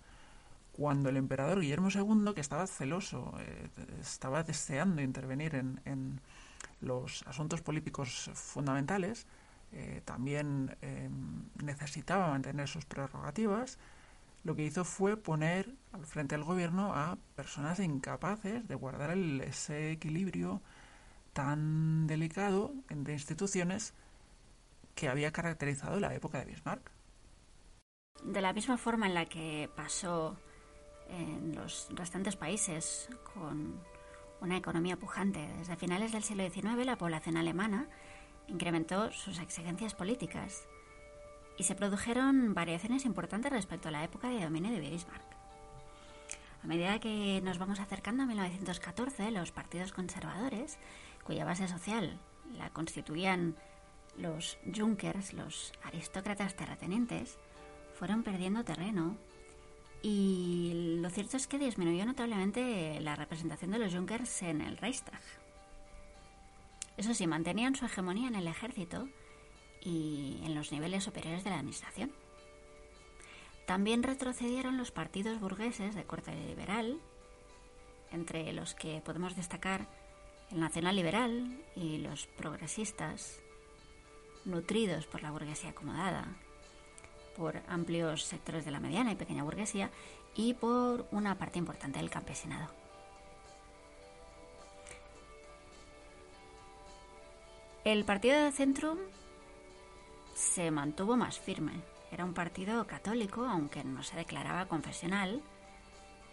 cuando 0.77 1.09
el 1.09 1.17
emperador 1.17 1.59
Guillermo 1.59 1.89
II, 1.89 2.33
que 2.35 2.41
estaba 2.41 2.67
celoso, 2.67 3.33
eh, 3.39 3.69
estaba 3.99 4.43
deseando 4.43 5.01
intervenir 5.01 5.55
en, 5.55 6.21
los 6.81 7.23
asuntos 7.25 7.63
políticos 7.63 8.29
fundamentales, 8.35 9.25
eh, 9.71 10.03
también 10.05 10.77
em, 10.81 11.45
necesitaba 11.63 12.29
mantener 12.29 12.67
sus 12.67 12.85
prerrogativas, 12.85 13.79
lo 14.43 14.55
que 14.55 14.63
hizo 14.63 14.85
fue 14.85 15.17
poner 15.17 15.73
al 15.91 16.05
frente 16.05 16.35
del 16.35 16.45
gobierno 16.45 16.93
a 16.93 17.17
personas 17.35 17.79
incapaces 17.79 18.67
de 18.67 18.75
guardar 18.75 19.09
el, 19.09 19.41
ese 19.41 19.91
equilibrio 19.91 20.61
tan 21.33 22.05
delicado 22.05 22.75
entre 22.89 23.13
instituciones 23.13 23.95
que 24.93 25.09
había 25.09 25.31
caracterizado 25.31 25.99
la 25.99 26.13
época 26.13 26.37
de 26.37 26.45
Bismarck. 26.45 26.91
De 28.23 28.41
la 28.41 28.53
misma 28.53 28.77
forma 28.77 29.07
en 29.07 29.15
la 29.15 29.25
que 29.25 29.69
pasó 29.75 30.37
en 31.09 31.55
los 31.55 31.87
restantes 31.91 32.35
países 32.35 33.09
con 33.33 33.79
una 34.41 34.57
economía 34.57 34.97
pujante. 34.97 35.47
Desde 35.57 35.75
finales 35.75 36.11
del 36.11 36.23
siglo 36.23 36.49
XIX 36.49 36.85
la 36.85 36.97
población 36.97 37.37
alemana 37.37 37.87
incrementó 38.47 39.11
sus 39.11 39.39
exigencias 39.39 39.93
políticas 39.93 40.67
y 41.57 41.63
se 41.63 41.75
produjeron 41.75 42.53
variaciones 42.53 43.05
importantes 43.05 43.51
respecto 43.51 43.89
a 43.89 43.91
la 43.91 44.03
época 44.03 44.29
de 44.29 44.43
dominio 44.43 44.71
de 44.71 44.79
Bismarck. 44.79 45.25
A 46.63 46.67
medida 46.67 46.99
que 46.99 47.41
nos 47.43 47.57
vamos 47.57 47.79
acercando 47.79 48.23
a 48.23 48.25
1914, 48.25 49.31
los 49.31 49.51
partidos 49.51 49.91
conservadores, 49.91 50.77
cuya 51.23 51.45
base 51.45 51.67
social 51.67 52.19
la 52.57 52.69
constituían 52.69 53.55
los 54.17 54.57
Junkers, 54.75 55.33
los 55.33 55.73
aristócratas 55.83 56.55
terratenientes, 56.55 57.37
fueron 57.93 58.23
perdiendo 58.23 58.63
terreno 58.63 59.15
y 60.01 60.99
lo 61.01 61.09
cierto 61.09 61.37
es 61.37 61.47
que 61.47 61.57
disminuyó 61.57 62.05
notablemente 62.05 62.99
la 63.01 63.15
representación 63.15 63.71
de 63.71 63.79
los 63.79 63.93
Junkers 63.93 64.43
en 64.43 64.61
el 64.61 64.77
Reichstag. 64.77 65.21
Eso 66.97 67.13
sí, 67.13 67.27
mantenían 67.27 67.75
su 67.75 67.85
hegemonía 67.85 68.27
en 68.27 68.35
el 68.35 68.47
ejército 68.47 69.07
y 69.81 70.41
en 70.43 70.55
los 70.55 70.71
niveles 70.71 71.03
superiores 71.03 71.43
de 71.43 71.49
la 71.49 71.59
administración. 71.59 72.11
También 73.65 74.03
retrocedieron 74.03 74.77
los 74.77 74.91
partidos 74.91 75.39
burgueses 75.39 75.93
de 75.93 76.05
corte 76.05 76.33
liberal, 76.33 76.99
entre 78.11 78.53
los 78.53 78.73
que 78.73 79.01
podemos 79.01 79.35
destacar 79.35 79.87
el 80.51 80.59
nacional 80.59 80.95
liberal 80.95 81.61
y 81.75 81.97
los 81.97 82.27
progresistas, 82.27 83.41
nutridos 84.45 85.05
por 85.05 85.21
la 85.21 85.31
burguesía 85.31 85.71
acomodada, 85.71 86.37
por 87.37 87.61
amplios 87.67 88.23
sectores 88.23 88.65
de 88.65 88.71
la 88.71 88.79
mediana 88.79 89.11
y 89.11 89.15
pequeña 89.15 89.43
burguesía 89.43 89.91
y 90.35 90.53
por 90.53 91.07
una 91.11 91.37
parte 91.37 91.59
importante 91.59 91.99
del 91.99 92.09
campesinado. 92.09 92.69
El 97.83 98.03
partido 98.03 98.43
de 98.43 98.51
Centrum 98.51 98.97
se 100.35 100.71
mantuvo 100.71 101.15
más 101.15 101.39
firme. 101.39 101.81
Era 102.11 102.25
un 102.25 102.33
partido 102.33 102.85
católico, 102.85 103.45
aunque 103.45 103.83
no 103.83 104.03
se 104.03 104.17
declaraba 104.17 104.67
confesional, 104.67 105.41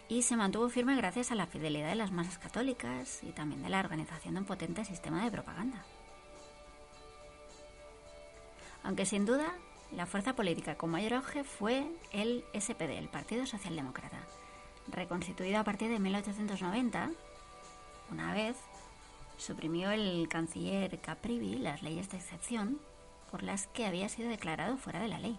y 0.07 0.21
se 0.21 0.35
mantuvo 0.35 0.69
firme 0.69 0.95
gracias 0.95 1.31
a 1.31 1.35
la 1.35 1.47
fidelidad 1.47 1.89
de 1.89 1.95
las 1.95 2.11
masas 2.11 2.37
católicas 2.37 3.23
y 3.23 3.31
también 3.31 3.63
de 3.63 3.69
la 3.69 3.79
organización 3.79 4.35
de 4.35 4.41
un 4.41 4.45
potente 4.45 4.85
sistema 4.85 5.23
de 5.23 5.31
propaganda. 5.31 5.83
Aunque 8.83 9.05
sin 9.05 9.25
duda 9.25 9.51
la 9.95 10.05
fuerza 10.05 10.35
política 10.35 10.75
con 10.75 10.89
mayor 10.89 11.13
auge 11.13 11.43
fue 11.43 11.87
el 12.11 12.43
SPD, 12.53 12.97
el 12.97 13.07
Partido 13.07 13.45
Socialdemócrata, 13.45 14.17
reconstituido 14.87 15.59
a 15.59 15.63
partir 15.63 15.89
de 15.89 15.99
1890, 15.99 17.11
una 18.11 18.33
vez 18.33 18.57
suprimió 19.37 19.91
el 19.91 20.27
canciller 20.29 20.99
Caprivi 20.99 21.55
las 21.55 21.81
leyes 21.81 22.09
de 22.09 22.17
excepción 22.17 22.79
por 23.31 23.43
las 23.43 23.67
que 23.67 23.85
había 23.85 24.09
sido 24.09 24.29
declarado 24.29 24.77
fuera 24.77 24.99
de 24.99 25.07
la 25.07 25.19
ley. 25.19 25.37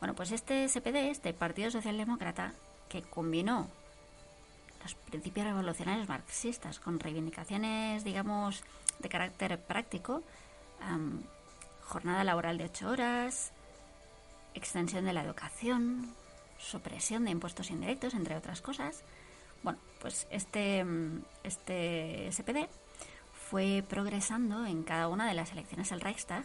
Bueno, 0.00 0.14
pues 0.14 0.32
este 0.32 0.66
SPD, 0.66 1.10
este 1.10 1.34
Partido 1.34 1.70
Socialdemócrata, 1.70 2.54
que 2.88 3.02
combinó 3.02 3.68
los 4.82 4.94
principios 4.94 5.46
revolucionarios 5.46 6.08
marxistas 6.08 6.80
con 6.80 6.98
reivindicaciones, 6.98 8.04
digamos, 8.04 8.64
de 8.98 9.08
carácter 9.10 9.60
práctico, 9.60 10.22
jornada 11.90 12.22
laboral 12.22 12.56
de 12.56 12.64
ocho 12.64 12.88
horas, 12.88 13.52
extensión 14.54 15.04
de 15.04 15.12
la 15.12 15.22
educación, 15.22 16.14
supresión 16.56 17.24
de 17.24 17.32
impuestos 17.32 17.70
indirectos, 17.70 18.14
entre 18.14 18.36
otras 18.36 18.62
cosas. 18.62 19.02
Bueno, 19.64 19.78
pues 20.00 20.28
este, 20.30 20.86
este 21.42 22.30
SPD 22.30 22.68
fue 23.50 23.84
progresando 23.88 24.64
en 24.64 24.84
cada 24.84 25.08
una 25.08 25.26
de 25.28 25.34
las 25.34 25.50
elecciones 25.52 25.90
al 25.90 26.00
Reichstag 26.00 26.44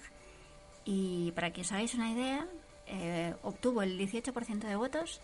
y 0.83 1.31
para 1.33 1.53
que 1.53 1.61
os 1.61 1.71
hagáis 1.71 1.93
una 1.93 2.11
idea, 2.11 2.47
eh, 2.87 3.35
obtuvo 3.43 3.83
el 3.83 3.99
18% 3.99 4.59
de 4.67 4.75
votos 4.75 5.21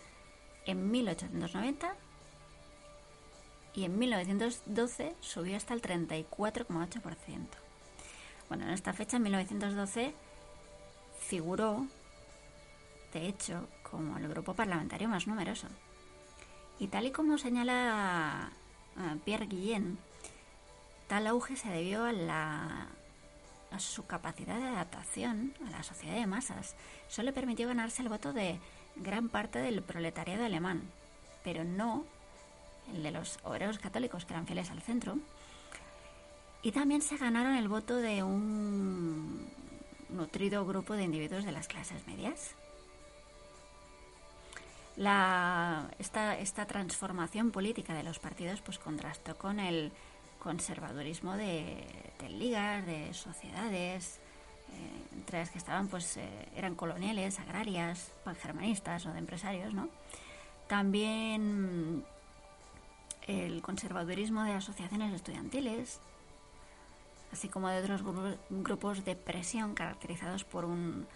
en 0.66 0.92
1890 0.92 1.96
y 3.74 3.86
en 3.86 3.98
1912 3.98 5.16
subió 5.20 5.58
hasta 5.58 5.74
el 5.74 5.82
34,8%. 5.82 7.61
Bueno, 8.52 8.66
en 8.66 8.72
esta 8.72 8.92
fecha, 8.92 9.16
en 9.16 9.24
1912, 9.24 10.14
figuró, 11.22 11.88
de 13.14 13.28
hecho, 13.28 13.66
como 13.82 14.18
el 14.18 14.28
grupo 14.28 14.54
parlamentario 14.54 15.08
más 15.08 15.26
numeroso. 15.26 15.68
Y 16.78 16.88
tal 16.88 17.06
y 17.06 17.12
como 17.12 17.38
señala 17.38 18.52
eh, 18.98 19.18
Pierre 19.24 19.46
Guillén, 19.46 19.98
tal 21.08 21.28
auge 21.28 21.56
se 21.56 21.70
debió 21.70 22.04
a, 22.04 22.12
la, 22.12 22.88
a 23.72 23.80
su 23.80 24.06
capacidad 24.06 24.58
de 24.58 24.68
adaptación 24.68 25.54
a 25.66 25.72
la 25.72 25.84
sociedad 25.84 26.16
de 26.16 26.28
masas. 26.28 26.76
Eso 27.10 27.24
le 27.24 27.32
permitió 27.32 27.70
ganarse 27.70 28.02
el 28.02 28.10
voto 28.10 28.34
de 28.34 28.60
gran 28.98 29.30
parte 29.30 29.60
del 29.60 29.82
proletariado 29.82 30.44
alemán, 30.44 30.82
pero 31.46 31.64
no 31.64 32.04
el 32.94 33.02
de 33.02 33.12
los 33.12 33.40
obreros 33.44 33.80
católicos 33.80 34.26
que 34.26 34.34
eran 34.34 34.46
fieles 34.46 34.72
al 34.72 34.82
centro, 34.82 35.20
y 36.64 36.72
también 36.72 37.02
se 37.02 37.18
ganaron 37.18 37.56
el 37.56 37.68
voto 37.68 37.96
de 37.98 38.24
un 38.24 39.48
nutrido 40.10 40.66
grupo 40.66 40.94
de 40.94 41.04
individuos 41.04 41.46
de 41.46 41.52
las 41.52 41.68
clases 41.68 42.06
medias. 42.08 42.56
esta, 46.00 46.38
esta, 46.38 46.66
transformación 46.66 47.52
política 47.52 47.94
de 47.94 48.04
los 48.04 48.20
partidos 48.20 48.62
pues 48.62 48.78
contrastó 48.78 49.38
con 49.38 49.60
el 49.60 49.92
conservadurismo 50.40 51.36
de, 51.36 51.84
ligas, 52.30 52.86
de 52.86 53.14
sociedades, 53.14 54.20
eh, 54.70 55.18
entre 55.18 55.40
las 55.40 55.50
que 55.50 55.58
estaban 55.58 55.88
pues 55.88 56.18
eh, 56.18 56.28
eran 56.56 56.76
coloniales, 56.76 57.40
agrarias, 57.40 58.12
pangermanistas 58.24 59.06
o 59.06 59.14
de 59.14 59.20
empresarios, 59.20 59.74
¿no? 59.74 59.90
También 60.68 62.04
el 63.28 63.62
conservadurismo 63.62 64.44
de 64.44 64.54
asociaciones 64.54 65.14
estudiantiles, 65.14 66.00
así 67.32 67.50
como 67.50 67.70
de 67.70 67.80
otros 67.80 68.04
grupos 68.50 69.06
de 69.06 69.16
presión 69.16 69.74
caracterizados 69.74 70.44
por 70.44 70.66
un 70.66 71.08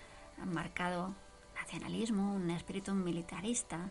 marcado 0.45 1.13
nacionalismo, 1.55 2.34
un 2.36 2.49
espíritu 2.51 2.93
militarista, 2.93 3.89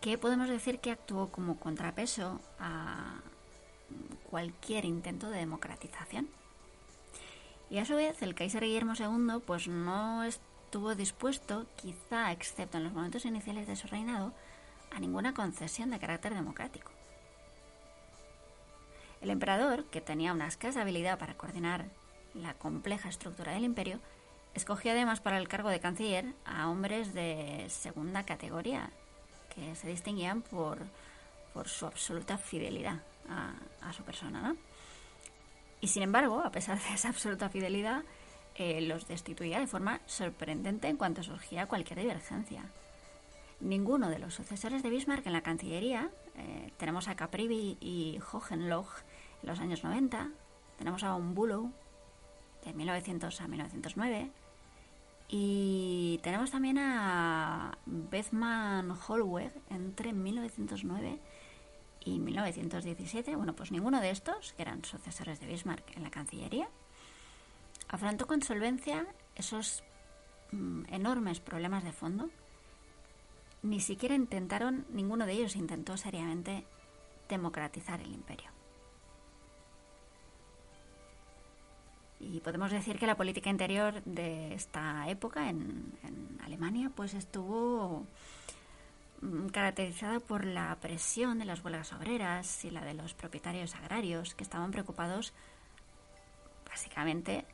que 0.00 0.18
podemos 0.18 0.48
decir 0.48 0.80
que 0.80 0.90
actuó 0.90 1.30
como 1.30 1.58
contrapeso 1.58 2.40
a 2.58 3.20
cualquier 4.30 4.84
intento 4.84 5.30
de 5.30 5.38
democratización. 5.38 6.28
Y 7.70 7.78
a 7.78 7.84
su 7.84 7.94
vez, 7.94 8.20
el 8.22 8.34
Kaiser 8.34 8.62
Guillermo 8.62 8.92
II 8.98 9.40
pues 9.46 9.68
no 9.68 10.22
estuvo 10.24 10.94
dispuesto, 10.94 11.66
quizá 11.76 12.32
excepto 12.32 12.78
en 12.78 12.84
los 12.84 12.92
momentos 12.92 13.24
iniciales 13.24 13.66
de 13.66 13.76
su 13.76 13.86
reinado, 13.86 14.34
a 14.94 15.00
ninguna 15.00 15.32
concesión 15.34 15.90
de 15.90 15.98
carácter 15.98 16.34
democrático. 16.34 16.93
El 19.24 19.30
emperador, 19.30 19.86
que 19.86 20.02
tenía 20.02 20.34
una 20.34 20.46
escasa 20.46 20.82
habilidad 20.82 21.18
para 21.18 21.32
coordinar 21.32 21.86
la 22.34 22.52
compleja 22.52 23.08
estructura 23.08 23.52
del 23.52 23.64
imperio, 23.64 23.98
escogió 24.52 24.92
además 24.92 25.20
para 25.20 25.38
el 25.38 25.48
cargo 25.48 25.70
de 25.70 25.80
canciller 25.80 26.34
a 26.44 26.68
hombres 26.68 27.14
de 27.14 27.64
segunda 27.70 28.24
categoría, 28.24 28.90
que 29.54 29.74
se 29.76 29.88
distinguían 29.88 30.42
por, 30.42 30.78
su 31.64 31.86
absoluta 31.86 32.36
fidelidad 32.36 33.00
a, 33.30 33.92
su 33.94 34.02
persona. 34.02 34.56
Y 35.80 35.88
sin 35.88 36.02
embargo, 36.02 36.42
a 36.44 36.50
pesar 36.50 36.78
de 36.78 36.92
esa 36.94 37.08
absoluta 37.08 37.48
fidelidad, 37.48 38.02
eh, 38.56 38.82
los 38.82 39.08
destituía 39.08 39.58
de 39.58 39.66
forma 39.66 40.02
sorprendente 40.04 40.88
en 40.88 40.98
cuanto 40.98 41.22
surgía 41.22 41.64
cualquier 41.64 42.00
divergencia. 42.00 42.66
Ninguno 43.60 44.10
de 44.10 44.18
los 44.18 44.34
sucesores 44.34 44.82
de 44.82 44.90
Bismarck 44.90 45.26
en 45.26 45.32
la 45.32 45.40
Cancillería, 45.40 46.10
eh, 46.36 46.72
tenemos 46.76 47.08
a 47.08 47.16
Caprivi 47.16 47.78
y 47.80 48.20
Hohenloch, 48.30 48.92
los 49.44 49.60
años 49.60 49.84
90. 49.84 50.30
Tenemos 50.78 51.02
a 51.04 51.14
un 51.14 51.34
Bulow 51.34 51.72
de 52.64 52.72
1900 52.72 53.40
a 53.40 53.48
1909. 53.48 54.30
Y 55.28 56.20
tenemos 56.22 56.50
también 56.50 56.78
a 56.78 57.78
Bethmann 57.86 58.96
Holweg 59.08 59.52
entre 59.70 60.12
1909 60.12 61.18
y 62.00 62.18
1917. 62.18 63.34
Bueno, 63.36 63.54
pues 63.54 63.72
ninguno 63.72 64.00
de 64.00 64.10
estos, 64.10 64.52
que 64.52 64.62
eran 64.62 64.84
sucesores 64.84 65.40
de 65.40 65.46
Bismarck 65.46 65.96
en 65.96 66.02
la 66.02 66.10
Cancillería, 66.10 66.68
afrontó 67.88 68.26
con 68.26 68.42
solvencia 68.42 69.06
esos 69.34 69.82
mm, 70.52 70.84
enormes 70.90 71.40
problemas 71.40 71.84
de 71.84 71.92
fondo 71.92 72.30
ni 73.64 73.80
siquiera 73.80 74.14
intentaron, 74.14 74.84
ninguno 74.90 75.24
de 75.24 75.32
ellos 75.32 75.56
intentó 75.56 75.96
seriamente 75.96 76.66
democratizar 77.30 78.00
el 78.02 78.12
imperio. 78.12 78.53
Y 82.32 82.40
podemos 82.40 82.70
decir 82.70 82.98
que 82.98 83.06
la 83.06 83.16
política 83.16 83.50
interior 83.50 84.02
de 84.04 84.54
esta 84.54 85.08
época 85.08 85.48
en, 85.48 85.92
Alemania 86.42 86.90
pues 86.94 87.14
estuvo 87.14 88.06
mm, 89.20 89.48
caracterizada 89.48 90.20
por 90.20 90.44
la 90.44 90.76
presión 90.80 91.38
de 91.38 91.44
las 91.44 91.64
huelgas 91.64 91.92
obreras 91.92 92.64
y 92.64 92.70
la 92.70 92.84
de 92.84 92.94
los 92.94 93.14
propietarios 93.14 93.74
agrarios 93.74 94.34
que 94.34 94.44
estaban 94.44 94.70
preocupados 94.70 95.32
básicamente 96.68 97.44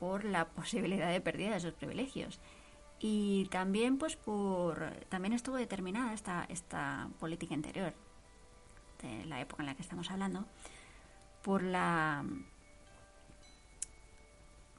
por 0.00 0.24
la 0.24 0.46
posibilidad 0.56 1.10
de 1.10 1.20
pérdida 1.20 1.54
de 1.54 1.60
sus 1.60 1.72
privilegios. 1.72 2.40
Y 3.00 3.46
también 3.46 3.98
pues 3.98 4.16
por 4.16 4.90
también 5.08 5.32
estuvo 5.34 5.56
determinada 5.56 6.14
esta 6.14 6.46
esta 6.48 7.08
política 7.20 7.54
interior 7.54 7.92
de 9.02 9.24
la 9.26 9.40
época 9.40 9.62
en 9.62 9.66
la 9.66 9.74
que 9.74 9.82
estamos 9.82 10.10
hablando 10.10 10.46
por 11.42 11.62
la 11.62 12.24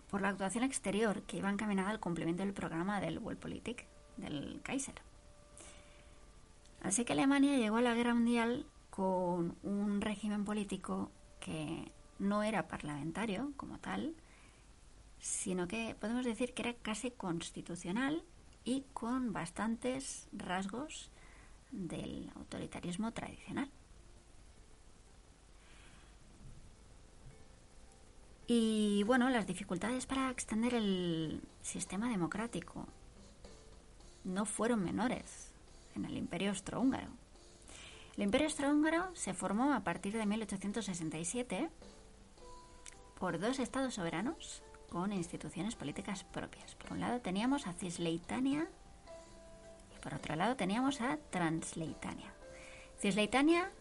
por 0.09 0.21
la 0.21 0.29
actuación 0.29 0.63
exterior 0.63 1.23
que 1.23 1.37
iba 1.37 1.49
encaminada 1.49 1.89
al 1.89 1.99
cumplimiento 1.99 2.43
del 2.43 2.53
programa 2.53 2.99
del 2.99 3.19
Weltpolitik 3.19 3.85
del 4.17 4.61
Kaiser. 4.63 5.01
Así 6.81 7.03
que 7.03 7.13
Alemania 7.13 7.57
llegó 7.57 7.77
a 7.77 7.81
la 7.81 7.95
guerra 7.95 8.13
mundial 8.13 8.65
con 8.89 9.57
un 9.63 10.01
régimen 10.01 10.45
político 10.45 11.11
que 11.39 11.91
no 12.19 12.43
era 12.43 12.67
parlamentario 12.67 13.51
como 13.57 13.79
tal, 13.79 14.15
sino 15.19 15.67
que 15.67 15.95
podemos 15.99 16.23
decir 16.25 16.53
que 16.53 16.61
era 16.61 16.73
casi 16.75 17.11
constitucional 17.11 18.23
y 18.63 18.83
con 18.93 19.33
bastantes 19.33 20.27
rasgos 20.31 21.11
del 21.71 22.31
autoritarismo 22.35 23.11
tradicional. 23.11 23.69
Y 28.47 29.03
bueno, 29.03 29.29
las 29.29 29.47
dificultades 29.47 30.05
para 30.05 30.29
extender 30.29 30.75
el 30.75 31.41
sistema 31.61 32.09
democrático 32.09 32.85
no 34.23 34.45
fueron 34.45 34.83
menores 34.83 35.51
en 35.95 36.05
el 36.05 36.17
Imperio 36.17 36.49
Austrohúngaro. 36.49 37.07
El 38.17 38.23
Imperio 38.23 38.47
Austrohúngaro 38.47 39.15
se 39.15 39.33
formó 39.33 39.73
a 39.73 39.83
partir 39.83 40.13
de 40.13 40.25
1867 40.25 41.69
por 43.19 43.39
dos 43.39 43.59
estados 43.59 43.95
soberanos 43.95 44.61
con 44.89 45.11
instituciones 45.11 45.75
políticas 45.75 46.23
propias. 46.23 46.75
Por 46.75 46.93
un 46.93 46.99
lado 46.99 47.21
teníamos 47.21 47.65
a 47.65 47.73
Cisleitania 47.73 48.67
y 49.95 49.99
por 50.01 50.13
otro 50.13 50.35
lado 50.35 50.55
teníamos 50.55 51.01
a 51.01 51.17
Transleitania. 51.31 52.31
Cisleitania 52.99 53.71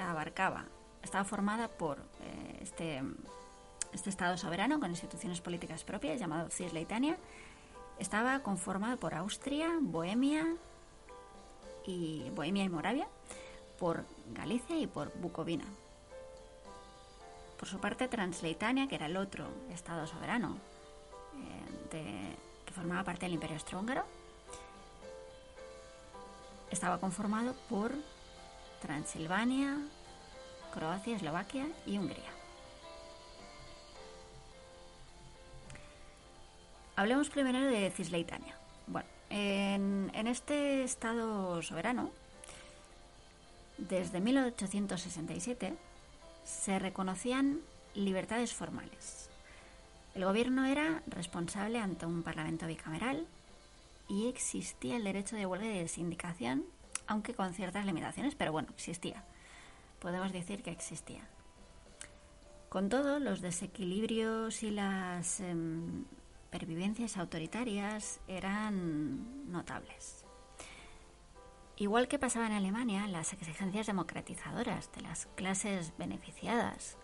abarcaba 0.00 0.66
estaba 1.04 1.24
formada 1.24 1.68
por 1.68 1.98
eh, 1.98 2.58
este, 2.62 3.02
este 3.92 4.10
Estado 4.10 4.36
soberano 4.36 4.80
con 4.80 4.90
instituciones 4.90 5.40
políticas 5.40 5.84
propias 5.84 6.18
llamado 6.18 6.50
Cisleitania. 6.50 7.16
Estaba 7.98 8.40
conformado 8.40 8.96
por 8.96 9.14
Austria, 9.14 9.70
Bohemia 9.80 10.56
y 11.86 12.28
Bohemia 12.30 12.64
y 12.64 12.68
Moravia, 12.68 13.06
por 13.78 14.04
Galicia 14.32 14.78
y 14.78 14.86
por 14.86 15.12
Bucovina. 15.18 15.64
Por 17.58 17.68
su 17.68 17.78
parte, 17.78 18.08
Transleitania, 18.08 18.88
que 18.88 18.96
era 18.96 19.06
el 19.06 19.16
otro 19.16 19.46
Estado 19.70 20.06
soberano 20.06 20.56
eh, 21.92 22.34
que 22.66 22.72
formaba 22.72 23.04
parte 23.04 23.26
del 23.26 23.34
Imperio 23.34 23.54
Austrohúngaro, 23.56 24.04
estaba 26.70 26.98
conformado 26.98 27.54
por 27.68 27.92
Transilvania, 28.80 29.78
Croacia, 30.74 31.14
Eslovaquia 31.14 31.68
y 31.86 31.98
Hungría. 31.98 32.30
Hablemos 36.96 37.30
primero 37.30 37.60
de 37.60 37.90
Cisleitania. 37.92 38.56
Bueno, 38.88 39.08
en, 39.30 40.10
en 40.14 40.26
este 40.26 40.82
Estado 40.82 41.62
soberano, 41.62 42.10
desde 43.78 44.20
1867, 44.20 45.74
se 46.44 46.78
reconocían 46.80 47.60
libertades 47.94 48.52
formales. 48.52 49.30
El 50.16 50.24
gobierno 50.24 50.64
era 50.64 51.02
responsable 51.06 51.78
ante 51.78 52.04
un 52.04 52.24
parlamento 52.24 52.66
bicameral 52.66 53.26
y 54.08 54.26
existía 54.26 54.96
el 54.96 55.04
derecho 55.04 55.36
de 55.36 55.46
huelga 55.46 55.66
y 55.66 55.78
de 55.78 55.88
sindicación, 55.88 56.64
aunque 57.06 57.34
con 57.34 57.54
ciertas 57.54 57.86
limitaciones, 57.86 58.34
pero 58.34 58.50
bueno, 58.50 58.68
existía 58.74 59.22
podemos 60.04 60.34
decir 60.34 60.62
que 60.62 60.70
existía. 60.70 61.26
Con 62.68 62.90
todo, 62.90 63.18
los 63.20 63.40
desequilibrios 63.40 64.62
y 64.62 64.70
las 64.70 65.40
em, 65.40 66.04
pervivencias 66.50 67.16
autoritarias 67.16 68.20
eran 68.28 69.50
notables. 69.50 70.26
Igual 71.76 72.06
que 72.06 72.18
pasaba 72.18 72.46
en 72.46 72.52
Alemania, 72.52 73.06
las 73.06 73.32
exigencias 73.32 73.86
democratizadoras 73.86 74.92
de 74.92 75.00
las 75.00 75.24
clases 75.36 75.94
beneficiadas 75.96 76.98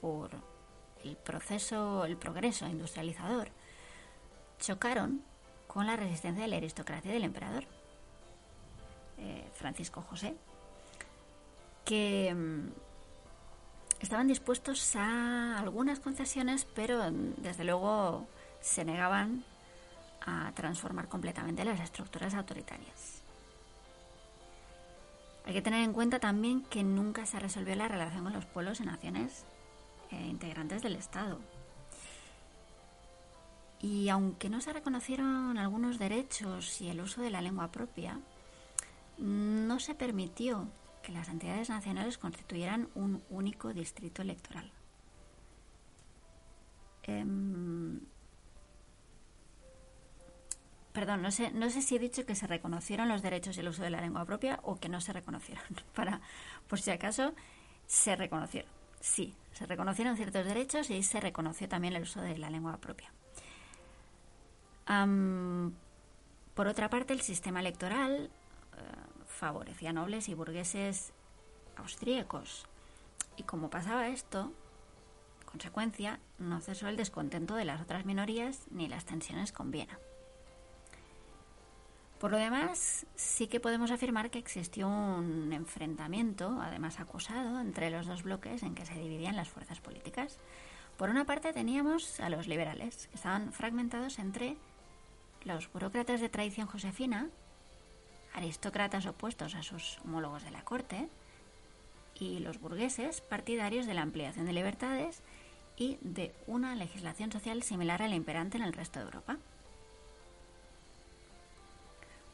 por 0.00 0.30
el 1.04 1.18
proceso, 1.18 2.06
el 2.06 2.16
progreso 2.16 2.66
industrializador, 2.66 3.50
chocaron 4.58 5.22
con 5.66 5.86
la 5.86 5.96
resistencia 5.96 6.44
de 6.44 6.48
la 6.48 6.56
aristocracia 6.56 7.12
del 7.12 7.24
emperador 7.24 7.64
eh, 9.18 9.46
Francisco 9.52 10.00
José, 10.00 10.34
que 11.84 12.34
mm, 12.34 12.68
estaban 14.00 14.28
dispuestos 14.28 14.96
a 14.96 15.58
algunas 15.58 16.00
concesiones, 16.00 16.66
pero 16.74 17.10
mm, 17.10 17.34
desde 17.38 17.64
luego 17.64 18.26
se 18.60 18.84
negaban 18.84 19.44
a 20.26 20.52
transformar 20.54 21.08
completamente 21.08 21.64
las 21.64 21.80
estructuras 21.80 22.34
autoritarias. 22.34 23.22
Hay 25.46 25.54
que 25.54 25.62
tener 25.62 25.82
en 25.82 25.92
cuenta 25.92 26.18
también 26.18 26.62
que 26.62 26.82
nunca 26.82 27.26
se 27.26 27.40
resolvió 27.40 27.74
la 27.74 27.88
relación 27.88 28.24
con 28.24 28.32
los 28.32 28.44
pueblos 28.44 28.80
y 28.80 28.84
naciones 28.84 29.44
eh, 30.10 30.26
integrantes 30.28 30.82
del 30.82 30.96
Estado. 30.96 31.38
Y 33.80 34.10
aunque 34.10 34.50
no 34.50 34.60
se 34.60 34.74
reconocieron 34.74 35.56
algunos 35.56 35.98
derechos 35.98 36.80
y 36.82 36.90
el 36.90 37.00
uso 37.00 37.22
de 37.22 37.30
la 37.30 37.40
lengua 37.40 37.72
propia, 37.72 38.20
no 39.16 39.80
se 39.80 39.94
permitió 39.94 40.68
las 41.10 41.28
entidades 41.28 41.68
nacionales 41.68 42.18
constituyeran 42.18 42.88
un 42.94 43.22
único 43.30 43.72
distrito 43.72 44.22
electoral. 44.22 44.70
Em, 47.02 48.00
perdón, 50.92 51.22
no 51.22 51.30
sé, 51.30 51.50
no 51.52 51.70
sé 51.70 51.82
si 51.82 51.96
he 51.96 51.98
dicho 51.98 52.26
que 52.26 52.34
se 52.34 52.46
reconocieron 52.46 53.08
los 53.08 53.22
derechos 53.22 53.56
y 53.56 53.60
el 53.60 53.68
uso 53.68 53.82
de 53.82 53.90
la 53.90 54.00
lengua 54.00 54.24
propia 54.24 54.60
o 54.62 54.76
que 54.76 54.88
no 54.88 55.00
se 55.00 55.12
reconocieron. 55.12 55.64
Para, 55.94 56.20
por 56.68 56.80
si 56.80 56.90
acaso, 56.90 57.34
se 57.86 58.16
reconocieron. 58.16 58.70
Sí, 59.00 59.34
se 59.52 59.66
reconocieron 59.66 60.16
ciertos 60.16 60.44
derechos 60.44 60.90
y 60.90 61.02
se 61.02 61.20
reconoció 61.20 61.68
también 61.68 61.94
el 61.94 62.02
uso 62.02 62.20
de 62.20 62.36
la 62.38 62.50
lengua 62.50 62.76
propia. 62.76 63.12
por 66.54 66.66
otra 66.66 66.90
parte, 66.90 67.12
el 67.14 67.22
sistema 67.22 67.60
electoral 67.60 68.30
favorecía 69.40 69.90
a 69.90 69.92
nobles 69.94 70.28
y 70.28 70.34
burgueses 70.34 71.12
austríacos. 71.76 72.66
Y 73.36 73.42
como 73.44 73.70
pasaba 73.70 74.08
esto, 74.08 74.52
consecuencia, 75.46 76.20
no 76.38 76.60
cesó 76.60 76.88
el 76.88 76.96
descontento 76.96 77.54
de 77.54 77.64
las 77.64 77.80
otras 77.80 78.04
minorías 78.04 78.66
ni 78.70 78.86
las 78.86 79.06
tensiones 79.06 79.50
con 79.50 79.70
Viena. 79.70 79.98
Por 82.20 82.30
lo 82.30 82.36
demás, 82.36 83.06
sí 83.14 83.46
que 83.46 83.60
podemos 83.60 83.90
afirmar 83.90 84.30
que 84.30 84.38
existió 84.38 84.86
un 84.88 85.54
enfrentamiento, 85.54 86.58
además 86.60 87.00
acusado, 87.00 87.60
entre 87.60 87.88
los 87.88 88.06
dos 88.06 88.22
bloques 88.22 88.62
en 88.62 88.74
que 88.74 88.84
se 88.84 88.92
dividían 88.92 89.36
las 89.36 89.48
fuerzas 89.48 89.80
políticas. 89.80 90.38
Por 90.98 91.08
una 91.08 91.24
parte 91.24 91.54
teníamos 91.54 92.20
a 92.20 92.28
los 92.28 92.46
liberales, 92.46 93.06
que 93.06 93.16
estaban 93.16 93.54
fragmentados 93.54 94.18
entre 94.18 94.58
los 95.44 95.72
burócratas 95.72 96.20
de 96.20 96.28
tradición 96.28 96.66
josefina, 96.66 97.30
aristócratas 98.34 99.06
opuestos 99.06 99.54
a 99.54 99.62
sus 99.62 99.98
homólogos 100.04 100.44
de 100.44 100.50
la 100.50 100.62
corte, 100.62 101.08
y 102.20 102.38
los 102.40 102.60
burgueses 102.60 103.22
partidarios 103.22 103.86
de 103.86 103.94
la 103.94 104.02
ampliación 104.02 104.46
de 104.46 104.52
libertades 104.52 105.22
y 105.76 105.96
de 106.02 106.34
una 106.46 106.76
legislación 106.76 107.32
social 107.32 107.62
similar 107.62 108.02
a 108.02 108.08
la 108.08 108.14
imperante 108.14 108.58
en 108.58 108.62
el 108.62 108.74
resto 108.74 108.98
de 108.98 109.06
Europa. 109.06 109.38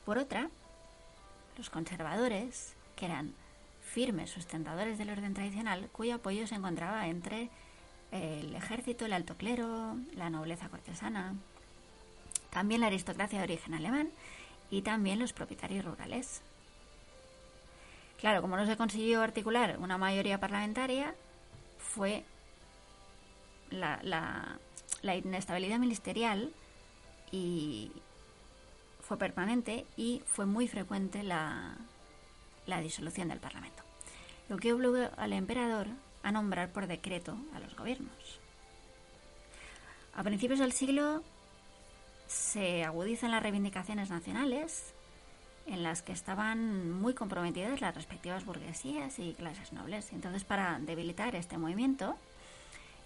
Por 0.05 0.19
otra, 0.19 0.51
los 1.57 1.71
conservadores, 1.71 2.75
que 2.97 3.07
eran 3.07 3.33
firmes 3.81 4.31
sustentadores 4.31 4.99
del 4.99 5.11
orden 5.11 5.35
tradicional, 5.35 5.89
cuyo 5.93 6.17
apoyo 6.17 6.47
se 6.47 6.57
encontraba 6.57 7.07
entre 7.07 7.49
el 8.11 8.55
ejército, 8.57 9.07
el 9.07 9.13
alto 9.13 9.37
clero, 9.37 9.97
la 10.15 10.31
nobleza 10.31 10.69
cortesana, 10.69 11.35
también 12.51 12.81
la 12.81 12.89
aristocracia 12.89 13.39
de 13.39 13.45
origen 13.45 13.75
alemán 13.75 14.11
y 14.71 14.83
también 14.83 15.19
los 15.19 15.33
propietarios 15.33 15.85
rurales. 15.85 16.43
Claro, 18.19 18.41
como 18.41 18.57
no 18.57 18.67
se 18.67 18.77
consiguió 18.77 19.23
articular 19.23 19.77
una 19.79 19.99
mayoría 19.99 20.41
parlamentaria, 20.41 21.15
fue 21.79 22.25
la, 23.71 24.01
la 25.03 25.17
inestabilidad 25.17 25.79
ministerial 25.79 26.53
y 27.31 27.93
fue 29.01 29.17
permanente 29.19 29.87
y 29.97 30.23
fue 30.27 30.47
muy 30.47 30.67
frecuente 30.67 31.23
la, 31.23 31.77
la 32.67 32.81
disolución 32.81 33.29
del 33.29 33.39
Parlamento, 33.39 33.83
lo 34.49 34.57
que 34.57 34.73
obligó 34.73 35.09
al 35.17 35.33
emperador 35.33 35.87
a 36.23 36.33
nombrar 36.33 36.73
por 36.73 36.87
decreto 36.87 37.37
a 37.55 37.61
los 37.61 37.77
gobiernos. 37.77 38.41
A 40.15 40.23
principios 40.25 40.59
del 40.59 40.73
siglo 40.73 41.23
se 42.27 42.85
agudizan 42.85 43.31
las 43.31 43.43
reivindicaciones 43.43 44.11
nacionales 44.11 44.95
en 45.67 45.83
las 45.83 46.03
que 46.03 46.13
estaban 46.13 46.93
muy 46.93 47.15
comprometidas 47.15 47.81
las 47.81 47.95
respectivas 47.95 48.45
burguesías 48.45 49.19
y 49.19 49.35
clases 49.35 49.73
nobles. 49.73 50.13
Entonces, 50.13 50.45
para 50.45 50.79
debilitar 50.79 51.35
este 51.35 51.59
movimiento, 51.59 52.17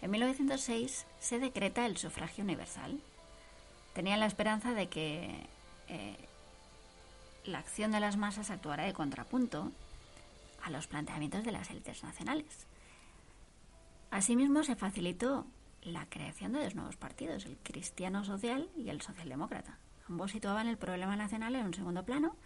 en 0.02 0.10
1906 0.10 1.06
se 1.18 1.38
decreta 1.38 1.86
el 1.86 1.96
sufragio 1.96 2.44
universal. 2.44 3.00
Tenían 3.94 4.20
la 4.20 4.26
esperanza 4.26 4.72
de 4.74 4.88
que 4.88 5.46
eh, 5.88 6.16
la 7.44 7.58
acción 7.58 7.92
de 7.92 8.00
las 8.00 8.16
masas 8.16 8.50
actuará 8.50 8.84
de 8.84 8.92
contrapunto 8.92 9.72
a 10.62 10.70
los 10.70 10.86
planteamientos 10.86 11.44
de 11.44 11.52
las 11.52 11.70
élites 11.70 12.02
nacionales. 12.02 12.66
Asimismo, 14.10 14.62
se 14.64 14.76
facilitó 14.76 15.46
la 15.82 16.06
creación 16.06 16.52
de 16.52 16.64
dos 16.64 16.74
nuevos 16.74 16.96
partidos, 16.96 17.46
el 17.46 17.56
cristiano 17.58 18.24
social 18.24 18.68
y 18.76 18.90
el 18.90 19.00
socialdemócrata. 19.00 19.78
Ambos 20.08 20.32
situaban 20.32 20.66
el 20.66 20.76
problema 20.76 21.16
nacional 21.16 21.54
en 21.56 21.66
un 21.66 21.74
segundo 21.74 22.04
plano 22.04 22.36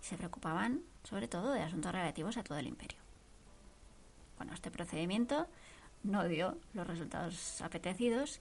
y 0.00 0.04
se 0.04 0.16
preocupaban 0.16 0.82
sobre 1.04 1.28
todo 1.28 1.52
de 1.52 1.62
asuntos 1.62 1.92
relativos 1.92 2.36
a 2.36 2.42
todo 2.42 2.58
el 2.58 2.66
imperio. 2.66 2.98
Bueno, 4.36 4.54
este 4.54 4.70
procedimiento 4.70 5.46
no 6.02 6.26
dio 6.26 6.58
los 6.74 6.86
resultados 6.86 7.60
apetecidos. 7.62 8.40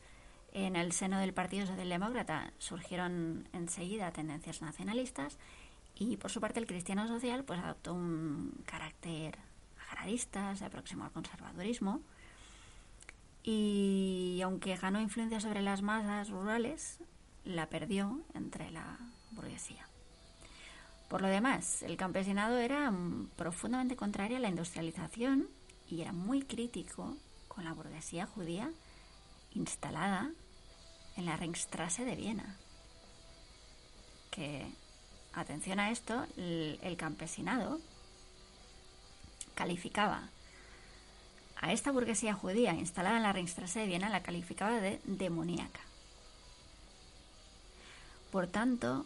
En 0.53 0.75
el 0.75 0.91
seno 0.91 1.19
del 1.19 1.33
Partido 1.33 1.65
Socialdemócrata 1.65 2.51
surgieron 2.57 3.47
enseguida 3.53 4.11
tendencias 4.11 4.61
nacionalistas 4.61 5.37
y 5.95 6.17
por 6.17 6.31
su 6.31 6.41
parte 6.41 6.59
el 6.59 6.67
cristiano 6.67 7.07
social 7.07 7.43
pues 7.43 7.59
adoptó 7.59 7.93
un 7.93 8.63
carácter 8.65 9.37
agrarista, 9.89 10.55
se 10.55 10.65
aproximó 10.65 11.05
al 11.05 11.11
conservadurismo 11.11 12.01
y 13.43 14.39
aunque 14.43 14.75
ganó 14.75 14.99
influencia 15.01 15.39
sobre 15.39 15.61
las 15.61 15.81
masas 15.81 16.29
rurales, 16.29 16.99
la 17.43 17.67
perdió 17.67 18.21
entre 18.33 18.71
la 18.71 18.97
burguesía. 19.31 19.87
Por 21.09 21.21
lo 21.21 21.27
demás, 21.27 21.83
el 21.83 21.97
campesinado 21.97 22.57
era 22.57 22.93
profundamente 23.35 23.95
contrario 23.95 24.37
a 24.37 24.39
la 24.39 24.49
industrialización 24.49 25.49
y 25.89 26.01
era 26.01 26.13
muy 26.13 26.43
crítico 26.43 27.17
con 27.47 27.65
la 27.65 27.73
burguesía 27.73 28.25
judía 28.25 28.71
instalada 29.53 30.31
en 31.17 31.25
la 31.25 31.35
Ringstrasse 31.35 32.05
de 32.05 32.15
Viena, 32.15 32.55
que 34.29 34.71
atención 35.33 35.79
a 35.79 35.91
esto, 35.91 36.25
el, 36.37 36.95
campesinado 36.97 37.79
calificaba 39.53 40.29
a 41.61 41.71
esta 41.71 41.91
burguesía 41.91 42.33
judía 42.33 42.73
instalada 42.73 43.17
en 43.17 43.23
la 43.23 43.33
Ringstrasse 43.33 43.81
de 43.81 43.85
Viena, 43.85 44.09
la 44.09 44.23
calificaba 44.23 44.81
de 44.81 44.99
demoníaca. 45.05 45.79
Por 48.31 48.47
tanto, 48.47 49.05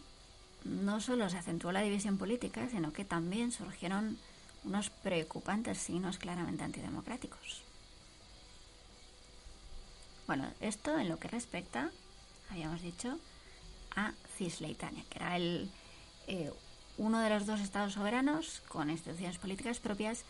no 0.63 1.01
solo 1.01 1.29
se 1.29 1.37
acentuó 1.37 1.71
la 1.71 1.81
división 1.81 2.17
política, 2.17 2.67
sino 2.69 2.93
que 2.93 3.05
también 3.05 3.51
surgieron 3.51 4.17
unos 4.63 4.89
preocupantes 4.89 5.77
signos 5.77 6.17
claramente 6.17 6.63
antidemocráticos. 6.63 7.63
Bueno, 10.27 10.49
esto 10.59 10.97
en 10.97 11.09
lo 11.09 11.19
que 11.19 11.27
respecta, 11.27 11.91
habíamos 12.49 12.81
dicho, 12.81 13.19
a 13.95 14.13
Cisleitania, 14.37 15.03
que 15.09 15.19
era 15.19 15.35
el, 15.35 15.69
eh, 16.27 16.51
uno 16.97 17.19
de 17.19 17.29
los 17.29 17.45
dos 17.45 17.59
estados 17.59 17.93
soberanos 17.93 18.61
con 18.67 18.89
instituciones 18.89 19.37
políticas 19.37 19.79
propias 19.79 20.25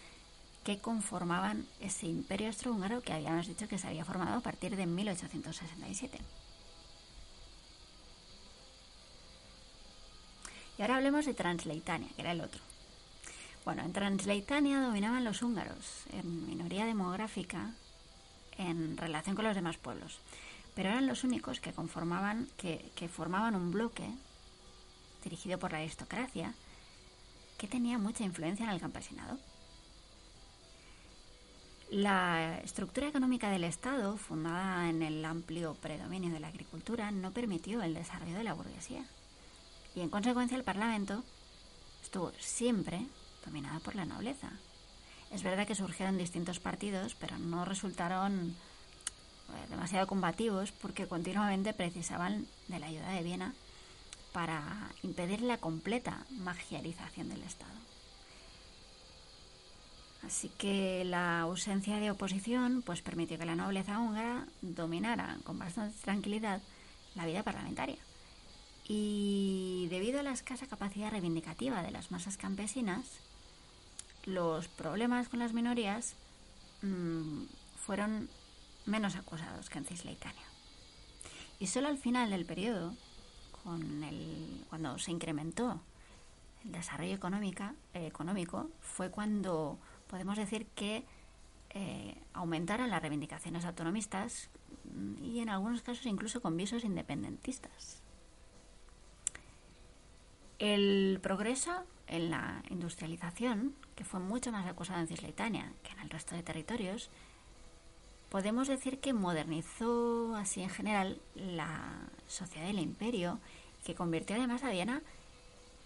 que 0.66 0.80
conformaban 0.80 1.68
ese 1.80 2.08
imperio 2.08 2.48
austrohúngaro 2.48 3.02
que 3.02 3.14
habíamos 3.14 3.46
dicho 3.46 3.68
que 3.68 3.78
se 3.78 3.88
había 3.88 4.04
formado 4.04 4.40
a 4.40 4.42
partir 4.42 4.76
de 4.76 4.88
1867. 4.88 6.18
Y 10.78 10.82
ahora 10.82 10.98
hablemos 10.98 11.28
de 11.28 11.36
Transleitania, 11.36 12.10
que 12.16 12.22
era 12.24 12.32
el 12.32 12.42
otro. 12.42 12.60
Bueno, 13.64 13.84
en 13.84 13.94
Transleitania 13.94 14.82
dominaban 14.82 15.24
los 15.24 15.44
húngaros, 15.44 16.04
en 16.12 16.48
minoría 16.48 16.86
demográfica 16.86 17.72
en 18.58 18.98
relación 18.98 19.36
con 19.36 19.46
los 19.46 19.56
demás 19.56 19.78
pueblos, 19.78 20.20
pero 20.74 20.90
eran 20.90 21.08
los 21.08 21.24
únicos 21.24 21.60
que 21.60 21.74
conformaban, 21.74 22.48
que, 22.58 22.92
que 22.96 23.08
formaban 23.08 23.56
un 23.56 23.72
bloque 23.72 24.10
dirigido 25.24 25.60
por 25.60 25.74
la 25.74 25.78
aristocracia, 25.78 26.56
que 27.60 27.68
tenía 27.68 28.00
mucha 28.00 28.24
influencia 28.24 28.66
en 28.66 28.72
el 28.72 28.82
campesinado. 28.82 29.38
La 31.92 32.60
estructura 32.64 33.08
económica 33.08 33.52
del 33.52 33.64
Estado, 33.64 34.18
fundada 34.18 34.90
en 34.90 35.04
el 35.04 35.24
amplio 35.24 35.76
predominio 35.76 36.34
de 36.34 36.40
la 36.40 36.48
agricultura, 36.48 37.12
no 37.12 37.32
permitió 37.32 37.84
el 37.84 37.94
desarrollo 37.94 38.36
de 38.36 38.44
la 38.44 38.54
burguesía. 38.54 39.06
Y 39.96 40.02
en 40.02 40.10
consecuencia 40.10 40.58
el 40.58 40.64
Parlamento 40.64 41.24
estuvo 42.04 42.32
siempre 42.40 43.06
dominado 43.46 43.80
por 43.82 43.96
la 43.96 44.06
nobleza. 44.06 44.50
Es 45.32 45.44
verdad 45.44 45.68
que 45.68 45.76
surgieron 45.76 46.18
distintos 46.18 46.60
partidos, 46.60 47.16
pero 47.16 47.38
no 47.38 47.66
resultaron 47.66 48.50
eh, 48.50 49.68
demasiado 49.70 50.08
combativos 50.08 50.72
porque 50.72 51.08
continuamente 51.08 51.74
precisaban 51.74 52.48
de 52.68 52.80
la 52.80 52.88
ayuda 52.88 53.12
de 53.12 53.24
Viena 53.24 53.54
para 54.34 54.90
impedir 55.04 55.42
la 55.42 55.60
completa 55.60 56.26
magiarización 56.32 57.30
del 57.30 57.44
Estado. 57.44 57.72
Así 60.26 60.50
que 60.50 61.04
la 61.06 61.42
ausencia 61.42 61.98
de 61.98 62.10
oposición 62.10 62.82
pues 62.82 63.02
permitió 63.02 63.38
que 63.38 63.46
la 63.46 63.56
nobleza 63.56 64.00
húngara 64.00 64.48
dominara 64.62 65.38
con 65.44 65.60
bastante 65.60 65.96
tranquilidad 66.02 66.62
la 67.14 67.28
vida 67.28 67.44
parlamentaria. 67.44 67.98
Y 68.88 69.88
debido 69.90 70.20
a 70.20 70.24
la 70.24 70.32
escasa 70.32 70.68
capacidad 70.68 71.12
reivindicativa 71.12 71.84
de 71.84 71.92
las 71.92 72.10
masas 72.10 72.38
campesinas, 72.38 73.06
los 74.26 74.68
problemas 74.68 75.30
con 75.30 75.40
las 75.40 75.54
minorías 75.54 76.16
mm, 76.82 77.44
fueron 77.78 78.28
menos 78.88 79.16
acusados 79.16 79.70
que 79.70 79.78
en 79.78 79.86
Cisleitania. 79.86 80.46
Y 81.60 81.68
solo 81.68 81.88
al 81.88 82.00
final 82.00 82.32
del 82.32 82.46
periodo 82.46 82.96
con 83.64 84.04
el, 84.04 84.66
cuando 84.70 84.98
se 84.98 85.12
incrementó 85.12 85.80
el 86.64 86.72
desarrollo 86.72 87.14
económica, 87.14 87.76
eh, 87.94 88.08
económico, 88.08 88.70
fue 88.82 89.12
cuando 89.12 89.78
podemos 90.08 90.38
decir 90.38 90.68
que 90.76 91.04
eh, 91.72 92.16
aumentaron 92.34 92.90
las 92.90 93.02
reivindicaciones 93.02 93.66
autonomistas 93.66 94.50
mm, 94.94 95.24
y 95.24 95.40
en 95.40 95.50
algunos 95.50 95.82
casos 95.82 96.06
incluso 96.06 96.42
con 96.42 96.56
visos 96.56 96.84
independentistas. 96.84 98.02
El 100.58 101.20
progreso 101.22 101.84
en 102.08 102.30
la 102.30 102.64
industrialización, 102.70 103.76
que 103.96 104.06
fue 104.06 104.20
mucho 104.20 104.52
más 104.52 104.66
acusado 104.68 105.02
en 105.02 105.08
Cisleitania 105.08 105.74
que 105.84 105.92
en 105.92 106.00
el 106.00 106.10
resto 106.10 106.36
de 106.36 106.44
territorios, 106.44 107.10
podemos 108.30 108.68
decir 108.68 109.00
que 109.00 109.14
modernizó 109.14 110.36
así 110.36 110.62
en 110.62 110.70
general 110.70 111.20
la 111.36 112.08
sociedad 112.28 112.68
del 112.68 112.80
imperio, 112.80 113.40
que 113.86 113.96
convirtió 113.96 114.36
además 114.36 114.64
a 114.64 114.72
Viena 114.72 115.02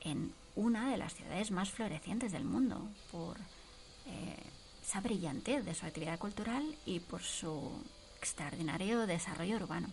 en 0.01 0.33
una 0.55 0.89
de 0.89 0.97
las 0.97 1.15
ciudades 1.15 1.51
más 1.51 1.71
florecientes 1.71 2.31
del 2.31 2.45
mundo 2.45 2.87
por 3.11 3.37
eh, 4.09 4.35
esa 4.83 5.01
brillantez 5.01 5.63
de 5.65 5.75
su 5.75 5.85
actividad 5.85 6.17
cultural 6.17 6.75
y 6.85 6.99
por 6.99 7.21
su 7.21 7.71
extraordinario 8.17 9.05
desarrollo 9.07 9.55
urbano. 9.55 9.87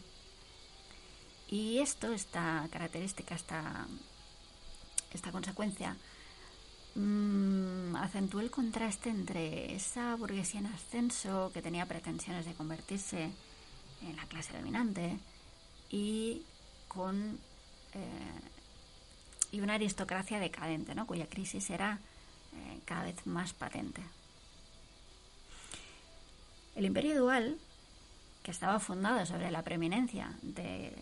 Y 1.49 1.79
esto, 1.79 2.13
esta 2.13 2.67
característica, 2.73 3.35
esta, 3.35 3.87
esta 5.13 5.31
consecuencia, 5.31 5.97
mmm, 6.95 7.95
acentuó 7.97 8.41
el 8.41 8.51
contraste 8.51 9.11
entre 9.11 9.75
esa 9.75 10.17
burguesía 10.17 10.61
en 10.61 10.67
ascenso 10.67 11.51
que 11.53 11.63
tenía 11.63 11.87
pretensiones 11.87 12.47
de 12.47 12.55
convertirse 12.55 13.31
en 14.03 14.17
la 14.17 14.25
clase 14.27 14.57
dominante 14.57 15.19
y 15.91 16.43
con 16.89 17.39
eh, 17.95 18.41
y 19.53 19.61
una 19.61 19.75
aristocracia 19.75 20.41
decadente, 20.41 20.95
¿no? 20.95 21.07
cuya 21.07 21.29
crisis 21.29 21.71
era 21.71 22.01
eh, 22.57 22.81
cada 22.85 23.05
vez 23.05 23.27
más 23.27 23.53
patente. 23.53 24.03
El 26.75 26.85
imperio 26.85 27.19
dual, 27.19 27.59
que 28.43 28.51
estaba 28.51 28.79
fundado 28.81 29.25
sobre 29.25 29.51
la 29.51 29.63
preeminencia 29.63 30.37
de, 30.43 30.93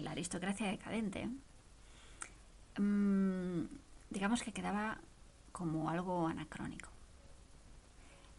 la 0.00 0.12
aristocracia 0.12 0.68
decadente, 0.68 1.28
mm, 2.78 3.64
digamos 4.10 4.42
que 4.42 4.52
quedaba 4.52 4.98
como 5.52 5.90
algo 5.90 6.28
anacrónico. 6.28 6.90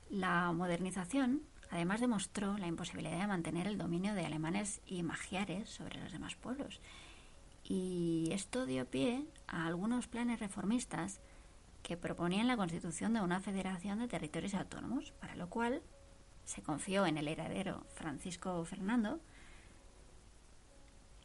La 0.10 0.52
modernización 0.54 1.42
además 1.72 2.00
demostró 2.00 2.58
la 2.58 2.68
imposibilidad 2.68 3.20
de 3.20 3.28
mantener 3.28 3.68
el 3.68 3.78
dominio 3.78 4.14
de 4.14 4.26
alemanes 4.26 4.82
y 4.88 5.04
magiares 5.04 5.70
sobre 5.70 6.00
los 6.02 6.12
demás 6.12 6.36
pueblos. 6.36 6.80
Y 7.64 8.30
esto 8.32 8.66
dio 8.66 8.86
pie 8.86 9.26
a 9.48 9.68
algunos 9.68 10.08
planes 10.08 10.40
reformistas 10.40 11.20
que 11.84 11.98
proponían 11.98 12.48
la 12.48 12.58
constitución 12.58 13.14
de 13.14 13.22
una 13.22 13.40
federación 13.40 14.00
de 14.00 14.08
territorios 14.08 14.54
autónomos, 14.54 15.12
para 15.20 15.36
lo 15.36 15.50
cual 15.50 15.82
se 16.44 16.62
confió 16.62 17.06
en 17.06 17.18
el 17.18 17.28
heredero 17.28 17.86
Francisco 17.94 18.64
Fernando, 18.66 19.20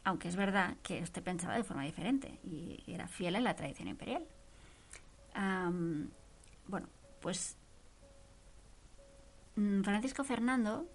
aunque 0.03 0.27
es 0.27 0.35
verdad 0.35 0.77
que 0.83 0.99
este 0.99 1.21
pensaba 1.21 1.55
de 1.55 1.63
forma 1.63 1.83
diferente 1.83 2.39
y 2.43 2.83
era 2.87 3.07
fiel 3.07 3.35
a 3.35 3.39
la 3.39 3.55
tradición 3.55 3.87
imperial. 3.87 4.23
bueno, 6.67 6.87
pues 7.21 7.57
mm, 9.55 9.81
Francisco 9.81 10.23
Fernando, 10.23 10.87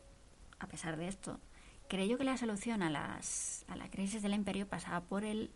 a 0.61 0.69
pesar 0.69 0.97
de 0.97 1.09
esto, 1.09 1.41
creyó 1.89 2.17
que 2.17 2.25
la 2.25 2.37
solución 2.37 2.85
a, 2.85 2.91
las, 2.91 3.65
a 3.69 3.75
la 3.75 3.91
crisis 3.91 4.23
del 4.23 4.35
imperio 4.35 4.69
pasaba 4.69 5.01
por 5.01 5.25
el... 5.25 5.51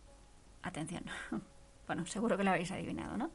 Atención, 0.61 1.05
bueno, 1.87 2.05
seguro 2.05 2.35
que 2.37 2.43
lo 2.43 2.51
habéis 2.51 2.71
adivinado, 2.71 3.17
¿no? 3.17 3.31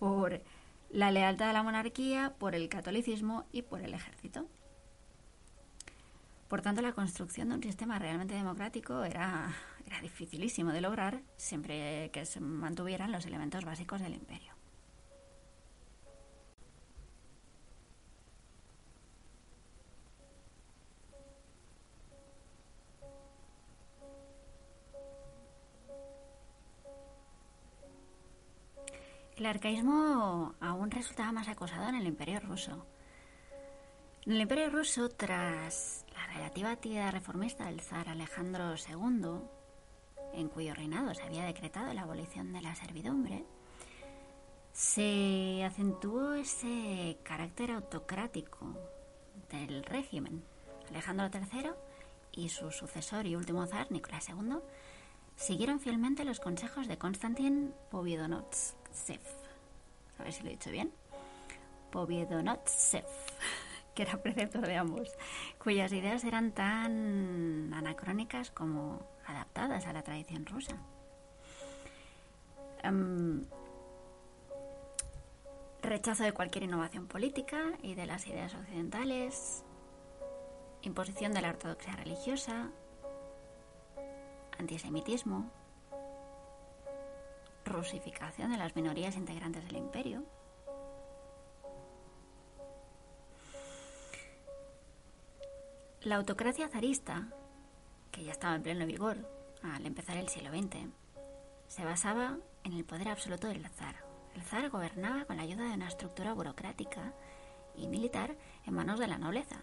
Por 0.00 0.42
la 0.90 1.12
lealtad 1.12 1.50
a 1.50 1.52
la 1.52 1.62
monarquía, 1.62 2.34
por 2.36 2.56
el 2.56 2.68
catolicismo 2.68 3.44
y 3.52 3.62
por 3.62 3.82
el 3.82 3.94
ejército. 3.94 4.48
Por 6.48 6.62
tanto, 6.62 6.82
la 6.82 6.92
construcción 6.92 7.50
de 7.50 7.54
un 7.54 7.62
sistema 7.62 8.00
realmente 8.00 8.34
democrático 8.34 9.04
era, 9.04 9.54
era 9.86 10.00
dificilísimo 10.00 10.72
de 10.72 10.80
lograr 10.80 11.20
siempre 11.36 12.10
que 12.12 12.26
se 12.26 12.40
mantuvieran 12.40 13.12
los 13.12 13.24
elementos 13.24 13.64
básicos 13.64 14.00
del 14.00 14.14
imperio. 14.14 14.59
El 29.40 29.46
arcaísmo 29.46 30.54
aún 30.60 30.90
resultaba 30.90 31.32
más 31.32 31.48
acosado 31.48 31.88
en 31.88 31.94
el 31.94 32.06
imperio 32.06 32.40
ruso. 32.40 32.84
En 34.26 34.34
el 34.34 34.42
imperio 34.42 34.68
ruso, 34.68 35.08
tras 35.08 36.04
la 36.12 36.26
relativa 36.26 36.70
actividad 36.70 37.10
reformista 37.10 37.64
del 37.64 37.80
zar 37.80 38.10
Alejandro 38.10 38.74
II, 38.74 39.40
en 40.34 40.48
cuyo 40.50 40.74
reinado 40.74 41.14
se 41.14 41.22
había 41.22 41.46
decretado 41.46 41.94
la 41.94 42.02
abolición 42.02 42.52
de 42.52 42.60
la 42.60 42.74
servidumbre, 42.74 43.46
se 44.74 45.64
acentuó 45.64 46.34
ese 46.34 47.16
carácter 47.22 47.70
autocrático 47.70 48.76
del 49.50 49.84
régimen. 49.84 50.44
Alejandro 50.90 51.30
III 51.32 51.70
y 52.32 52.50
su 52.50 52.70
sucesor 52.70 53.24
y 53.26 53.36
último 53.36 53.66
zar, 53.66 53.90
Nicolás 53.90 54.28
II, 54.28 54.58
siguieron 55.34 55.80
fielmente 55.80 56.26
los 56.26 56.40
consejos 56.40 56.88
de 56.88 56.98
Konstantin 56.98 57.72
A 60.18 60.22
ver 60.24 60.32
si 60.32 60.42
lo 60.42 60.48
he 60.48 60.52
dicho 60.52 60.70
bien. 60.70 60.92
Poviedonotsev 61.90 63.04
que 63.94 64.02
era 64.02 64.22
preceptor 64.22 64.66
de 64.66 64.76
ambos, 64.76 65.10
cuyas 65.58 65.92
ideas 65.92 66.24
eran 66.24 66.52
tan 66.52 67.72
anacrónicas 67.74 68.50
como 68.50 69.02
adaptadas 69.26 69.86
a 69.86 69.92
la 69.92 70.02
tradición 70.02 70.46
rusa. 70.46 70.76
Em, 72.82 73.44
rechazo 75.82 76.22
de 76.22 76.32
cualquier 76.32 76.64
innovación 76.64 77.06
política 77.06 77.72
y 77.82 77.94
de 77.94 78.06
las 78.06 78.26
ideas 78.26 78.54
occidentales, 78.54 79.64
imposición 80.82 81.32
de 81.32 81.42
la 81.42 81.50
ortodoxia 81.50 81.96
religiosa, 81.96 82.70
antisemitismo, 84.58 85.50
rusificación 87.70 88.52
de 88.52 88.58
las 88.58 88.76
minorías 88.76 89.16
integrantes 89.16 89.64
del 89.64 89.76
imperio, 89.76 90.24
La 96.02 96.16
autocracia 96.16 96.66
zarista, 96.66 97.28
que 98.10 98.24
ya 98.24 98.32
estaba 98.32 98.54
en 98.54 98.62
pleno 98.62 98.86
vigor 98.86 99.18
al 99.62 99.84
empezar 99.84 100.16
el 100.16 100.30
siglo 100.30 100.48
XX, 100.48 100.88
se 101.68 101.84
basaba 101.84 102.38
en 102.64 102.72
el 102.72 102.86
poder 102.86 103.08
absoluto 103.08 103.48
del 103.48 103.68
zar. 103.68 103.96
El 104.34 104.42
zar 104.42 104.70
gobernaba 104.70 105.26
con 105.26 105.36
la 105.36 105.42
ayuda 105.42 105.68
de 105.68 105.74
una 105.74 105.88
estructura 105.88 106.32
burocrática 106.32 107.12
y 107.76 107.86
militar 107.86 108.34
en 108.64 108.74
manos 108.74 108.98
de 108.98 109.08
la 109.08 109.18
nobleza 109.18 109.60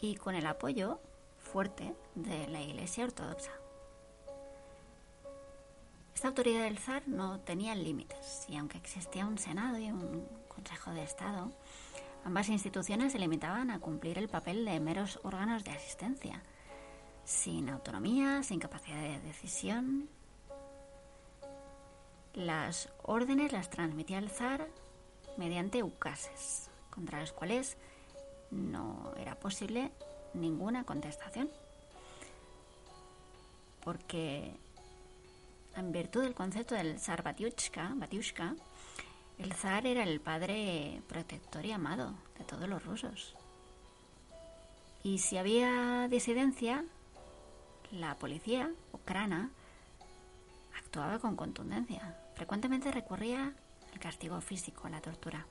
y 0.00 0.14
con 0.14 0.36
el 0.36 0.46
apoyo 0.46 1.00
fuerte 1.38 1.96
de 2.14 2.46
la 2.46 2.60
Iglesia 2.60 3.04
Ortodoxa. 3.04 3.61
Esta 6.22 6.28
autoridad 6.28 6.62
del 6.62 6.78
zar 6.78 7.02
no 7.08 7.40
tenía 7.40 7.74
límites 7.74 8.46
y 8.48 8.56
aunque 8.56 8.78
existía 8.78 9.26
un 9.26 9.38
Senado 9.38 9.76
y 9.76 9.90
un 9.90 10.24
Consejo 10.46 10.92
de 10.92 11.02
Estado, 11.02 11.50
Ambas 12.24 12.48
instituciones 12.48 13.10
se 13.10 13.18
limitaban 13.18 13.72
a 13.72 13.80
cumplir 13.80 14.18
el 14.18 14.28
papel 14.28 14.64
de 14.64 14.78
meros 14.78 15.18
órganos 15.24 15.64
de 15.64 15.72
asistencia, 15.72 16.40
sin 17.24 17.68
autonomía, 17.68 18.44
sin 18.44 18.60
capacidad 18.60 19.02
de 19.02 19.18
decisión. 19.18 20.08
Las 22.34 22.88
órdenes 23.02 23.50
las 23.50 23.68
transmitía 23.68 24.18
el 24.18 24.30
zar 24.30 24.68
mediante 25.36 25.82
ucases, 25.82 26.70
contra 26.90 27.18
los 27.18 27.32
cuales 27.32 27.76
no 28.52 29.12
era 29.16 29.34
posible 29.34 29.90
ninguna 30.34 30.84
contestación. 30.84 31.50
Porque 33.82 34.61
en 35.76 35.92
virtud 35.92 36.22
del 36.22 36.34
concepto 36.34 36.74
del 36.74 36.98
zar 36.98 37.22
Batiushka, 37.22 37.92
Batiushka 37.94 38.54
el 39.38 39.52
zar 39.54 39.86
era 39.86 40.04
el 40.04 40.20
padre 40.20 41.02
protector 41.08 41.64
y 41.64 41.72
amado 41.72 42.14
de 42.38 42.44
todos 42.44 42.68
los 42.68 42.84
rusos. 42.84 43.34
Y 45.02 45.18
si 45.18 45.36
había 45.36 46.06
disidencia, 46.08 46.84
la 47.90 48.14
policía 48.18 48.70
ucrana 48.92 49.50
actuaba 50.78 51.18
con 51.18 51.34
contundencia. 51.34 52.16
Frecuentemente 52.36 52.92
recurría 52.92 53.52
al 53.92 53.98
castigo 53.98 54.40
físico, 54.40 54.86
a 54.86 54.90
la 54.90 55.00
tortura. 55.00 55.46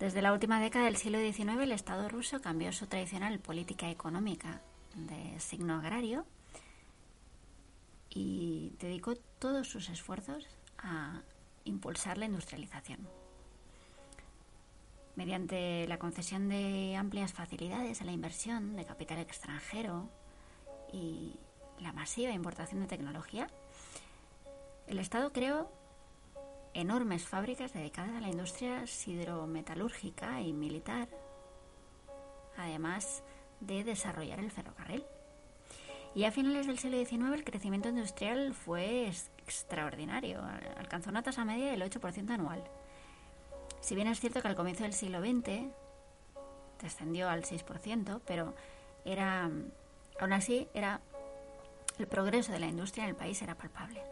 Desde 0.00 0.20
la 0.20 0.32
última 0.32 0.60
década 0.60 0.86
del 0.86 0.96
siglo 0.96 1.18
XIX, 1.20 1.62
el 1.62 1.72
Estado 1.72 2.08
ruso 2.08 2.40
cambió 2.40 2.72
su 2.72 2.88
tradicional 2.88 3.38
política 3.38 3.88
económica 3.88 4.62
de 4.96 5.38
signo 5.38 5.76
agrario 5.76 6.26
y 8.14 8.74
dedicó 8.78 9.14
todos 9.38 9.68
sus 9.68 9.88
esfuerzos 9.88 10.46
a 10.78 11.22
impulsar 11.64 12.18
la 12.18 12.26
industrialización. 12.26 13.08
Mediante 15.16 15.86
la 15.88 15.98
concesión 15.98 16.48
de 16.48 16.96
amplias 16.96 17.32
facilidades 17.32 18.00
a 18.00 18.04
la 18.04 18.12
inversión 18.12 18.76
de 18.76 18.84
capital 18.84 19.18
extranjero 19.18 20.08
y 20.92 21.36
la 21.80 21.92
masiva 21.92 22.32
importación 22.32 22.80
de 22.80 22.86
tecnología, 22.86 23.48
el 24.86 24.98
Estado 24.98 25.32
creó 25.32 25.70
enormes 26.74 27.26
fábricas 27.26 27.72
dedicadas 27.72 28.16
a 28.16 28.20
la 28.20 28.28
industria 28.28 28.86
sidrometalúrgica 28.86 30.40
y 30.40 30.52
militar, 30.52 31.08
además 32.56 33.22
de 33.60 33.84
desarrollar 33.84 34.40
el 34.40 34.50
ferrocarril. 34.50 35.04
Y 36.14 36.24
a 36.24 36.30
finales 36.30 36.66
del 36.66 36.78
siglo 36.78 36.98
XIX 36.98 37.32
el 37.32 37.44
crecimiento 37.44 37.88
industrial 37.88 38.52
fue 38.52 39.10
extraordinario, 39.38 40.42
alcanzó 40.76 41.10
una 41.10 41.22
tasa 41.22 41.44
media 41.44 41.70
del 41.70 41.82
8% 41.82 42.30
anual. 42.30 42.62
Si 43.80 43.94
bien 43.94 44.06
es 44.08 44.20
cierto 44.20 44.42
que 44.42 44.48
al 44.48 44.54
comienzo 44.54 44.82
del 44.82 44.92
siglo 44.92 45.20
XX 45.20 45.70
descendió 46.82 47.30
al 47.30 47.44
6%, 47.44 48.20
pero 48.26 48.54
era, 49.04 49.50
aún 50.20 50.32
así, 50.32 50.68
era 50.74 51.00
el 51.98 52.06
progreso 52.06 52.52
de 52.52 52.58
la 52.58 52.66
industria 52.66 53.04
en 53.04 53.10
el 53.10 53.16
país 53.16 53.40
era 53.40 53.54
palpable. 53.54 54.02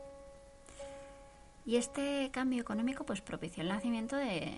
Y 1.66 1.76
este 1.76 2.30
cambio 2.32 2.62
económico 2.62 3.05
pues 3.05 3.20
propició 3.20 3.62
el 3.62 3.68
nacimiento 3.68 4.16
de, 4.16 4.57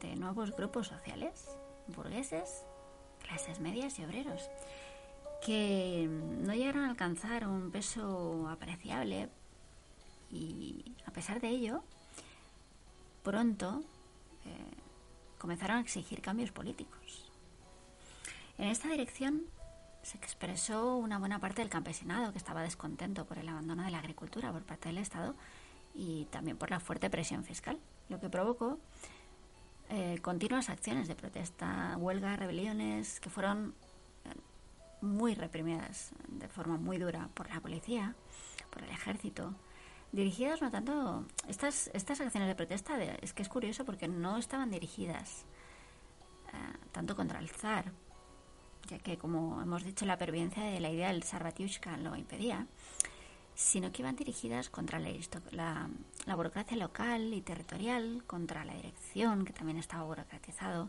de 0.00 0.16
nuevos 0.16 0.54
grupos 0.54 0.88
sociales, 0.88 1.56
burgueses, 1.88 2.64
clases 3.22 3.60
medias 3.60 3.98
y 3.98 4.04
obreros, 4.04 4.50
que 5.44 6.08
no 6.08 6.54
llegaron 6.54 6.84
a 6.84 6.90
alcanzar 6.90 7.46
un 7.46 7.70
peso 7.70 8.48
apreciable 8.48 9.28
y 10.30 10.94
a 11.04 11.10
pesar 11.10 11.40
de 11.40 11.48
ello, 11.48 11.82
pronto 13.22 13.82
eh, 14.44 14.76
comenzaron 15.38 15.78
a 15.78 15.80
exigir 15.80 16.22
cambios 16.22 16.52
políticos. 16.52 17.30
En 18.56 18.68
esta 18.68 18.88
dirección 18.88 19.42
se 20.02 20.16
expresó 20.16 20.96
una 20.96 21.18
buena 21.18 21.38
parte 21.38 21.62
del 21.62 21.70
campesinado 21.70 22.32
que 22.32 22.38
estaba 22.38 22.62
descontento 22.62 23.26
por 23.26 23.38
el 23.38 23.48
abandono 23.48 23.84
de 23.84 23.90
la 23.90 23.98
agricultura 23.98 24.52
por 24.52 24.62
parte 24.62 24.88
del 24.88 24.98
Estado 24.98 25.34
y 25.94 26.26
también 26.26 26.56
por 26.56 26.70
la 26.70 26.80
fuerte 26.80 27.10
presión 27.10 27.44
fiscal, 27.44 27.78
lo 28.08 28.20
que 28.20 28.28
provocó 28.28 28.78
eh, 29.90 30.18
continuas 30.22 30.70
acciones 30.70 31.08
de 31.08 31.14
protesta, 31.14 31.96
huelgas, 31.98 32.38
rebeliones, 32.38 33.20
que 33.20 33.28
fueron 33.28 33.74
muy 35.02 35.34
reprimidas 35.34 36.12
de 36.28 36.48
forma 36.48 36.76
muy 36.76 36.98
dura 36.98 37.28
por 37.34 37.50
la 37.50 37.60
policía, 37.60 38.14
por 38.70 38.82
el 38.82 38.90
ejército, 38.90 39.54
dirigidas 40.12 40.60
no 40.60 40.70
tanto 40.70 41.26
estas 41.48 41.90
estas 41.94 42.20
acciones 42.20 42.48
de 42.48 42.54
protesta 42.54 43.02
es 43.02 43.32
que 43.32 43.42
es 43.42 43.48
curioso 43.48 43.84
porque 43.84 44.08
no 44.08 44.36
estaban 44.36 44.70
dirigidas 44.70 45.46
eh, 46.52 46.78
tanto 46.92 47.16
contra 47.16 47.38
el 47.38 47.48
zar 47.48 47.92
ya 48.88 48.98
que 48.98 49.16
como 49.16 49.62
hemos 49.62 49.84
dicho 49.84 50.04
la 50.04 50.18
pervivencia 50.18 50.64
de 50.64 50.80
la 50.80 50.90
idea 50.90 51.08
del 51.08 51.22
Sarvatiushka 51.22 51.96
lo 51.96 52.14
impedía 52.14 52.66
sino 53.54 53.92
que 53.92 54.02
iban 54.02 54.16
dirigidas 54.16 54.70
contra 54.70 54.98
la, 54.98 55.88
la, 56.26 56.34
burocracia 56.34 56.76
local 56.76 57.34
y 57.34 57.42
territorial, 57.42 58.24
contra 58.26 58.64
la 58.64 58.74
dirección, 58.74 59.44
que 59.44 59.52
también 59.52 59.78
estaba 59.78 60.04
burocratizado, 60.04 60.88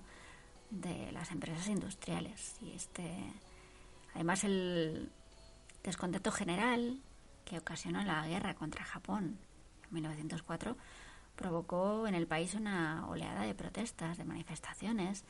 de 0.69 1.11
las 1.11 1.31
empresas 1.31 1.67
industriales. 1.67 2.55
Y 2.61 2.71
este, 2.71 3.11
además 4.13 4.43
el 4.43 5.11
descontento 5.83 6.31
general 6.31 6.99
que 7.45 7.57
ocasionó 7.57 8.03
la 8.03 8.25
guerra 8.27 8.55
contra 8.55 8.83
Japón 8.83 9.37
en 9.87 9.93
1904 9.93 10.77
provocó 11.35 12.07
en 12.07 12.15
el 12.15 12.27
país 12.27 12.53
una 12.53 13.07
oleada 13.07 13.43
de 13.43 13.55
protestas, 13.55 14.17
de 14.17 14.23
manifestaciones, 14.23 15.23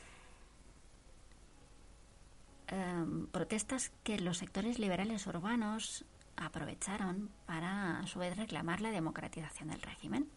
em, 2.66 3.26
protestas 3.28 3.92
que 4.02 4.18
los 4.18 4.38
sectores 4.38 4.78
liberales 4.78 5.26
urbanos 5.26 6.04
aprovecharon 6.36 7.30
para 7.46 8.00
a 8.00 8.06
su 8.06 8.18
vez 8.18 8.36
reclamar 8.36 8.80
la 8.80 8.90
democratización 8.90 9.68
del 9.68 9.82
régimen. 9.82 10.28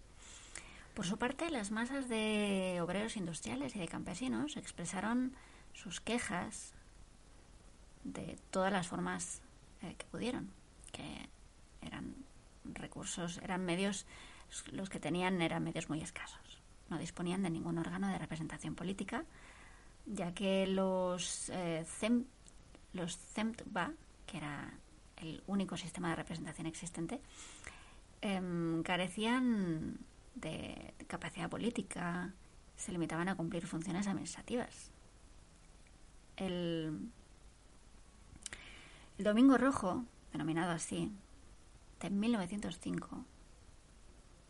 Por 0.94 1.06
su 1.06 1.18
parte, 1.18 1.50
las 1.52 1.72
masas 1.72 2.10
de 2.10 2.80
obreros 2.82 3.18
industriales 3.18 3.76
y 3.76 3.80
de 3.80 3.88
campesinos 3.88 4.58
expresaron 4.58 5.34
sus 5.74 6.02
quejas 6.02 6.74
de 8.14 8.38
todas 8.52 8.72
las 8.72 8.88
formas 8.88 9.42
eh, 9.82 9.96
que 9.98 10.06
pudieron, 10.06 10.50
que 10.92 11.30
eran 11.82 12.16
recursos, 12.66 13.38
eran 13.44 13.66
medios, 13.66 14.06
los 14.72 14.90
que 14.90 15.00
tenían 15.00 15.42
eran 15.42 15.64
medios 15.64 15.90
muy 15.90 16.02
escasos. 16.02 16.62
No 16.90 16.98
disponían 16.98 17.44
de 17.44 17.50
ningún 17.50 17.78
órgano 17.78 18.08
de 18.08 18.18
representación 18.18 18.76
política, 18.76 19.26
ya 20.06 20.34
que 20.34 20.68
los, 20.68 21.50
eh, 21.50 21.86
los 22.94 23.18
CEMTBA, 23.18 23.92
que 24.26 24.38
era 24.38 24.74
el 25.18 25.44
único 25.48 25.76
sistema 25.76 26.10
de 26.10 26.16
representación 26.16 26.68
existente, 26.68 27.20
em, 28.22 28.84
carecían 28.84 29.98
de, 30.36 30.94
capacidad 31.08 31.50
política, 31.50 32.34
se 32.76 32.92
limitaban 32.92 33.28
a 33.28 33.36
cumplir 33.36 33.66
funciones 33.68 34.08
administrativas. 34.08 34.92
El, 36.38 37.10
el 39.18 39.24
Domingo 39.24 39.58
Rojo, 39.58 40.06
denominado 40.32 40.72
así, 40.72 41.12
de 42.00 42.10
1905, 42.10 43.26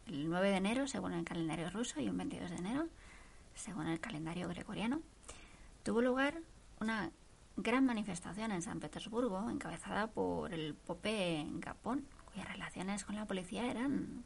el 0.08 0.30
9 0.30 0.50
de 0.50 0.56
enero, 0.58 0.88
según 0.88 1.14
el 1.14 1.24
calendario 1.24 1.70
ruso, 1.70 2.02
y 2.02 2.10
un 2.10 2.18
22 2.18 2.50
de 2.50 2.58
enero, 2.58 2.88
según 3.56 3.88
el 3.88 4.00
calendario 4.00 4.48
gregoriano, 4.50 5.02
tuvo 5.84 6.02
lugar 6.02 6.42
una 6.82 7.12
gran 7.56 7.86
manifestación 7.86 8.52
en 8.52 8.62
San 8.62 8.80
Petersburgo, 8.80 9.50
encabezada 9.50 10.08
por 10.08 10.54
el 10.54 10.76
Pope 10.76 11.48
Gapón, 11.54 12.06
cuyas 12.32 12.48
relaciones 12.48 13.06
con 13.06 13.16
la 13.16 13.26
policía 13.26 13.72
eran, 13.72 14.26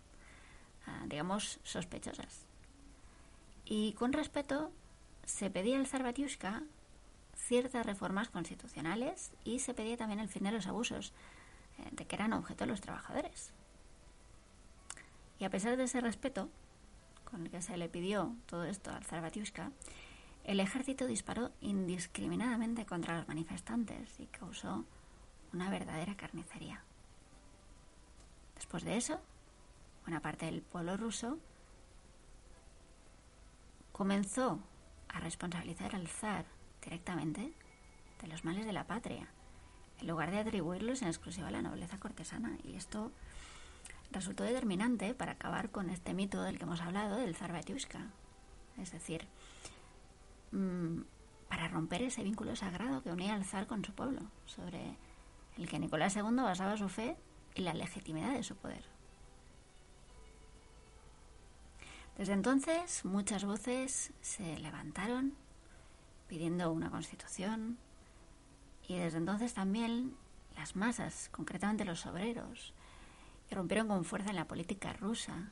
ah, 0.87 1.05
digamos, 1.07 1.59
sospechosas. 1.63 2.45
Y 3.63 3.93
con 3.93 4.11
respeto 4.11 4.71
se 5.23 5.51
pedía 5.51 5.77
al 5.77 5.87
zar 5.87 6.03
Batiushka 6.03 6.63
ciertas 7.51 7.85
reformas 7.85 8.29
constitucionales 8.29 9.33
y 9.43 9.59
se 9.59 9.73
pedía 9.73 9.97
también 9.97 10.21
el 10.21 10.29
fin 10.29 10.43
de 10.43 10.53
los 10.53 10.67
abusos 10.67 11.11
eh, 11.79 11.89
de 11.91 12.07
que 12.07 12.15
eran 12.15 12.31
objeto 12.31 12.65
los 12.65 12.79
trabajadores. 12.79 13.51
Y 15.37 15.43
a 15.43 15.49
pesar 15.49 15.75
de 15.75 15.83
ese 15.83 15.99
respeto 15.99 16.47
con 17.25 17.41
el 17.41 17.51
que 17.51 17.61
se 17.61 17.75
le 17.75 17.89
pidió 17.89 18.33
todo 18.45 18.63
esto 18.63 18.89
al 18.91 19.03
zar 19.03 19.21
Batiushka, 19.21 19.73
el 20.45 20.61
ejército 20.61 21.07
disparó 21.07 21.51
indiscriminadamente 21.59 22.85
contra 22.85 23.17
los 23.17 23.27
manifestantes 23.27 24.17
y 24.17 24.27
causó 24.27 24.85
una 25.51 25.69
verdadera 25.69 26.15
carnicería. 26.15 26.81
Después 28.55 28.85
de 28.85 28.95
eso, 28.95 29.19
buena 30.05 30.21
parte 30.21 30.45
del 30.45 30.61
pueblo 30.61 30.95
ruso 30.95 31.37
comenzó 33.91 34.57
a 35.09 35.19
responsabilizar 35.19 35.95
al 35.95 36.07
zar 36.07 36.45
directamente 36.83 37.53
de 38.21 38.27
los 38.27 38.45
males 38.45 38.65
de 38.65 38.73
la 38.73 38.87
patria, 38.87 39.27
en 39.99 40.07
lugar 40.07 40.31
de 40.31 40.39
atribuirlos 40.39 41.01
en 41.01 41.07
exclusiva 41.07 41.47
a 41.47 41.51
la 41.51 41.61
nobleza 41.61 41.97
cortesana. 41.97 42.57
Y 42.63 42.75
esto 42.75 43.11
resultó 44.11 44.43
determinante 44.43 45.13
para 45.13 45.33
acabar 45.33 45.69
con 45.69 45.89
este 45.89 46.13
mito 46.13 46.41
del 46.41 46.57
que 46.57 46.63
hemos 46.63 46.81
hablado, 46.81 47.17
del 47.17 47.35
zar 47.35 47.51
Batiushka. 47.51 48.07
Es 48.77 48.91
decir, 48.91 49.27
Mm, 50.51 51.03
para 51.47 51.67
romper 51.69 52.01
ese 52.01 52.23
vínculo 52.23 52.55
sagrado 52.55 53.01
que 53.01 53.11
unía 53.11 53.33
al 53.33 53.45
zar 53.45 53.67
con 53.67 53.83
su 53.83 53.93
pueblo, 53.93 54.21
sobre 54.45 54.97
el 55.57 55.67
que 55.67 55.79
Nicolás 55.79 56.15
II 56.15 56.35
basaba 56.35 56.77
su 56.77 56.89
fe 56.89 57.17
y 57.55 57.61
la 57.61 57.73
legitimidad 57.73 58.33
de 58.33 58.43
su 58.43 58.55
poder. 58.55 58.83
Desde 62.17 62.33
entonces 62.33 63.03
muchas 63.05 63.45
voces 63.45 64.13
se 64.21 64.57
levantaron 64.59 65.33
pidiendo 66.31 66.71
una 66.71 66.89
constitución 66.89 67.77
y 68.87 68.95
desde 68.95 69.17
entonces 69.17 69.53
también 69.53 70.15
las 70.55 70.77
masas, 70.77 71.27
concretamente 71.29 71.83
los 71.83 72.05
obreros, 72.05 72.73
rompieron 73.49 73.89
con 73.89 74.05
fuerza 74.05 74.29
en 74.29 74.37
la 74.37 74.47
política 74.47 74.93
rusa, 74.93 75.49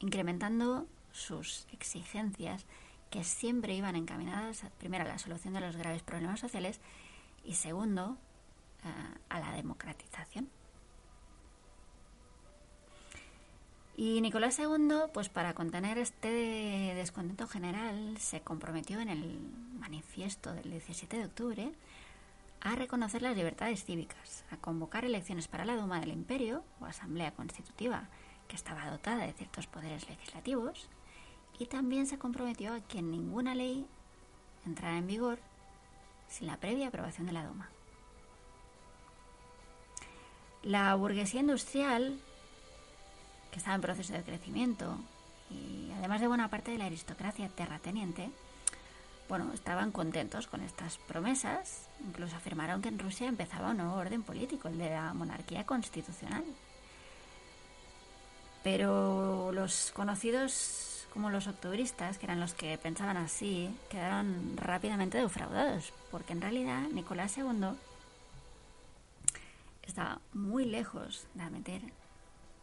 incrementando 0.00 0.88
sus 1.12 1.68
exigencias 1.70 2.66
que 3.08 3.22
siempre 3.22 3.76
iban 3.76 3.94
encaminadas 3.94 4.64
primero 4.78 5.04
a 5.04 5.08
la 5.08 5.18
solución 5.20 5.54
de 5.54 5.60
los 5.60 5.76
graves 5.76 6.02
problemas 6.02 6.40
sociales 6.40 6.80
y 7.44 7.54
segundo 7.54 8.18
eh, 8.82 9.18
a 9.28 9.38
la 9.38 9.52
democratización. 9.52 10.50
Y 14.00 14.20
Nicolás 14.20 14.56
II, 14.60 15.10
pues 15.12 15.28
para 15.28 15.54
contener 15.54 15.98
este 15.98 16.28
descontento 16.94 17.48
general, 17.48 18.16
se 18.18 18.42
comprometió 18.42 19.00
en 19.00 19.08
el 19.08 19.40
manifiesto 19.76 20.54
del 20.54 20.70
17 20.70 21.16
de 21.16 21.24
octubre 21.24 21.72
a 22.60 22.76
reconocer 22.76 23.22
las 23.22 23.36
libertades 23.36 23.84
cívicas, 23.84 24.44
a 24.52 24.56
convocar 24.56 25.04
elecciones 25.04 25.48
para 25.48 25.64
la 25.64 25.74
Duma 25.74 25.98
del 25.98 26.12
Imperio 26.12 26.62
o 26.80 26.84
Asamblea 26.84 27.34
Constitutiva, 27.34 28.08
que 28.46 28.54
estaba 28.54 28.88
dotada 28.88 29.26
de 29.26 29.32
ciertos 29.32 29.66
poderes 29.66 30.08
legislativos, 30.08 30.88
y 31.58 31.66
también 31.66 32.06
se 32.06 32.18
comprometió 32.18 32.74
a 32.74 32.80
que 32.80 33.02
ninguna 33.02 33.56
ley 33.56 33.84
entrara 34.64 34.96
en 34.96 35.08
vigor 35.08 35.40
sin 36.28 36.46
la 36.46 36.58
previa 36.58 36.86
aprobación 36.86 37.26
de 37.26 37.32
la 37.32 37.44
Duma. 37.44 37.68
La 40.62 40.94
burguesía 40.94 41.40
industrial, 41.40 42.20
que 43.50 43.58
estaba 43.58 43.74
en 43.74 43.82
proceso 43.82 44.12
de 44.12 44.22
crecimiento, 44.22 44.98
y 45.50 45.90
además 45.98 46.20
de 46.20 46.28
buena 46.28 46.48
parte 46.48 46.70
de 46.70 46.78
la 46.78 46.86
aristocracia 46.86 47.48
terrateniente, 47.48 48.30
bueno, 49.28 49.52
estaban 49.52 49.92
contentos 49.92 50.46
con 50.46 50.62
estas 50.62 50.98
promesas, 50.98 51.88
incluso 52.06 52.36
afirmaron 52.36 52.80
que 52.80 52.88
en 52.88 52.98
Rusia 52.98 53.28
empezaba 53.28 53.70
un 53.70 53.78
nuevo 53.78 53.94
orden 53.94 54.22
político, 54.22 54.68
el 54.68 54.78
de 54.78 54.90
la 54.90 55.12
monarquía 55.12 55.64
constitucional. 55.64 56.44
Pero 58.62 59.52
los 59.52 59.92
conocidos 59.94 61.06
como 61.12 61.30
los 61.30 61.46
octubristas, 61.46 62.18
que 62.18 62.26
eran 62.26 62.40
los 62.40 62.54
que 62.54 62.76
pensaban 62.78 63.16
así, 63.16 63.74
quedaron 63.90 64.56
rápidamente 64.56 65.18
defraudados, 65.18 65.92
porque 66.10 66.32
en 66.32 66.40
realidad 66.40 66.82
Nicolás 66.92 67.36
II 67.36 67.70
estaba 69.82 70.20
muy 70.32 70.64
lejos 70.64 71.26
de 71.34 71.50
meter 71.50 71.82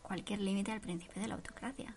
cualquier 0.06 0.40
límite 0.40 0.72
al 0.72 0.82
principio 0.82 1.22
de 1.22 1.28
la 1.28 1.36
autocracia. 1.36 1.96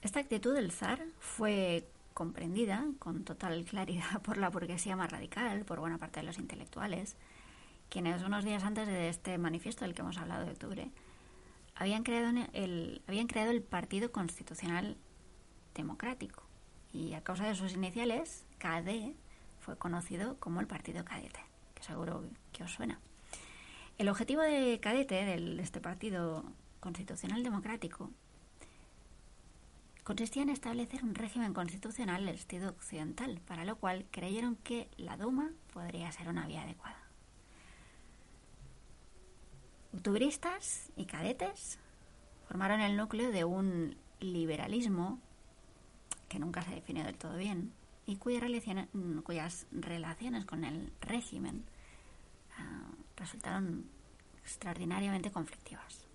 Esta 0.00 0.20
actitud 0.20 0.54
del 0.54 0.72
zar 0.72 1.04
fue 1.18 1.86
comprendida 2.14 2.86
con 2.98 3.24
total 3.24 3.64
claridad 3.64 4.22
por 4.24 4.38
la 4.38 4.48
burguesía 4.48 4.96
más 4.96 5.12
radical, 5.12 5.64
por 5.64 5.80
buena 5.80 5.98
parte 5.98 6.20
de 6.20 6.26
los 6.26 6.38
intelectuales, 6.38 7.16
quienes 7.90 8.22
unos 8.22 8.44
días 8.44 8.64
antes 8.64 8.86
de 8.86 9.08
este 9.08 9.36
manifiesto 9.36 9.84
del 9.84 9.94
que 9.94 10.00
hemos 10.00 10.16
hablado 10.16 10.46
de 10.46 10.52
octubre, 10.52 10.90
habían 11.74 12.02
creado 12.02 12.32
el, 12.52 13.02
habían 13.06 13.26
creado 13.26 13.50
el 13.50 13.62
Partido 13.62 14.10
Constitucional 14.10 14.96
Democrático 15.74 16.44
y 16.92 17.14
a 17.14 17.22
causa 17.22 17.46
de 17.46 17.54
sus 17.54 17.74
iniciales, 17.74 18.46
KD 18.58 19.14
fue 19.60 19.76
conocido 19.76 20.38
como 20.38 20.60
el 20.60 20.66
Partido 20.66 21.04
Cadete, 21.04 21.44
que 21.74 21.82
seguro 21.82 22.24
que 22.52 22.64
os 22.64 22.70
suena. 22.72 23.00
El 24.00 24.08
objetivo 24.08 24.40
de 24.40 24.80
cadete 24.80 25.26
de 25.26 25.60
este 25.60 25.78
partido 25.78 26.42
constitucional 26.80 27.42
democrático 27.42 28.10
consistía 30.04 30.42
en 30.42 30.48
establecer 30.48 31.04
un 31.04 31.14
régimen 31.14 31.52
constitucional 31.52 32.24
del 32.24 32.36
estilo 32.36 32.70
occidental, 32.70 33.42
para 33.46 33.66
lo 33.66 33.76
cual 33.76 34.06
creyeron 34.10 34.56
que 34.56 34.88
la 34.96 35.18
Duma 35.18 35.50
podría 35.74 36.10
ser 36.12 36.30
una 36.30 36.46
vía 36.46 36.62
adecuada. 36.62 36.96
Octubristas 39.92 40.90
y 40.96 41.04
cadetes 41.04 41.78
formaron 42.48 42.80
el 42.80 42.96
núcleo 42.96 43.30
de 43.30 43.44
un 43.44 43.98
liberalismo 44.18 45.20
que 46.30 46.38
nunca 46.38 46.62
se 46.62 46.70
definió 46.70 47.04
del 47.04 47.18
todo 47.18 47.36
bien 47.36 47.74
y 48.06 48.16
cuyas 48.16 48.40
relaciones, 48.40 48.88
cuyas 49.24 49.66
relaciones 49.72 50.46
con 50.46 50.64
el 50.64 50.90
régimen 51.02 51.66
ah, 52.56 52.89
resultaron 53.20 53.88
extraordinariamente 54.42 55.30
conflictivas. 55.30 56.06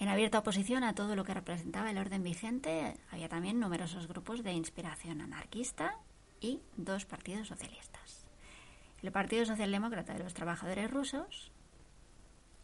En 0.00 0.08
abierta 0.08 0.38
oposición 0.38 0.82
a 0.82 0.94
todo 0.94 1.14
lo 1.14 1.24
que 1.24 1.34
representaba 1.34 1.90
el 1.90 1.98
orden 1.98 2.22
vigente, 2.22 2.96
había 3.10 3.28
también 3.28 3.60
numerosos 3.60 4.08
grupos 4.08 4.42
de 4.42 4.54
inspiración 4.54 5.20
anarquista 5.20 5.98
y 6.40 6.62
dos 6.78 7.04
partidos 7.04 7.48
socialistas. 7.48 8.24
El 9.02 9.12
Partido 9.12 9.44
Socialdemócrata 9.44 10.14
de 10.14 10.24
los 10.24 10.32
Trabajadores 10.32 10.90
Rusos 10.90 11.52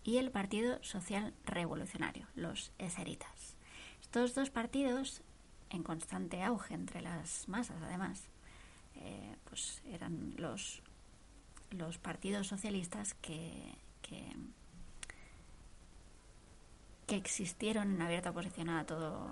y 0.02 0.16
el 0.16 0.30
Partido 0.30 0.82
Social 0.82 1.34
Revolucionario, 1.44 2.26
los 2.34 2.72
eseritas. 2.78 3.56
Estos 4.00 4.34
dos 4.34 4.48
partidos, 4.48 5.22
en 5.68 5.82
constante 5.82 6.42
auge 6.42 6.72
entre 6.72 7.02
las 7.02 7.48
masas, 7.48 7.82
además, 7.82 8.30
eh, 8.96 9.36
pues 9.44 9.82
eran 9.86 10.34
los, 10.36 10.82
los 11.70 11.98
partidos 11.98 12.46
socialistas 12.46 13.14
que, 13.14 13.74
que 14.02 14.34
que 17.06 17.16
existieron 17.16 17.94
en 17.94 18.02
abierta 18.02 18.30
oposición 18.30 18.68
a 18.68 18.84
todo, 18.84 19.28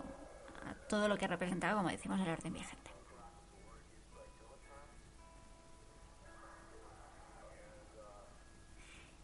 a 0.64 0.74
todo 0.88 1.08
lo 1.08 1.16
que 1.16 1.26
representaba, 1.26 1.74
como 1.74 1.88
decimos, 1.88 2.20
el 2.20 2.28
orden 2.28 2.52
vigente. 2.52 2.90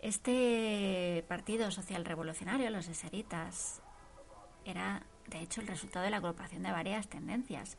Este 0.01 1.24
partido 1.28 1.70
social 1.70 2.05
revolucionario, 2.05 2.70
los 2.70 2.88
eseritas, 2.88 3.82
era 4.64 5.05
de 5.26 5.41
hecho 5.41 5.61
el 5.61 5.66
resultado 5.66 6.05
de 6.05 6.11
la 6.11 6.16
agrupación 6.16 6.62
de 6.62 6.72
varias 6.72 7.09
tendencias 7.09 7.76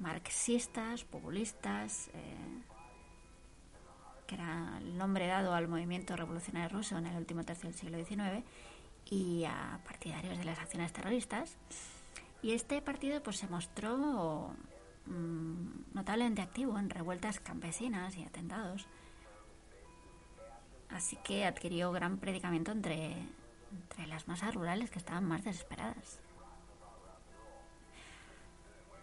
marxistas, 0.00 1.04
populistas, 1.04 2.08
eh, 2.14 2.62
que 4.26 4.34
era 4.34 4.78
el 4.78 4.96
nombre 4.96 5.26
dado 5.26 5.54
al 5.54 5.68
movimiento 5.68 6.14
revolucionario 6.16 6.76
ruso 6.76 6.98
en 6.98 7.06
el 7.06 7.16
último 7.16 7.44
tercio 7.44 7.68
del 7.68 7.78
siglo 7.78 8.04
XIX, 8.04 8.44
y 9.10 9.44
a 9.44 9.80
partidarios 9.84 10.38
de 10.38 10.44
las 10.44 10.58
acciones 10.58 10.92
terroristas. 10.92 11.56
Y 12.42 12.52
este 12.52 12.80
partido 12.82 13.22
pues 13.22 13.38
se 13.38 13.48
mostró 13.48 14.54
mm, 15.06 15.94
notablemente 15.94 16.42
activo 16.42 16.78
en 16.78 16.90
revueltas 16.90 17.40
campesinas 17.40 18.16
y 18.16 18.24
atentados. 18.24 18.86
Así 20.90 21.16
que 21.24 21.44
adquirió 21.44 21.90
gran 21.92 22.18
predicamento 22.18 22.70
entre, 22.70 23.14
entre 23.72 24.06
las 24.06 24.28
masas 24.28 24.54
rurales 24.54 24.90
que 24.90 24.98
estaban 24.98 25.24
más 25.24 25.44
desesperadas. 25.44 26.20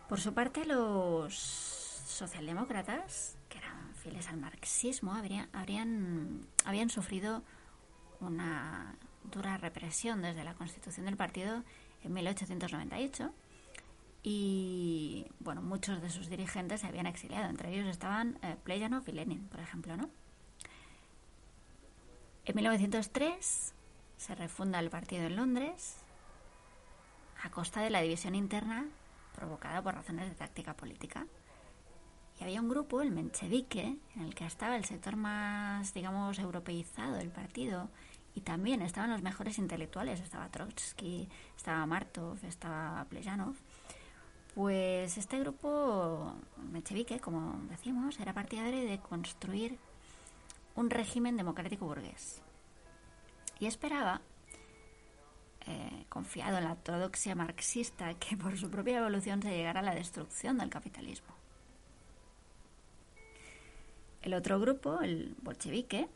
Por 0.08 0.20
su 0.20 0.34
parte, 0.34 0.66
los 0.66 1.36
socialdemócratas, 1.36 3.38
que 3.50 3.58
eran 3.58 3.96
fieles 3.96 4.28
al 4.28 4.38
marxismo, 4.38 5.14
habrían, 5.14 6.48
habían 6.64 6.90
sufrido 6.90 7.44
una 8.20 8.96
dura 9.24 9.58
represión 9.58 10.22
desde 10.22 10.44
la 10.44 10.54
constitución 10.54 11.08
del 11.08 11.18
partido 11.18 11.64
en 12.04 12.14
1898 12.14 13.34
y 14.22 15.26
bueno, 15.40 15.62
muchos 15.62 16.02
de 16.02 16.10
sus 16.10 16.30
dirigentes 16.30 16.82
se 16.82 16.88
habían 16.88 17.08
exiliado, 17.08 17.50
entre 17.50 17.74
ellos 17.74 17.88
estaban 17.88 18.38
eh, 18.44 18.56
Plejanov 18.64 19.04
y 19.08 19.12
Lenin, 19.12 19.48
por 19.48 19.60
ejemplo, 19.60 19.98
¿no? 19.98 20.10
En 22.46 22.56
1903 22.56 23.74
se 24.18 24.36
refunda 24.36 24.80
el 24.80 24.90
partido 24.90 25.26
en 25.26 25.36
Londres 25.36 25.98
a 27.44 27.50
costa 27.50 27.82
de 27.82 27.90
la 27.90 28.02
división 28.02 28.36
interna 28.36 28.86
provocada 29.36 29.82
por 29.82 29.94
razones 29.94 30.30
de 30.30 30.36
táctica 30.36 30.74
política. 30.74 31.28
Y 32.40 32.44
había 32.44 32.62
un 32.62 32.70
grupo, 32.70 33.02
el 33.02 33.12
Menchevique, 33.12 33.98
en 34.16 34.22
el 34.22 34.36
que 34.36 34.46
estaba 34.46 34.76
el 34.76 34.86
sector 34.86 35.16
más, 35.16 35.94
digamos, 35.94 36.40
europeizado 36.40 37.16
del 37.16 37.30
partido 37.30 37.90
y 38.34 38.42
también 38.42 38.82
estaban 38.82 39.12
los 39.12 39.22
mejores 39.22 39.58
intelectuales, 39.58 40.20
estaba 40.20 40.50
Trotsky, 40.50 41.30
estaba 41.56 41.86
Martov, 41.86 42.38
estaba 42.44 43.06
Plejanov. 43.06 43.56
Pues 44.54 45.18
este 45.18 45.40
grupo, 45.40 46.34
Menchevique, 46.72 47.20
como 47.20 47.62
decimos, 47.70 48.20
era 48.20 48.34
partidario 48.34 48.90
de 48.90 49.00
construir 49.00 49.78
un 50.76 50.90
régimen 50.90 51.38
democrático 51.38 51.86
burgués. 51.86 52.42
Y 53.60 53.68
esperaba, 53.68 54.22
eh, 55.68 56.06
confiado 56.10 56.58
en 56.58 56.66
la 56.66 56.74
ortodoxia 56.74 57.36
marxista, 57.36 58.14
que 58.16 58.38
por 58.38 58.58
su 58.58 58.70
propia 58.70 59.00
evolución 59.00 59.42
se 59.42 59.50
llegara 59.50 59.80
a 59.80 59.84
la 59.84 59.96
destrucción 59.96 60.58
del 60.58 60.70
capitalismo. 60.70 61.34
El 64.22 64.34
otro 64.34 64.60
grupo, 64.60 65.02
el 65.02 65.36
bolchevique, 65.42 66.08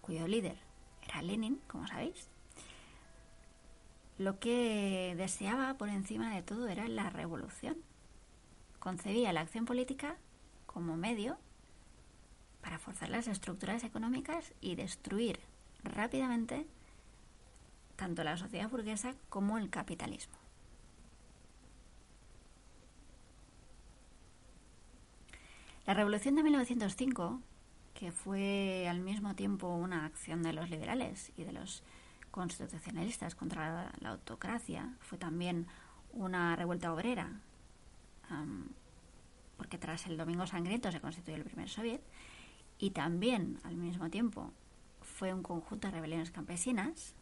cuyo 0.00 0.26
líder 0.26 0.56
era 1.02 1.22
Lenin, 1.22 1.60
como 1.66 1.86
sabéis, 1.86 2.28
lo 4.18 4.38
que 4.38 5.14
deseaba 5.16 5.74
por 5.74 5.88
encima 5.88 6.34
de 6.34 6.42
todo 6.42 6.68
era 6.68 6.88
la 6.88 7.10
revolución. 7.10 7.76
Concebía 8.78 9.32
la 9.32 9.42
acción 9.42 9.66
política 9.66 10.16
como 10.66 10.96
medio 10.96 11.38
para 12.62 12.78
forzar 12.78 13.10
las 13.10 13.28
estructuras 13.28 13.84
económicas 13.84 14.54
y 14.60 14.74
destruir 14.74 15.40
rápidamente 15.82 16.66
tanto 17.96 18.22
la 18.24 18.36
sociedad 18.36 18.70
burguesa 18.70 19.14
como 19.28 19.58
el 19.58 19.70
capitalismo. 19.70 20.36
La 25.86 25.94
revolución 25.94 26.34
de 26.34 26.42
1905 26.42 27.40
que 27.96 28.12
fue 28.12 28.86
al 28.88 29.00
mismo 29.00 29.34
tiempo 29.34 29.68
una 29.68 30.04
acción 30.04 30.42
de 30.42 30.52
los 30.52 30.68
liberales 30.68 31.32
y 31.36 31.44
de 31.44 31.52
los 31.52 31.82
constitucionalistas 32.30 33.34
contra 33.34 33.90
la 34.00 34.10
autocracia, 34.10 34.94
fue 35.00 35.16
también 35.16 35.66
una 36.12 36.54
revuelta 36.56 36.92
obrera, 36.92 37.40
porque 39.56 39.78
tras 39.78 40.06
el 40.06 40.18
Domingo 40.18 40.46
Sangriento 40.46 40.92
se 40.92 41.00
constituyó 41.00 41.38
el 41.38 41.44
primer 41.44 41.70
soviet, 41.70 42.02
y 42.78 42.90
también 42.90 43.58
al 43.64 43.76
mismo 43.76 44.10
tiempo 44.10 44.52
fue 45.00 45.32
un 45.32 45.42
conjunto 45.42 45.88
de 45.88 45.92
rebeliones 45.92 46.30
campesinas. 46.30 47.14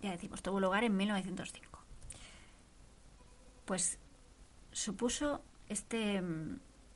Ya 0.00 0.10
decimos, 0.10 0.42
tuvo 0.42 0.60
lugar 0.60 0.84
en 0.84 0.96
1905. 0.96 1.78
Pues 3.64 3.98
supuso 4.72 5.42
este, 5.68 6.22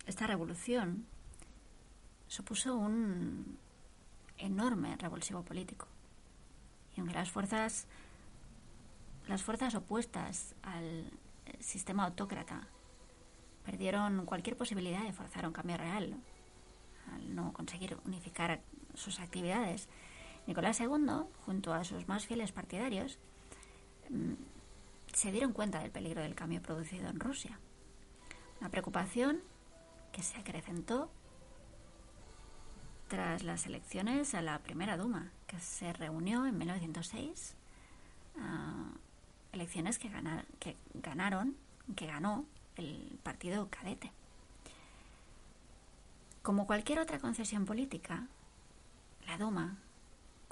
esta 0.06 0.26
revolución 0.26 1.06
supuso 2.28 2.76
un 2.76 3.58
enorme 4.38 4.96
revulsivo 4.96 5.42
político. 5.42 5.86
Y 6.96 7.00
aunque 7.00 7.14
las 7.14 7.30
fuerzas, 7.30 7.86
las 9.28 9.42
fuerzas 9.42 9.74
opuestas 9.74 10.54
al 10.62 11.10
sistema 11.60 12.04
autócrata 12.04 12.66
perdieron 13.64 14.26
cualquier 14.26 14.56
posibilidad 14.56 15.02
de 15.02 15.12
forzar 15.12 15.46
un 15.46 15.52
cambio 15.52 15.76
real, 15.76 16.16
al 17.12 17.34
no 17.34 17.52
conseguir 17.52 17.98
unificar 18.04 18.60
sus 18.94 19.20
actividades, 19.20 19.88
Nicolás 20.46 20.80
II, 20.80 21.26
junto 21.44 21.74
a 21.74 21.84
sus 21.84 22.06
más 22.08 22.26
fieles 22.26 22.52
partidarios, 22.52 23.18
mm, 24.10 24.34
se 25.12 25.32
dieron 25.32 25.52
cuenta 25.52 25.80
del 25.80 25.90
peligro 25.90 26.22
del 26.22 26.34
cambio 26.34 26.62
producido 26.62 27.08
en 27.08 27.18
Rusia 27.18 27.58
una 28.60 28.70
preocupación 28.70 29.40
que 30.12 30.22
se 30.22 30.38
acrecentó 30.38 31.10
tras 33.08 33.42
las 33.42 33.66
elecciones 33.66 34.34
a 34.34 34.42
la 34.42 34.58
primera 34.60 34.96
Duma, 34.96 35.30
que 35.46 35.60
se 35.60 35.92
reunió 35.92 36.46
en 36.46 36.58
1906, 36.58 37.54
ah, 38.38 38.90
elecciones 39.52 39.98
que, 39.98 40.10
que 40.58 40.76
ganaron, 40.94 41.56
que 41.94 42.06
ganó 42.06 42.44
el 42.76 43.18
partido 43.22 43.68
cadete. 43.70 44.10
Como 46.42 46.66
cualquier 46.66 46.98
otra 46.98 47.18
concesión 47.18 47.64
política, 47.64 48.26
la 49.26 49.38
Duma 49.38 49.76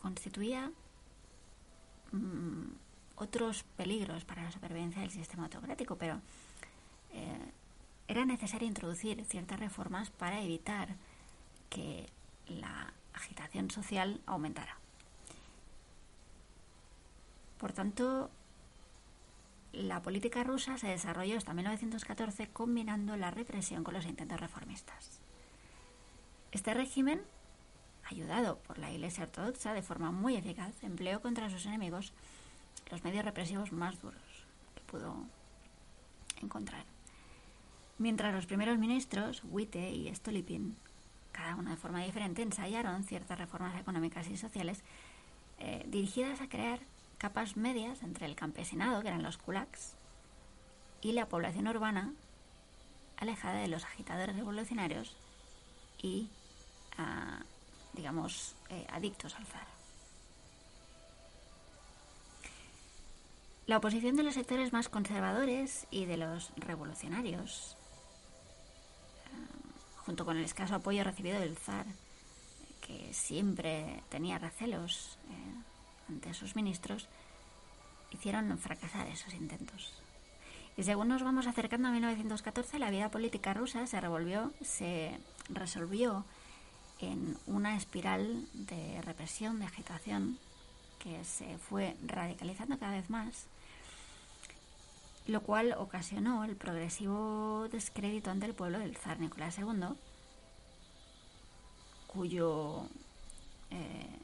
constituía 0.04 0.70
mm, 2.12 2.64
otros 3.16 3.64
peligros 3.78 4.26
para 4.26 4.42
la 4.42 4.52
supervivencia 4.52 5.00
del 5.00 5.10
sistema 5.10 5.44
autocrático, 5.44 5.96
pero 5.96 6.20
eh, 7.14 7.52
era 8.06 8.26
necesario 8.26 8.68
introducir 8.68 9.24
ciertas 9.24 9.58
reformas 9.58 10.10
para 10.10 10.42
evitar 10.42 10.96
que 11.70 12.06
la 12.48 12.92
agitación 13.14 13.70
social 13.70 14.20
aumentara. 14.26 14.76
Por 17.56 17.72
tanto, 17.72 18.30
la 19.72 20.02
política 20.02 20.44
rusa 20.44 20.76
se 20.76 20.88
desarrolló 20.88 21.38
hasta 21.38 21.54
1914 21.54 22.48
combinando 22.48 23.16
la 23.16 23.30
represión 23.30 23.84
con 23.84 23.94
los 23.94 24.04
intentos 24.04 24.38
reformistas. 24.38 25.18
Este 26.52 26.74
régimen, 26.74 27.22
ayudado 28.08 28.58
por 28.58 28.78
la 28.78 28.90
Iglesia 28.90 29.24
Ortodoxa 29.24 29.72
de 29.74 29.82
forma 29.82 30.10
muy 30.10 30.36
eficaz, 30.36 30.82
empleó 30.82 31.20
contra 31.20 31.50
sus 31.50 31.66
enemigos 31.66 32.12
los 32.90 33.02
medios 33.04 33.24
represivos 33.24 33.72
más 33.72 34.00
duros 34.00 34.20
que 34.74 34.82
pudo 34.82 35.16
encontrar. 36.42 36.84
Mientras 37.98 38.34
los 38.34 38.46
primeros 38.46 38.78
ministros, 38.78 39.42
Witte 39.44 39.90
y 39.90 40.12
Stolypin, 40.14 40.76
cada 41.32 41.56
uno 41.56 41.70
de 41.70 41.76
forma 41.76 42.02
diferente, 42.02 42.42
ensayaron 42.42 43.04
ciertas 43.04 43.38
reformas 43.38 43.78
económicas 43.80 44.28
y 44.28 44.36
sociales 44.36 44.82
eh, 45.58 45.84
dirigidas 45.88 46.40
a 46.40 46.48
crear 46.48 46.80
capas 47.18 47.56
medias 47.56 48.02
entre 48.02 48.26
el 48.26 48.34
campesinado, 48.34 49.00
que 49.00 49.08
eran 49.08 49.22
los 49.22 49.38
kulaks, 49.38 49.94
y 51.00 51.12
la 51.12 51.28
población 51.28 51.68
urbana, 51.68 52.12
alejada 53.16 53.60
de 53.60 53.68
los 53.68 53.84
agitadores 53.84 54.34
revolucionarios 54.34 55.16
y, 56.02 56.28
ah, 56.98 57.42
digamos, 57.94 58.54
eh, 58.70 58.86
adictos 58.90 59.34
al 59.36 59.46
zar. 59.46 59.66
La 63.66 63.78
oposición 63.78 64.16
de 64.16 64.22
los 64.22 64.34
sectores 64.34 64.72
más 64.72 64.88
conservadores 64.88 65.86
y 65.90 66.04
de 66.04 66.18
los 66.18 66.52
revolucionarios, 66.56 67.76
ah, 69.32 70.02
junto 70.04 70.26
con 70.26 70.36
el 70.36 70.44
escaso 70.44 70.74
apoyo 70.74 71.02
recibido 71.02 71.40
del 71.40 71.56
zar, 71.56 71.86
que 72.82 73.14
siempre 73.14 74.02
tenía 74.10 74.38
recelos 74.38 75.18
eh, 75.30 76.10
ante 76.10 76.34
sus 76.34 76.56
ministros, 76.56 77.08
hicieron 78.10 78.58
fracasar 78.58 79.06
esos 79.08 79.32
intentos. 79.32 79.94
Y 80.76 80.82
según 80.82 81.08
nos 81.08 81.22
vamos 81.22 81.46
acercando 81.46 81.88
a 81.88 81.92
1914, 81.92 82.78
la 82.78 82.90
vida 82.90 83.10
política 83.10 83.54
rusa 83.54 83.86
se 83.86 84.00
revolvió, 84.00 84.52
se 84.60 85.18
resolvió 85.48 86.24
en 87.00 87.36
una 87.46 87.76
espiral 87.76 88.46
de 88.52 89.00
represión, 89.02 89.58
de 89.58 89.66
agitación, 89.66 90.38
que 90.98 91.22
se 91.24 91.58
fue 91.58 91.96
radicalizando 92.06 92.78
cada 92.78 92.92
vez 92.92 93.10
más, 93.10 93.46
lo 95.26 95.42
cual 95.42 95.74
ocasionó 95.78 96.44
el 96.44 96.56
progresivo 96.56 97.68
descrédito 97.70 98.30
ante 98.30 98.46
el 98.46 98.54
pueblo 98.54 98.78
del 98.78 98.96
zar 98.96 99.20
Nicolás 99.20 99.58
II, 99.58 99.88
cuyo 102.06 102.86
eh, 103.70 104.18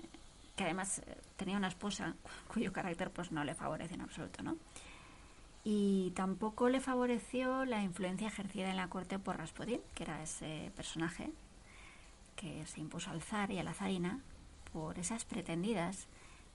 que 0.56 0.64
además 0.64 0.98
eh, 1.00 1.16
tenía 1.36 1.56
una 1.56 1.68
esposa 1.68 2.14
cuyo 2.52 2.72
carácter 2.72 3.10
pues 3.10 3.32
no 3.32 3.44
le 3.44 3.54
favoreció 3.54 3.94
en 3.94 4.02
absoluto, 4.02 4.42
¿no? 4.42 4.56
Y 5.64 6.12
tampoco 6.12 6.70
le 6.70 6.80
favoreció 6.80 7.66
la 7.66 7.82
influencia 7.82 8.28
ejercida 8.28 8.70
en 8.70 8.76
la 8.76 8.88
corte 8.88 9.18
por 9.18 9.36
Rasputin, 9.36 9.80
que 9.94 10.04
era 10.04 10.22
ese 10.22 10.72
personaje 10.74 11.30
que 12.40 12.64
se 12.66 12.80
impuso 12.80 13.10
al 13.10 13.20
zar 13.20 13.50
y 13.50 13.58
a 13.58 13.62
la 13.62 13.74
zarina 13.74 14.20
por 14.72 14.98
esas 14.98 15.24
pretendidas 15.26 16.06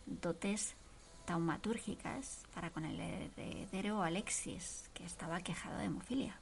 dotes 0.07 0.75
taumatúrgicas 1.25 2.43
para 2.53 2.71
con 2.71 2.85
el 2.85 2.99
heredero 2.99 4.01
Alexis, 4.01 4.89
que 4.95 5.05
estaba 5.05 5.41
quejado 5.41 5.77
de 5.77 5.85
hemofilia. 5.85 6.39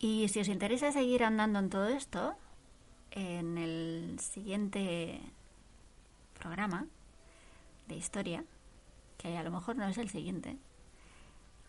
Y 0.00 0.28
si 0.28 0.38
os 0.38 0.46
interesa 0.46 0.92
seguir 0.92 1.24
andando 1.24 1.58
en 1.58 1.70
todo 1.70 1.88
esto, 1.88 2.36
en 3.10 3.58
el 3.58 4.20
siguiente 4.20 5.20
programa 6.38 6.86
de 7.88 7.96
historia, 7.96 8.44
que 9.16 9.36
a 9.36 9.42
lo 9.42 9.50
mejor 9.50 9.76
no 9.76 9.88
es 9.88 9.98
el 9.98 10.08
siguiente, 10.08 10.56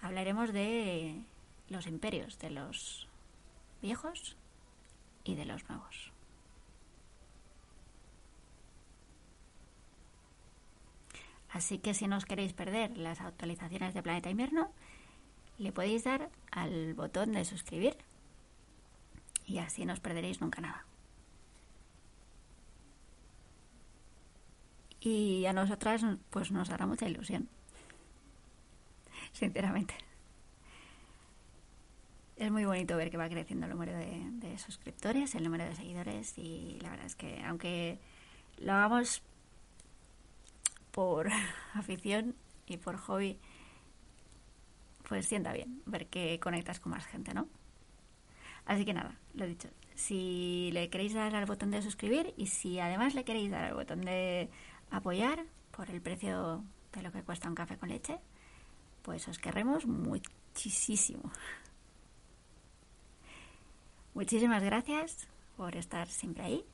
hablaremos 0.02 0.54
de 0.54 1.24
los 1.70 1.88
imperios, 1.88 2.38
de 2.40 2.52
los 2.52 3.08
viejos 3.82 4.38
y 5.24 5.36
de 5.36 5.46
los 5.46 5.68
nuevos. 5.70 6.12
Así 11.52 11.80
que 11.80 11.94
si 11.94 12.08
no 12.08 12.18
os 12.18 12.26
queréis 12.26 12.54
perder 12.54 12.96
las 12.98 13.22
actualizaciones 13.22 13.94
de 13.94 14.04
Planeta 14.04 14.30
Invierno, 14.30 14.72
le 15.58 15.72
podéis 15.72 16.04
dar 16.04 16.30
al 16.52 16.94
botón 16.94 17.32
de 17.32 17.44
suscribir 17.44 17.98
y 19.46 19.58
así 19.58 19.86
no 19.86 19.94
os 19.94 20.00
perderéis 20.00 20.42
nunca 20.42 20.62
nada. 20.62 20.89
Y 25.02 25.46
a 25.46 25.54
nosotras 25.54 26.04
pues 26.30 26.52
nos 26.52 26.70
hará 26.70 26.86
mucha 26.86 27.08
ilusión, 27.08 27.48
sinceramente. 29.32 29.96
Es 32.40 32.50
muy 32.52 32.64
bonito 32.64 32.96
ver 32.96 33.12
que 33.12 33.18
va 33.18 33.28
creciendo 33.28 33.66
el 33.66 33.74
número 33.74 33.92
de, 33.92 34.58
suscriptores, 34.58 35.36
el 35.36 35.44
número 35.44 35.66
de 35.66 35.76
seguidores 35.76 36.38
y 36.38 36.80
la 36.82 36.92
verdad 36.92 37.06
es 37.06 37.16
que 37.18 37.44
aunque 37.44 38.00
lo 38.60 38.72
hagamos 38.72 39.22
por 40.92 41.30
afición 41.74 42.36
y 42.66 42.78
por 42.78 42.96
hobby, 42.96 43.38
pues 45.08 45.26
sienta 45.26 45.52
bien 45.52 45.82
ver 45.86 46.08
que 46.08 46.40
conectas 46.40 46.80
con 46.80 46.94
más 46.94 47.06
gente, 47.06 47.34
¿no? 47.34 47.50
Así 48.66 48.86
que 48.86 48.94
nada, 48.94 49.18
lo 49.34 49.46
dicho. 49.46 49.68
Si 49.96 50.70
le 50.72 50.90
queréis 50.90 51.14
dar 51.14 51.36
al 51.36 51.46
botón 51.46 51.72
de 51.72 51.82
suscribir 51.82 52.34
y 52.38 52.48
si 52.48 52.80
además 52.80 53.16
le 53.16 53.26
queréis 53.26 53.52
dar 53.52 53.66
al 53.66 53.74
botón 53.74 54.00
de 54.02 54.50
apoyar 54.92 55.46
por 55.72 55.90
el 55.90 56.02
precio 56.02 56.64
de 56.94 57.02
lo 57.02 57.12
que 57.12 57.24
cuesta 57.24 57.48
un 57.48 57.56
café 57.56 57.78
con 57.78 57.90
leche, 57.90 58.20
pues 59.02 59.28
os 59.28 59.40
querremos 59.40 59.86
muchísimo. 59.86 61.32
Muchísimas 64.14 64.64
gracias 64.64 65.28
por 65.56 65.76
estar 65.76 66.08
siempre 66.08 66.44
ahí. 66.44 66.66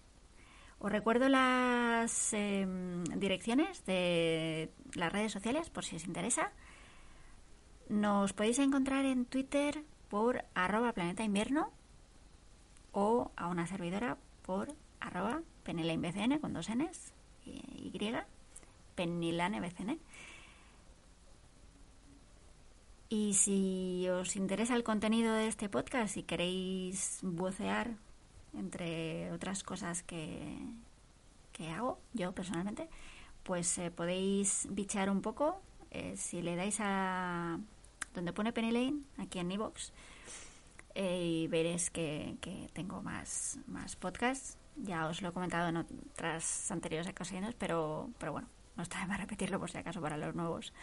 Os 0.79 0.91
recuerdo 0.91 1.29
las 1.29 2.33
em, 2.33 3.03
direcciones 3.03 3.85
de 3.85 4.71
las 4.93 5.11
redes 5.11 5.31
sociales 5.31 5.69
por 5.69 5.85
si 5.85 5.95
os 5.95 6.05
interesa. 6.05 6.51
Nos 7.89 8.33
podéis 8.33 8.59
encontrar 8.59 9.05
en 9.05 9.25
Twitter 9.25 9.83
por 10.09 10.43
arroba 10.53 10.93
planeta 10.93 11.23
o 12.91 13.31
a 13.35 13.47
una 13.47 13.67
servidora 13.67 14.17
por 14.43 14.73
arroba 14.99 15.41
con 16.41 16.53
dos 16.53 16.69
n's 16.69 17.14
y 17.45 17.91
pennilanebcn. 18.95 19.99
Y 23.09 23.34
si 23.34 24.07
os 24.09 24.35
interesa 24.35 24.76
el 24.76 24.84
contenido 24.84 25.34
de 25.34 25.47
este 25.47 25.69
podcast 25.69 26.17
y 26.17 26.23
queréis 26.23 27.19
vocear 27.22 27.95
entre 28.53 29.31
otras 29.31 29.63
cosas 29.63 30.01
que, 30.01 30.57
que 31.51 31.69
hago 31.69 31.99
yo 32.13 32.34
personalmente, 32.34 32.89
pues 33.43 33.77
eh, 33.77 33.91
podéis 33.91 34.67
bichear 34.72 35.09
un 35.09 35.22
poco. 35.22 35.61
Eh, 35.91 36.15
si 36.17 36.41
le 36.41 36.55
dais 36.55 36.77
a 36.80 37.59
donde 38.13 38.34
pone 38.34 38.51
Penny 38.51 38.72
Lane, 38.72 39.01
aquí 39.17 39.39
en 39.39 39.51
Evox, 39.51 39.93
eh, 40.95 41.22
y 41.23 41.47
veréis 41.47 41.89
que, 41.89 42.38
tengo 42.73 43.01
más, 43.01 43.59
más 43.67 43.95
podcasts. 43.95 44.57
Ya 44.77 45.07
os 45.07 45.22
lo 45.22 45.30
he 45.30 45.31
comentado 45.31 45.69
en 45.69 45.77
otras 45.77 46.69
anteriores 46.72 47.07
ocasiones, 47.07 47.56
pero, 47.57 48.10
pero 48.18 48.34
bueno, 48.34 48.47
no 48.76 48.84
está 48.84 48.99
de 48.99 49.07
más 49.07 49.19
repetirlo 49.19 49.60
por 49.60 49.72
si 49.72 49.77
acaso 49.77 50.02
para 50.02 50.18
los 50.18 50.35
nuevos, 50.35 50.73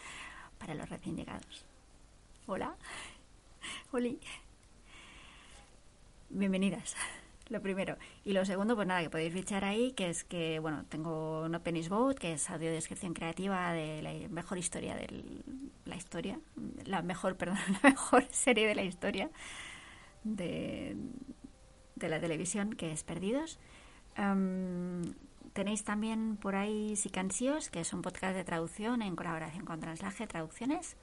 para 0.57 0.73
los 0.73 0.89
recién 0.89 1.15
llegados. 1.15 1.65
Hola, 2.47 2.75
Oli. 3.91 4.19
Bienvenidas, 6.29 6.95
lo 7.49 7.61
primero. 7.61 7.97
Y 8.25 8.33
lo 8.33 8.43
segundo, 8.45 8.75
pues 8.75 8.87
nada, 8.87 9.03
que 9.03 9.11
podéis 9.11 9.33
fichar 9.33 9.63
ahí, 9.63 9.91
que 9.91 10.09
es 10.09 10.23
que, 10.23 10.57
bueno, 10.59 10.85
tengo 10.89 11.47
No 11.47 11.61
Penny's 11.61 11.89
Boat, 11.89 12.17
que 12.17 12.33
es 12.33 12.49
audiodescripción 12.49 13.13
creativa 13.13 13.71
de 13.71 14.01
la 14.01 14.27
mejor 14.29 14.57
historia 14.57 14.95
de 14.95 15.23
la 15.85 15.95
historia, 15.95 16.39
la 16.85 17.03
mejor, 17.03 17.37
perdón, 17.37 17.59
la 17.83 17.89
mejor 17.91 18.25
serie 18.31 18.67
de 18.67 18.75
la 18.75 18.83
historia 18.83 19.29
de, 20.23 20.95
la 21.97 22.19
televisión, 22.19 22.73
que 22.73 22.91
es 22.91 23.03
Perdidos. 23.03 23.59
Tenéis 25.53 25.83
también 25.83 26.37
por 26.37 26.55
ahí 26.55 26.95
Sicansíos, 26.95 27.69
que 27.69 27.81
es 27.81 27.93
un 27.93 28.01
podcast 28.01 28.35
de 28.35 28.43
traducción 28.43 29.01
en 29.01 29.15
colaboración 29.15 29.65
con 29.65 29.79
Translaje 29.79 30.27
Traducciones. 30.27 30.97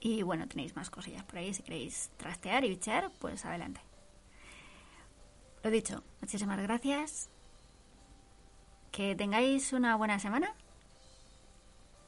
Y 0.00 0.22
bueno, 0.22 0.48
tenéis 0.48 0.74
más 0.76 0.90
cosillas 0.90 1.24
por 1.24 1.38
ahí. 1.38 1.52
Si 1.52 1.62
queréis 1.62 2.10
trastear 2.16 2.64
y 2.64 2.70
bichear, 2.70 3.10
pues 3.18 3.44
adelante. 3.44 3.80
Lo 5.62 5.70
dicho, 5.70 6.02
muchísimas 6.22 6.58
gracias 6.58 7.28
Que 8.92 9.14
tengáis 9.14 9.74
una 9.74 9.96
buena 9.96 10.18
semana. 10.18 10.54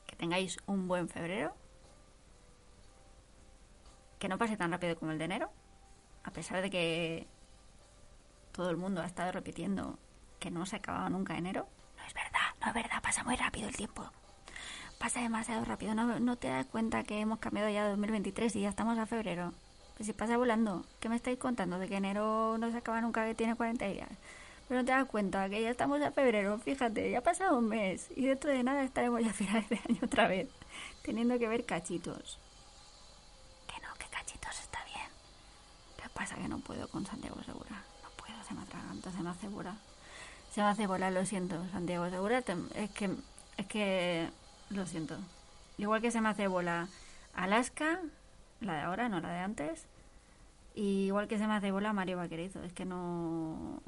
Que 0.07 0.16
tengáis 0.16 0.57
un 0.66 0.89
buen 0.89 1.09
febrero. 1.09 1.55
Que 4.19 4.28
no 4.28 4.39
pase 4.39 4.57
tan 4.57 4.70
rápido 4.73 4.97
como 4.99 5.12
el 5.12 5.19
de 5.19 5.24
enero. 5.27 5.51
A 6.24 6.31
pesar 6.31 6.62
de 6.62 6.70
que 6.70 7.27
todo 8.53 8.70
el 8.70 8.77
mundo 8.77 9.01
ha 9.03 9.07
estado 9.07 9.33
repitiendo 9.33 9.99
que 10.39 10.51
no 10.51 10.66
se 10.66 10.77
acababa 10.77 11.09
nunca 11.09 11.37
enero. 11.37 11.66
No 11.97 12.05
es 12.05 12.15
verdad, 12.15 12.55
no 12.61 12.69
es 12.69 12.74
verdad, 12.74 13.03
pasa 13.03 13.24
muy 13.24 13.37
rápido 13.37 13.69
el 13.69 13.77
tiempo. 13.77 14.11
Pasa 14.99 15.20
demasiado 15.20 15.65
rápido, 15.65 15.95
no, 15.95 16.37
te 16.37 16.49
das 16.49 16.66
cuenta 16.66 17.03
que 17.03 17.20
hemos 17.20 17.39
cambiado 17.39 17.69
ya 17.69 17.89
2023 17.89 18.55
y 18.57 18.61
ya 18.61 18.69
estamos 18.69 18.99
a 18.99 19.07
febrero. 19.07 19.53
Pues 19.97 20.07
si 20.07 20.12
pasa 20.12 20.37
volando, 20.37 20.85
¿qué 21.01 21.09
me 21.09 21.16
estáis 21.16 21.39
contando? 21.39 21.79
De 21.79 21.89
que 21.89 21.97
enero 21.97 22.57
no 22.59 22.70
se 22.70 22.79
acaba 22.79 23.01
nunca, 23.01 23.27
que 23.27 23.35
tiene 23.35 23.57
40 23.57 23.85
días. 23.87 24.09
Pero 24.69 24.81
no 24.81 24.85
te 24.87 24.93
das 24.93 25.07
cuenta 25.07 25.49
que 25.49 25.61
ya 25.61 25.70
estamos 25.70 26.01
a 26.03 26.12
febrero, 26.12 26.59
fíjate, 26.59 27.11
ya 27.11 27.19
ha 27.19 27.23
pasado 27.23 27.59
un 27.59 27.69
mes 27.69 28.11
y 28.15 28.27
dentro 28.27 28.51
de 28.51 28.62
nada 28.62 28.85
estaremos 28.85 29.23
ya 29.23 29.31
a 29.31 29.35
finales 29.35 29.69
de 29.69 29.81
año 29.89 29.99
otra 30.05 30.29
vez, 30.29 30.49
teniendo 31.03 31.39
que 31.39 31.49
ver 31.49 31.66
cachitos. 31.66 32.39
Que 33.66 33.81
no, 33.83 33.93
que 33.95 34.07
cachitos 34.07 34.61
está 34.61 34.85
bien. 34.85 35.09
¿Qué 36.01 36.09
pasa? 36.11 36.37
Que 36.37 36.49
no 36.49 36.59
puedo 36.59 36.89
con 36.89 37.05
Santiago 37.05 37.43
Segura. 37.43 37.91
Se 38.53 38.59
me 38.59 38.65
atraganta, 38.65 39.11
se 39.11 39.23
me 39.23 39.31
hace 39.31 39.49
bola. 39.49 39.77
Se 40.51 40.61
me 40.61 40.66
hace 40.66 40.87
bola, 40.87 41.11
lo 41.11 41.24
siento, 41.24 41.57
Santiago 41.70 42.11
Segura. 42.11 42.41
Es 42.74 42.91
que, 42.91 43.16
es 43.57 43.66
que, 43.66 44.29
lo 44.69 44.87
siento. 44.87 45.16
Igual 45.79 46.03
que 46.03 46.11
se 46.11 46.20
me 46.20 46.29
hace 46.29 46.49
bola 46.49 46.89
Alaska, 47.33 48.01
la 48.61 48.74
de 48.74 48.81
ahora, 48.83 49.09
no 49.09 49.20
la 49.20 49.31
de 49.31 49.39
antes. 49.39 49.87
Y 50.74 51.07
igual 51.07 51.29
que 51.29 51.39
se 51.39 51.47
me 51.47 51.55
hace 51.55 51.73
bola 51.73 51.95
Mario 51.95 52.19
Vaquerizo. 52.19 52.62
Es 52.62 52.74
que 52.74 52.85
no, 52.85 53.81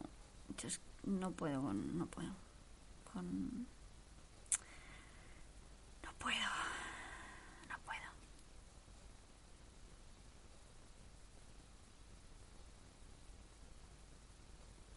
no 1.05 1.31
puedo 1.33 1.75
no 1.75 2.07
puedo 2.07 2.31
con, 3.13 3.67
no 6.03 6.13
puedo, 6.19 6.37
no 7.69 7.77
puedo. 7.85 8.09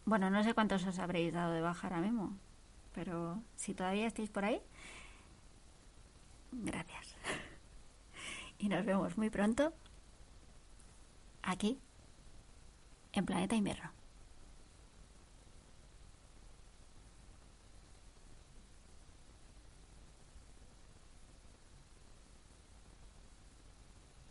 Bueno, 0.07 0.29
no 0.29 0.41
sé 0.41 0.53
cuántos 0.53 0.85
os 0.85 0.99
habréis 0.99 1.34
dado 1.34 1.51
de 1.51 1.59
baja 1.59 1.85
ahora 1.85 1.99
mismo, 1.99 2.38
pero 2.93 3.43
si 3.57 3.73
todavía 3.73 4.07
estáis 4.07 4.29
por 4.29 4.45
ahí, 4.45 4.61
gracias. 6.51 7.13
Y 8.57 8.69
nos 8.69 8.85
vemos 8.85 9.17
muy 9.17 9.29
pronto 9.29 9.73
aquí, 11.43 11.77
en 13.11 13.25
Planeta 13.25 13.55
Invierno. 13.57 13.97